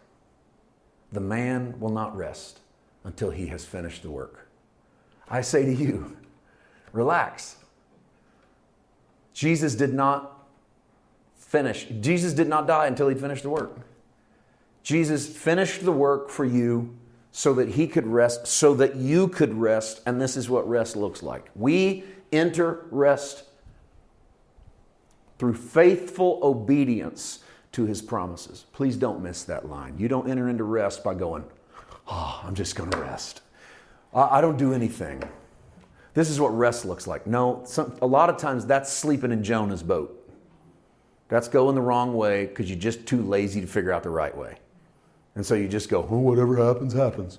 The 1.12 1.20
man 1.20 1.78
will 1.78 1.92
not 1.92 2.16
rest 2.16 2.58
until 3.04 3.30
he 3.30 3.46
has 3.46 3.64
finished 3.64 4.02
the 4.02 4.10
work. 4.10 4.48
I 5.28 5.42
say 5.42 5.64
to 5.64 5.72
you, 5.72 6.16
relax. 6.92 7.54
Jesus 9.38 9.76
did 9.76 9.94
not 9.94 10.48
finish, 11.36 11.86
Jesus 12.00 12.32
did 12.32 12.48
not 12.48 12.66
die 12.66 12.88
until 12.88 13.08
he'd 13.08 13.20
finished 13.20 13.44
the 13.44 13.50
work. 13.50 13.86
Jesus 14.82 15.28
finished 15.28 15.84
the 15.84 15.92
work 15.92 16.28
for 16.28 16.44
you 16.44 16.96
so 17.30 17.54
that 17.54 17.68
he 17.68 17.86
could 17.86 18.04
rest, 18.04 18.48
so 18.48 18.74
that 18.74 18.96
you 18.96 19.28
could 19.28 19.54
rest, 19.54 20.00
and 20.06 20.20
this 20.20 20.36
is 20.36 20.50
what 20.50 20.68
rest 20.68 20.96
looks 20.96 21.22
like. 21.22 21.50
We 21.54 22.02
enter 22.32 22.84
rest 22.90 23.44
through 25.38 25.54
faithful 25.54 26.40
obedience 26.42 27.44
to 27.70 27.86
his 27.86 28.02
promises. 28.02 28.64
Please 28.72 28.96
don't 28.96 29.22
miss 29.22 29.44
that 29.44 29.68
line. 29.68 29.94
You 29.98 30.08
don't 30.08 30.28
enter 30.28 30.48
into 30.48 30.64
rest 30.64 31.04
by 31.04 31.14
going, 31.14 31.44
Oh, 32.08 32.40
I'm 32.42 32.56
just 32.56 32.74
going 32.74 32.90
to 32.90 32.98
rest. 32.98 33.42
I, 34.12 34.40
don't 34.40 34.56
do 34.56 34.72
anything. 34.72 35.22
This 36.14 36.30
is 36.30 36.40
what 36.40 36.48
rest 36.56 36.84
looks 36.84 37.06
like. 37.06 37.26
No, 37.26 37.62
some, 37.64 37.96
a 38.02 38.06
lot 38.06 38.30
of 38.30 38.36
times 38.36 38.66
that's 38.66 38.92
sleeping 38.92 39.32
in 39.32 39.42
Jonah's 39.44 39.82
boat. 39.82 40.14
That's 41.28 41.48
going 41.48 41.74
the 41.74 41.82
wrong 41.82 42.14
way 42.14 42.46
because 42.46 42.70
you're 42.70 42.78
just 42.78 43.06
too 43.06 43.22
lazy 43.22 43.60
to 43.60 43.66
figure 43.66 43.92
out 43.92 44.02
the 44.02 44.10
right 44.10 44.36
way. 44.36 44.56
And 45.34 45.44
so 45.44 45.54
you 45.54 45.68
just 45.68 45.88
go, 45.88 46.06
oh, 46.10 46.18
whatever 46.18 46.56
happens, 46.56 46.92
happens. 46.94 47.38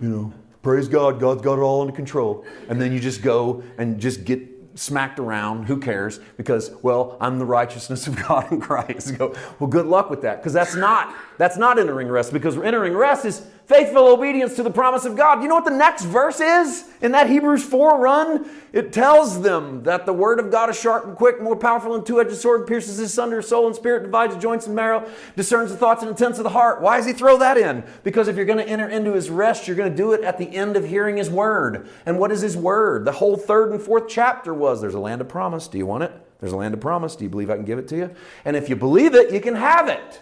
You 0.00 0.08
know, 0.08 0.32
praise 0.62 0.88
God, 0.88 1.20
God's 1.20 1.42
got 1.42 1.58
it 1.58 1.62
all 1.62 1.80
under 1.80 1.92
control. 1.92 2.44
And 2.68 2.80
then 2.80 2.92
you 2.92 3.00
just 3.00 3.22
go 3.22 3.62
and 3.78 4.00
just 4.00 4.24
get 4.24 4.48
smacked 4.74 5.18
around. 5.18 5.64
Who 5.64 5.78
cares? 5.78 6.18
Because, 6.36 6.70
well, 6.82 7.16
I'm 7.20 7.38
the 7.38 7.44
righteousness 7.44 8.06
of 8.06 8.16
God 8.28 8.50
in 8.50 8.60
Christ. 8.60 9.16
Go, 9.18 9.34
well, 9.58 9.68
good 9.68 9.86
luck 9.86 10.10
with 10.10 10.22
that. 10.22 10.38
Because 10.38 10.52
that's 10.52 10.74
not, 10.74 11.14
that's 11.38 11.56
not 11.56 11.78
entering 11.78 12.08
rest. 12.08 12.32
Because 12.32 12.56
entering 12.58 12.94
rest 12.94 13.24
is 13.24 13.46
faithful 13.66 14.08
obedience 14.08 14.56
to 14.56 14.62
the 14.62 14.70
promise 14.70 15.04
of 15.04 15.16
God. 15.16 15.42
You 15.42 15.48
know 15.48 15.54
what 15.54 15.64
the 15.64 15.70
next 15.70 16.04
verse 16.04 16.40
is 16.40 16.84
in 17.00 17.12
that 17.12 17.28
Hebrews 17.28 17.64
4 17.64 17.98
run? 18.00 18.48
It 18.72 18.92
tells 18.92 19.42
them 19.42 19.82
that 19.84 20.06
the 20.06 20.12
word 20.12 20.40
of 20.40 20.50
God 20.50 20.70
is 20.70 20.80
sharp 20.80 21.04
and 21.04 21.16
quick, 21.16 21.40
more 21.42 21.56
powerful 21.56 21.92
than 21.92 22.04
two-edged 22.04 22.34
sword, 22.34 22.66
pierces 22.66 22.98
asunder 22.98 23.42
soul 23.42 23.66
and 23.66 23.76
spirit, 23.76 24.02
divides 24.02 24.34
the 24.34 24.40
joints 24.40 24.66
and 24.66 24.74
marrow, 24.74 25.08
discerns 25.36 25.70
the 25.70 25.76
thoughts 25.76 26.02
and 26.02 26.10
intents 26.10 26.38
of 26.38 26.44
the 26.44 26.50
heart. 26.50 26.80
Why 26.80 26.96
does 26.96 27.06
he 27.06 27.12
throw 27.12 27.38
that 27.38 27.56
in? 27.56 27.84
Because 28.02 28.28
if 28.28 28.36
you're 28.36 28.46
going 28.46 28.58
to 28.58 28.68
enter 28.68 28.88
into 28.88 29.12
his 29.12 29.30
rest, 29.30 29.66
you're 29.66 29.76
going 29.76 29.90
to 29.90 29.96
do 29.96 30.12
it 30.12 30.22
at 30.22 30.38
the 30.38 30.54
end 30.54 30.76
of 30.76 30.86
hearing 30.86 31.16
his 31.16 31.30
word. 31.30 31.88
And 32.06 32.18
what 32.18 32.32
is 32.32 32.40
his 32.40 32.56
word? 32.56 33.04
The 33.04 33.12
whole 33.12 33.36
third 33.36 33.72
and 33.72 33.80
fourth 33.80 34.08
chapter 34.08 34.54
was 34.54 34.80
there's 34.80 34.94
a 34.94 35.00
land 35.00 35.20
of 35.20 35.28
promise. 35.28 35.68
Do 35.68 35.78
you 35.78 35.86
want 35.86 36.04
it? 36.04 36.12
There's 36.40 36.52
a 36.52 36.56
land 36.56 36.74
of 36.74 36.80
promise. 36.80 37.14
Do 37.14 37.24
you 37.24 37.30
believe 37.30 37.50
I 37.50 37.56
can 37.56 37.64
give 37.64 37.78
it 37.78 37.86
to 37.88 37.96
you? 37.96 38.10
And 38.44 38.56
if 38.56 38.68
you 38.68 38.76
believe 38.76 39.14
it, 39.14 39.32
you 39.32 39.40
can 39.40 39.54
have 39.54 39.88
it. 39.88 40.20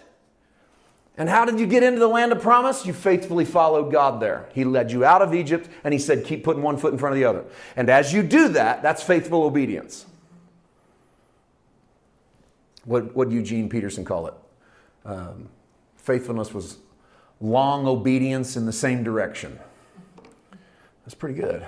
And 1.21 1.29
how 1.29 1.45
did 1.45 1.59
you 1.59 1.67
get 1.67 1.83
into 1.83 1.99
the 1.99 2.07
land 2.07 2.31
of 2.31 2.41
promise? 2.41 2.83
You 2.83 2.93
faithfully 2.93 3.45
followed 3.45 3.91
God 3.91 4.19
there. 4.19 4.49
He 4.55 4.63
led 4.63 4.91
you 4.91 5.05
out 5.05 5.21
of 5.21 5.35
Egypt 5.35 5.69
and 5.83 5.93
He 5.93 5.99
said, 5.99 6.25
keep 6.25 6.43
putting 6.43 6.63
one 6.63 6.77
foot 6.77 6.93
in 6.93 6.97
front 6.97 7.13
of 7.13 7.19
the 7.19 7.25
other. 7.25 7.45
And 7.75 7.91
as 7.91 8.11
you 8.11 8.23
do 8.23 8.47
that, 8.47 8.81
that's 8.81 9.03
faithful 9.03 9.43
obedience. 9.43 10.07
What 12.85 13.15
would 13.15 13.31
Eugene 13.31 13.69
Peterson 13.69 14.03
call 14.03 14.25
it? 14.29 14.33
Um, 15.05 15.49
faithfulness 15.95 16.55
was 16.55 16.77
long 17.39 17.85
obedience 17.85 18.57
in 18.57 18.65
the 18.65 18.73
same 18.73 19.03
direction. 19.03 19.59
That's 21.05 21.13
pretty 21.13 21.39
good. 21.39 21.63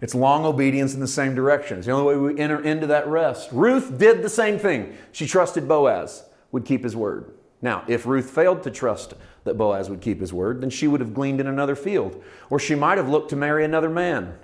It's 0.00 0.12
long 0.12 0.44
obedience 0.44 0.92
in 0.92 0.98
the 0.98 1.06
same 1.06 1.36
direction. 1.36 1.78
It's 1.78 1.86
the 1.86 1.92
only 1.92 2.16
way 2.16 2.34
we 2.34 2.40
enter 2.40 2.60
into 2.60 2.88
that 2.88 3.06
rest. 3.06 3.48
Ruth 3.52 3.96
did 3.96 4.24
the 4.24 4.28
same 4.28 4.58
thing. 4.58 4.98
She 5.12 5.28
trusted 5.28 5.68
Boaz 5.68 6.24
would 6.50 6.64
keep 6.64 6.82
his 6.82 6.96
word. 6.96 7.30
Now, 7.66 7.82
if 7.88 8.06
Ruth 8.06 8.30
failed 8.30 8.62
to 8.62 8.70
trust 8.70 9.14
that 9.42 9.58
Boaz 9.58 9.90
would 9.90 10.00
keep 10.00 10.20
his 10.20 10.32
word, 10.32 10.60
then 10.60 10.70
she 10.70 10.86
would 10.86 11.00
have 11.00 11.12
gleaned 11.12 11.40
in 11.40 11.48
another 11.48 11.74
field, 11.74 12.22
or 12.48 12.60
she 12.60 12.76
might 12.76 12.96
have 12.96 13.08
looked 13.08 13.30
to 13.30 13.36
marry 13.36 13.64
another 13.64 13.90
man. 13.90 14.38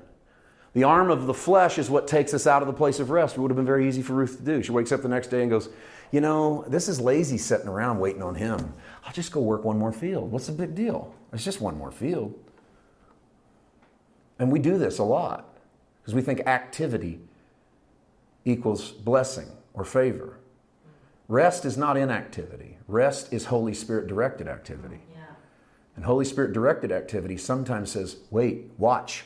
The 0.73 0.83
arm 0.83 1.09
of 1.09 1.27
the 1.27 1.33
flesh 1.33 1.79
is 1.79 1.89
what 1.89 2.09
takes 2.09 2.35
us 2.35 2.49
out 2.49 2.63
of 2.63 2.67
the 2.67 2.75
place 2.75 2.99
of 2.99 3.11
rest. 3.11 3.37
It 3.37 3.41
would 3.41 3.53
have 3.53 3.57
been 3.57 3.65
very 3.65 3.87
easy 3.87 4.03
for 4.03 4.15
Ruth 4.15 4.39
to 4.39 4.43
do. 4.43 4.61
She 4.61 4.73
wakes 4.73 4.91
up 4.91 5.03
the 5.03 5.09
next 5.09 5.29
day 5.29 5.43
and 5.43 5.49
goes, 5.49 5.69
You 6.11 6.21
know, 6.21 6.65
this 6.67 6.89
is 6.89 7.01
lazy 7.01 7.39
sitting 7.39 7.69
around 7.69 8.01
waiting 8.01 8.25
on 8.25 8.35
him. 8.35 8.75
I'll 9.05 9.13
just 9.13 9.31
go 9.31 9.41
work 9.41 9.63
one 9.63 9.79
more 9.79 9.93
field. 9.93 10.33
What's 10.33 10.49
the 10.49 10.53
big 10.53 10.75
deal? 10.75 11.15
It's 11.33 11.45
just 11.45 11.61
one 11.61 11.79
more 11.79 11.93
field. 11.93 12.35
And 14.41 14.51
we 14.51 14.59
do 14.59 14.79
this 14.79 14.99
a 14.99 15.05
lot 15.05 15.57
because 16.01 16.13
we 16.13 16.23
think 16.23 16.41
activity 16.49 17.21
equals 18.45 18.91
blessing 18.91 19.47
or 19.75 19.85
favor. 19.85 20.41
Rest 21.29 21.65
is 21.65 21.77
not 21.77 21.97
inactivity. 21.97 22.79
Rest 22.89 23.33
is 23.33 23.47
Holy 23.47 23.75
Spirit 23.75 24.07
directed 24.07 24.49
activity. 24.49 25.01
Oh, 25.01 25.15
yeah. 25.15 25.25
And 25.97 26.05
Holy 26.05 26.25
Spirit 26.25 26.53
directed 26.53 26.93
activity 26.93 27.37
sometimes 27.37 27.91
says, 27.93 28.17
wait, 28.31 28.71
watch, 28.79 29.25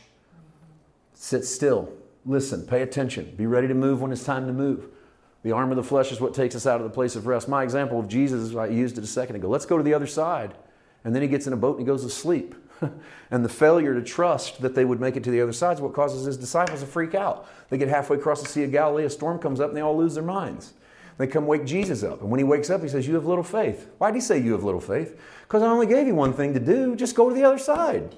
sit 1.14 1.44
still, 1.44 1.92
listen, 2.24 2.66
pay 2.66 2.82
attention, 2.82 3.34
be 3.36 3.46
ready 3.46 3.68
to 3.68 3.74
move 3.74 4.02
when 4.02 4.12
it's 4.12 4.24
time 4.24 4.46
to 4.46 4.52
move. 4.52 4.88
The 5.42 5.52
arm 5.52 5.70
of 5.70 5.76
the 5.76 5.84
flesh 5.84 6.10
is 6.10 6.20
what 6.20 6.34
takes 6.34 6.56
us 6.56 6.66
out 6.66 6.80
of 6.80 6.84
the 6.84 6.92
place 6.92 7.14
of 7.14 7.26
rest. 7.26 7.48
My 7.48 7.62
example 7.62 8.00
of 8.00 8.08
Jesus, 8.08 8.54
I 8.56 8.66
used 8.66 8.98
it 8.98 9.04
a 9.04 9.06
second 9.06 9.36
ago. 9.36 9.48
Let's 9.48 9.66
go 9.66 9.76
to 9.76 9.82
the 9.84 9.94
other 9.94 10.06
side. 10.06 10.54
And 11.04 11.14
then 11.14 11.22
he 11.22 11.28
gets 11.28 11.46
in 11.46 11.52
a 11.52 11.56
boat 11.56 11.78
and 11.78 11.80
he 11.80 11.86
goes 11.86 12.02
to 12.02 12.10
sleep. 12.10 12.56
and 13.30 13.44
the 13.44 13.48
failure 13.48 13.94
to 13.94 14.02
trust 14.02 14.60
that 14.60 14.74
they 14.74 14.84
would 14.84 15.00
make 15.00 15.16
it 15.16 15.22
to 15.22 15.30
the 15.30 15.40
other 15.40 15.52
side 15.52 15.76
is 15.76 15.80
what 15.80 15.92
causes 15.92 16.26
his 16.26 16.36
disciples 16.36 16.80
to 16.80 16.86
freak 16.86 17.14
out. 17.14 17.48
They 17.70 17.78
get 17.78 17.88
halfway 17.88 18.16
across 18.16 18.42
the 18.42 18.48
Sea 18.48 18.64
of 18.64 18.72
Galilee, 18.72 19.04
a 19.04 19.10
storm 19.10 19.38
comes 19.38 19.60
up, 19.60 19.68
and 19.68 19.76
they 19.76 19.82
all 19.82 19.96
lose 19.96 20.14
their 20.14 20.24
minds. 20.24 20.72
They 21.18 21.26
come 21.26 21.46
wake 21.46 21.64
Jesus 21.64 22.02
up. 22.02 22.20
And 22.20 22.30
when 22.30 22.38
he 22.38 22.44
wakes 22.44 22.68
up, 22.68 22.82
he 22.82 22.88
says, 22.88 23.06
You 23.06 23.14
have 23.14 23.26
little 23.26 23.44
faith. 23.44 23.88
Why 23.98 24.10
did 24.10 24.16
he 24.16 24.20
say 24.20 24.38
you 24.38 24.52
have 24.52 24.64
little 24.64 24.80
faith? 24.80 25.18
Because 25.42 25.62
I 25.62 25.66
only 25.66 25.86
gave 25.86 26.06
you 26.06 26.14
one 26.14 26.32
thing 26.32 26.52
to 26.54 26.60
do. 26.60 26.94
Just 26.94 27.14
go 27.14 27.28
to 27.28 27.34
the 27.34 27.44
other 27.44 27.58
side. 27.58 28.14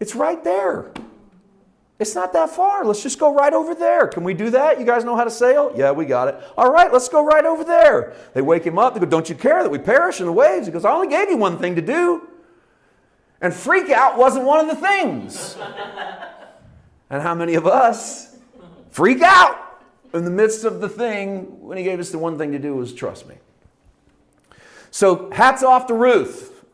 It's 0.00 0.14
right 0.14 0.42
there. 0.42 0.92
It's 2.00 2.14
not 2.14 2.32
that 2.32 2.50
far. 2.50 2.84
Let's 2.84 3.02
just 3.02 3.20
go 3.20 3.32
right 3.32 3.52
over 3.52 3.72
there. 3.74 4.08
Can 4.08 4.24
we 4.24 4.34
do 4.34 4.50
that? 4.50 4.80
You 4.80 4.84
guys 4.84 5.04
know 5.04 5.14
how 5.14 5.22
to 5.22 5.30
sail? 5.30 5.72
Yeah, 5.76 5.92
we 5.92 6.06
got 6.06 6.26
it. 6.26 6.36
All 6.56 6.72
right, 6.72 6.92
let's 6.92 7.08
go 7.08 7.24
right 7.24 7.44
over 7.44 7.62
there. 7.62 8.14
They 8.34 8.42
wake 8.42 8.64
him 8.64 8.78
up. 8.78 8.94
They 8.94 9.00
go, 9.00 9.06
Don't 9.06 9.28
you 9.28 9.36
care 9.36 9.62
that 9.62 9.70
we 9.70 9.78
perish 9.78 10.18
in 10.18 10.26
the 10.26 10.32
waves? 10.32 10.66
He 10.66 10.72
goes, 10.72 10.84
I 10.84 10.90
only 10.90 11.08
gave 11.08 11.30
you 11.30 11.36
one 11.36 11.58
thing 11.58 11.76
to 11.76 11.82
do. 11.82 12.28
And 13.40 13.54
freak 13.54 13.90
out 13.90 14.18
wasn't 14.18 14.46
one 14.46 14.68
of 14.68 14.74
the 14.74 14.80
things. 14.80 15.56
and 17.10 17.22
how 17.22 17.34
many 17.34 17.54
of 17.54 17.66
us 17.66 18.36
freak 18.90 19.22
out? 19.22 19.63
In 20.14 20.24
the 20.24 20.30
midst 20.30 20.64
of 20.64 20.80
the 20.80 20.88
thing 20.88 21.60
when 21.60 21.76
he 21.76 21.84
gave 21.84 21.98
us 21.98 22.10
the 22.10 22.18
one 22.18 22.38
thing 22.38 22.52
to 22.52 22.58
do 22.58 22.74
was 22.74 22.94
trust 22.94 23.28
me. 23.28 23.34
So, 24.90 25.28
hats 25.32 25.64
off 25.64 25.88
to 25.88 25.94
Ruth, 25.94 26.64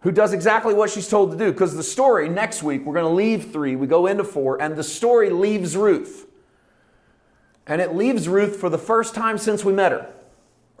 who 0.00 0.10
does 0.10 0.32
exactly 0.32 0.72
what 0.72 0.88
she's 0.88 1.08
told 1.08 1.30
to 1.32 1.36
do. 1.36 1.52
Because 1.52 1.76
the 1.76 1.82
story 1.82 2.28
next 2.28 2.62
week, 2.62 2.86
we're 2.86 2.94
going 2.94 3.04
to 3.04 3.12
leave 3.12 3.52
three, 3.52 3.76
we 3.76 3.86
go 3.86 4.06
into 4.06 4.24
four, 4.24 4.60
and 4.60 4.76
the 4.76 4.82
story 4.82 5.28
leaves 5.28 5.76
Ruth. 5.76 6.26
And 7.66 7.80
it 7.80 7.94
leaves 7.94 8.28
Ruth 8.28 8.56
for 8.56 8.70
the 8.70 8.78
first 8.78 9.14
time 9.14 9.36
since 9.36 9.64
we 9.64 9.72
met 9.72 9.92
her, 9.92 10.10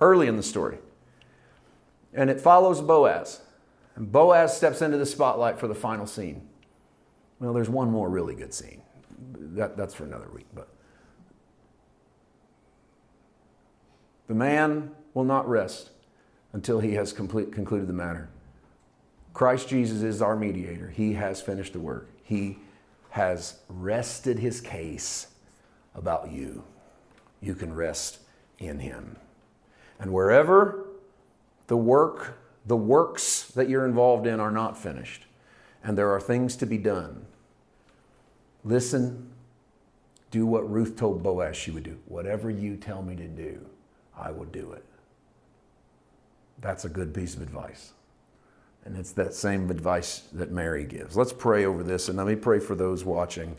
early 0.00 0.26
in 0.26 0.36
the 0.36 0.42
story. 0.42 0.78
And 2.14 2.30
it 2.30 2.40
follows 2.40 2.80
Boaz. 2.80 3.42
And 3.96 4.10
Boaz 4.10 4.56
steps 4.56 4.82
into 4.82 4.96
the 4.96 5.06
spotlight 5.06 5.58
for 5.58 5.68
the 5.68 5.74
final 5.74 6.06
scene. 6.06 6.48
Well, 7.40 7.52
there's 7.52 7.68
one 7.68 7.90
more 7.90 8.08
really 8.08 8.34
good 8.34 8.54
scene. 8.54 8.82
That, 9.54 9.76
that's 9.76 9.94
for 9.94 10.04
another 10.04 10.28
week, 10.32 10.46
but 10.54 10.68
The 14.26 14.34
man 14.34 14.92
will 15.12 15.24
not 15.24 15.48
rest 15.48 15.90
until 16.52 16.80
he 16.80 16.94
has 16.94 17.12
complete, 17.12 17.52
concluded 17.52 17.88
the 17.88 17.92
matter. 17.92 18.28
Christ 19.32 19.68
Jesus 19.68 20.02
is 20.02 20.22
our 20.22 20.36
mediator. 20.36 20.88
He 20.88 21.14
has 21.14 21.42
finished 21.42 21.72
the 21.72 21.80
work. 21.80 22.08
He 22.22 22.58
has 23.10 23.58
rested 23.68 24.38
his 24.38 24.60
case 24.60 25.28
about 25.94 26.30
you. 26.30 26.64
You 27.40 27.54
can 27.54 27.74
rest 27.74 28.18
in 28.58 28.78
him. 28.78 29.16
And 29.98 30.12
wherever 30.12 30.86
the 31.66 31.76
work, 31.76 32.38
the 32.66 32.76
works 32.76 33.44
that 33.48 33.68
you're 33.68 33.84
involved 33.84 34.26
in 34.26 34.40
are 34.40 34.50
not 34.50 34.78
finished, 34.78 35.26
and 35.82 35.98
there 35.98 36.10
are 36.10 36.20
things 36.20 36.56
to 36.56 36.66
be 36.66 36.78
done, 36.78 37.26
listen, 38.64 39.30
do 40.30 40.46
what 40.46 40.68
Ruth 40.70 40.96
told 40.96 41.22
Boaz 41.22 41.56
she 41.56 41.70
would 41.70 41.84
do. 41.84 41.98
Whatever 42.06 42.50
you 42.50 42.76
tell 42.76 43.02
me 43.02 43.14
to 43.16 43.28
do, 43.28 43.64
I 44.16 44.30
will 44.30 44.44
do 44.46 44.72
it. 44.72 44.84
That's 46.60 46.84
a 46.84 46.88
good 46.88 47.12
piece 47.12 47.34
of 47.34 47.42
advice. 47.42 47.92
And 48.84 48.96
it's 48.96 49.12
that 49.12 49.34
same 49.34 49.70
advice 49.70 50.24
that 50.32 50.50
Mary 50.50 50.84
gives. 50.84 51.16
Let's 51.16 51.32
pray 51.32 51.64
over 51.64 51.82
this, 51.82 52.08
and 52.08 52.18
let 52.18 52.26
me 52.26 52.36
pray 52.36 52.60
for 52.60 52.74
those 52.74 53.04
watching 53.04 53.56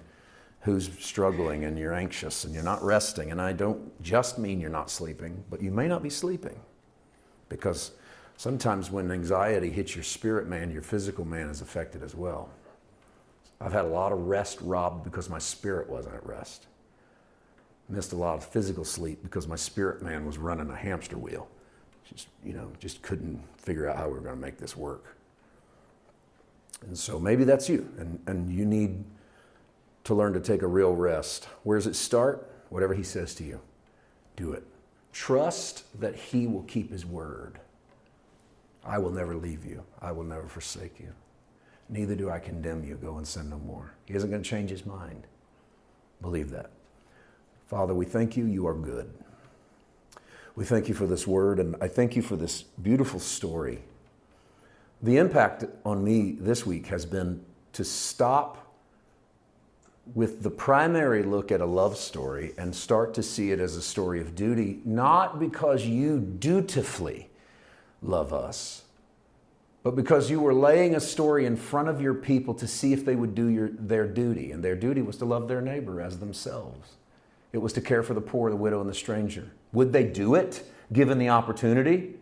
who's 0.61 0.89
struggling 0.99 1.65
and 1.65 1.77
you're 1.77 1.93
anxious 1.93 2.43
and 2.43 2.53
you're 2.53 2.63
not 2.63 2.83
resting. 2.83 3.29
And 3.31 3.39
I 3.39 3.53
don't 3.53 4.01
just 4.01 4.39
mean 4.39 4.59
you're 4.59 4.69
not 4.71 4.89
sleeping, 4.89 5.43
but 5.51 5.61
you 5.61 5.69
may 5.69 5.87
not 5.87 6.01
be 6.01 6.09
sleeping. 6.09 6.59
Because 7.49 7.91
sometimes 8.37 8.89
when 8.89 9.11
anxiety 9.11 9.69
hits 9.69 9.95
your 9.95 10.03
spirit 10.03 10.47
man, 10.47 10.71
your 10.71 10.81
physical 10.81 11.23
man 11.23 11.49
is 11.49 11.61
affected 11.61 12.01
as 12.01 12.15
well. 12.15 12.49
I've 13.61 13.73
had 13.73 13.85
a 13.85 13.89
lot 13.89 14.11
of 14.11 14.21
rest 14.21 14.59
robbed 14.61 15.03
because 15.03 15.29
my 15.29 15.37
spirit 15.37 15.87
wasn't 15.87 16.15
at 16.15 16.25
rest 16.25 16.65
missed 17.89 18.13
a 18.13 18.15
lot 18.15 18.35
of 18.35 18.45
physical 18.45 18.83
sleep 18.83 19.21
because 19.23 19.47
my 19.47 19.55
spirit 19.55 20.01
man 20.01 20.25
was 20.25 20.37
running 20.37 20.69
a 20.69 20.75
hamster 20.75 21.17
wheel. 21.17 21.47
Just, 22.03 22.27
you 22.43 22.53
know, 22.53 22.71
just 22.79 23.01
couldn't 23.01 23.41
figure 23.57 23.89
out 23.89 23.97
how 23.97 24.07
we 24.07 24.13
were 24.13 24.21
going 24.21 24.35
to 24.35 24.41
make 24.41 24.57
this 24.57 24.75
work. 24.75 25.15
And 26.81 26.97
so 26.97 27.19
maybe 27.19 27.43
that's 27.43 27.67
you, 27.67 27.89
and, 27.97 28.19
and 28.27 28.51
you 28.51 28.65
need 28.65 29.03
to 30.03 30.13
learn 30.13 30.33
to 30.33 30.39
take 30.39 30.61
a 30.61 30.67
real 30.67 30.93
rest. 30.93 31.45
Where 31.63 31.77
does 31.77 31.87
it 31.87 31.95
start? 31.95 32.51
Whatever 32.69 32.93
he 32.93 33.03
says 33.03 33.33
to 33.35 33.43
you, 33.43 33.59
do 34.35 34.51
it. 34.51 34.63
Trust 35.11 35.99
that 35.99 36.15
he 36.15 36.45
will 36.45 36.63
keep 36.63 36.91
his 36.91 37.05
word. 37.05 37.59
I 38.85 38.99
will 38.99 39.11
never 39.11 39.35
leave 39.35 39.65
you, 39.65 39.83
I 40.01 40.11
will 40.11 40.23
never 40.23 40.47
forsake 40.47 40.99
you. 40.99 41.13
Neither 41.89 42.15
do 42.15 42.29
I 42.29 42.39
condemn 42.39 42.83
you. 42.83 42.95
Go 42.95 43.17
and 43.17 43.27
sin 43.27 43.49
no 43.49 43.59
more. 43.59 43.93
He 44.05 44.15
isn't 44.15 44.29
going 44.29 44.41
to 44.41 44.49
change 44.49 44.69
his 44.69 44.85
mind. 44.85 45.27
Believe 46.21 46.49
that. 46.51 46.71
Father, 47.67 47.93
we 47.93 48.05
thank 48.05 48.37
you. 48.37 48.45
You 48.45 48.67
are 48.67 48.75
good. 48.75 49.11
We 50.55 50.65
thank 50.65 50.87
you 50.87 50.93
for 50.93 51.07
this 51.07 51.27
word, 51.27 51.59
and 51.59 51.75
I 51.81 51.87
thank 51.87 52.15
you 52.15 52.21
for 52.21 52.35
this 52.35 52.61
beautiful 52.61 53.19
story. 53.19 53.81
The 55.01 55.17
impact 55.17 55.65
on 55.83 56.03
me 56.03 56.37
this 56.39 56.65
week 56.65 56.87
has 56.87 57.05
been 57.05 57.43
to 57.73 57.83
stop 57.83 58.61
with 60.13 60.43
the 60.43 60.51
primary 60.51 61.23
look 61.23 61.51
at 61.51 61.61
a 61.61 61.65
love 61.65 61.97
story 61.97 62.53
and 62.57 62.73
start 62.75 63.13
to 63.15 63.23
see 63.23 63.51
it 63.51 63.59
as 63.59 63.75
a 63.75 63.81
story 63.81 64.21
of 64.21 64.35
duty, 64.35 64.79
not 64.85 65.39
because 65.39 65.85
you 65.85 66.19
dutifully 66.19 67.29
love 68.01 68.31
us, 68.31 68.83
but 69.83 69.95
because 69.95 70.29
you 70.29 70.39
were 70.39 70.53
laying 70.53 70.95
a 70.95 70.99
story 70.99 71.45
in 71.45 71.57
front 71.57 71.89
of 71.89 71.99
your 71.99 72.13
people 72.13 72.53
to 72.53 72.67
see 72.67 72.93
if 72.93 73.03
they 73.03 73.15
would 73.15 73.35
do 73.35 73.47
your, 73.47 73.69
their 73.69 74.07
duty. 74.07 74.51
And 74.51 74.63
their 74.63 74.75
duty 74.75 75.01
was 75.01 75.17
to 75.17 75.25
love 75.25 75.47
their 75.47 75.61
neighbor 75.61 75.99
as 75.99 76.19
themselves. 76.19 76.93
It 77.55 77.61
was 77.61 77.71
to 77.71 77.81
care 77.81 78.03
for 78.03 78.13
the 78.13 78.19
poor, 78.19 78.49
the 78.49 78.57
widow, 78.57 78.81
and 78.81 78.89
the 78.89 78.93
stranger. 78.93 79.49
Would 79.71 79.93
they 79.93 80.03
do 80.03 80.35
it 80.35 80.69
given 80.91 81.17
the 81.17 81.29
opportunity? 81.29 82.15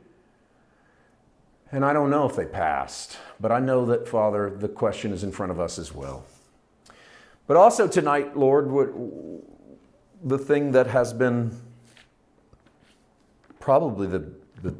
And 1.71 1.83
I 1.83 1.91
don't 1.91 2.11
know 2.11 2.29
if 2.29 2.35
they 2.35 2.45
passed, 2.45 3.17
but 3.39 3.51
I 3.51 3.59
know 3.59 3.83
that, 3.87 4.07
Father, 4.07 4.51
the 4.51 4.67
question 4.67 5.11
is 5.11 5.23
in 5.23 5.31
front 5.31 5.51
of 5.51 5.59
us 5.59 5.79
as 5.79 5.91
well. 5.91 6.23
But 7.47 7.57
also 7.57 7.87
tonight, 7.87 8.37
Lord, 8.37 8.69
the 10.23 10.37
thing 10.37 10.71
that 10.73 10.85
has 10.85 11.13
been 11.13 11.59
probably 13.59 14.05
the, 14.05 14.31
the 14.61 14.75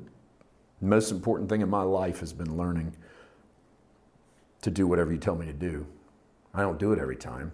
most 0.81 1.09
important 1.09 1.49
thing 1.49 1.61
in 1.61 1.69
my 1.69 1.81
life 1.81 2.19
has 2.19 2.31
been 2.31 2.57
learning 2.57 2.95
to 4.61 4.69
do 4.69 4.85
whatever 4.85 5.11
you 5.11 5.17
tell 5.17 5.35
me 5.35 5.47
to 5.47 5.53
do. 5.53 5.87
I 6.53 6.61
don't 6.61 6.77
do 6.77 6.93
it 6.93 6.99
every 6.99 7.15
time. 7.15 7.53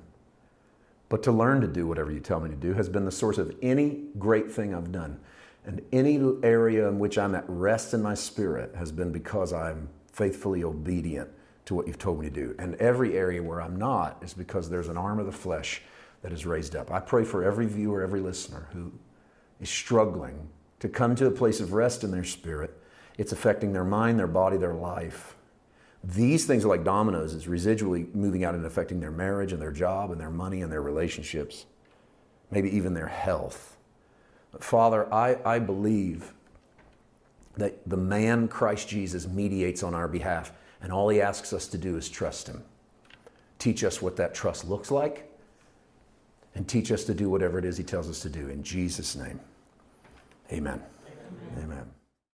But 1.10 1.24
to 1.24 1.32
learn 1.32 1.62
to 1.62 1.68
do 1.68 1.88
whatever 1.88 2.12
you 2.12 2.20
tell 2.20 2.40
me 2.40 2.50
to 2.50 2.56
do 2.56 2.74
has 2.74 2.88
been 2.88 3.04
the 3.04 3.12
source 3.12 3.40
of 3.40 3.56
any 3.62 4.04
great 4.20 4.52
thing 4.52 4.74
I've 4.74 4.92
done. 4.92 5.20
And 5.66 5.82
any 5.92 6.18
area 6.44 6.88
in 6.88 7.00
which 7.00 7.18
I'm 7.18 7.36
at 7.36 7.44
rest 7.48 7.94
in 7.94 8.02
my 8.02 8.14
spirit 8.14 8.76
has 8.76 8.92
been 8.92 9.12
because 9.12 9.52
I'm 9.52 9.90
faithfully 10.14 10.64
obedient 10.64 11.30
to 11.66 11.76
what 11.76 11.88
you've 11.88 12.00
told 12.00 12.20
me 12.20 12.30
to 12.30 12.34
do. 12.34 12.56
And 12.60 12.76
every 12.76 13.18
area 13.18 13.42
where 13.42 13.62
I'm 13.62 13.76
not 13.76 14.24
is 14.24 14.34
because 14.34 14.70
there's 14.70 14.88
an 14.88 14.98
arm 14.98 15.20
of 15.20 15.26
the 15.26 15.32
flesh 15.32 15.82
that 16.22 16.32
is 16.32 16.46
raised 16.46 16.76
up. 16.76 16.92
I 16.92 17.00
pray 17.00 17.24
for 17.24 17.44
every 17.44 17.66
viewer, 17.66 18.02
every 18.02 18.20
listener 18.22 18.68
who 18.74 18.92
is 19.60 19.70
struggling 19.70 20.50
to 20.80 20.90
come 20.90 21.16
to 21.16 21.28
a 21.28 21.32
place 21.32 21.60
of 21.60 21.74
rest 21.74 22.04
in 22.04 22.12
their 22.12 22.24
spirit. 22.24 22.76
It's 23.18 23.32
affecting 23.32 23.74
their 23.74 23.84
mind, 23.84 24.18
their 24.18 24.28
body, 24.28 24.58
their 24.58 24.74
life. 24.74 25.36
These 26.04 26.46
things 26.46 26.64
are 26.64 26.70
like 26.70 26.84
dominoes, 26.84 27.34
it's 27.34 27.46
residually 27.46 28.14
moving 28.16 28.46
out 28.46 28.56
and 28.56 28.66
affecting 28.66 29.00
their 29.00 29.12
marriage 29.12 29.52
and 29.52 29.62
their 29.62 29.72
job 29.72 30.12
and 30.12 30.20
their 30.20 30.30
money 30.30 30.62
and 30.62 30.72
their 30.72 30.82
relationships, 30.82 31.66
maybe 32.52 32.74
even 32.76 32.94
their 32.94 33.08
health. 33.08 33.78
But 34.52 34.64
Father, 34.64 35.14
I, 35.14 35.38
I 35.46 35.60
believe 35.60 36.34
that 37.58 37.88
the 37.88 37.98
man 37.98 38.48
Christ 38.48 38.88
Jesus 38.88 39.28
mediates 39.28 39.84
on 39.84 39.94
our 39.94 40.08
behalf, 40.08 40.54
and 40.82 40.94
all 40.94 41.10
he 41.10 41.22
asks 41.22 41.52
us 41.52 41.68
to 41.68 41.78
do 41.78 41.98
is 41.98 42.08
trust 42.10 42.48
him. 42.48 42.64
Teach 43.60 43.84
us 43.84 44.02
what 44.02 44.16
that 44.16 44.34
trust 44.34 44.68
looks 44.68 44.92
like, 44.92 45.30
and 46.56 46.68
teach 46.68 46.92
us 46.92 47.04
to 47.04 47.14
do 47.14 47.30
whatever 47.30 47.60
it 47.60 47.66
is 47.66 47.78
he 47.78 47.84
tells 47.84 48.10
us 48.10 48.22
to 48.22 48.30
do. 48.30 48.48
In 48.48 48.64
Jesus' 48.64 49.18
name, 49.18 49.40
amen. 50.52 50.82
Amen. 51.58 51.64
amen. 51.64 51.99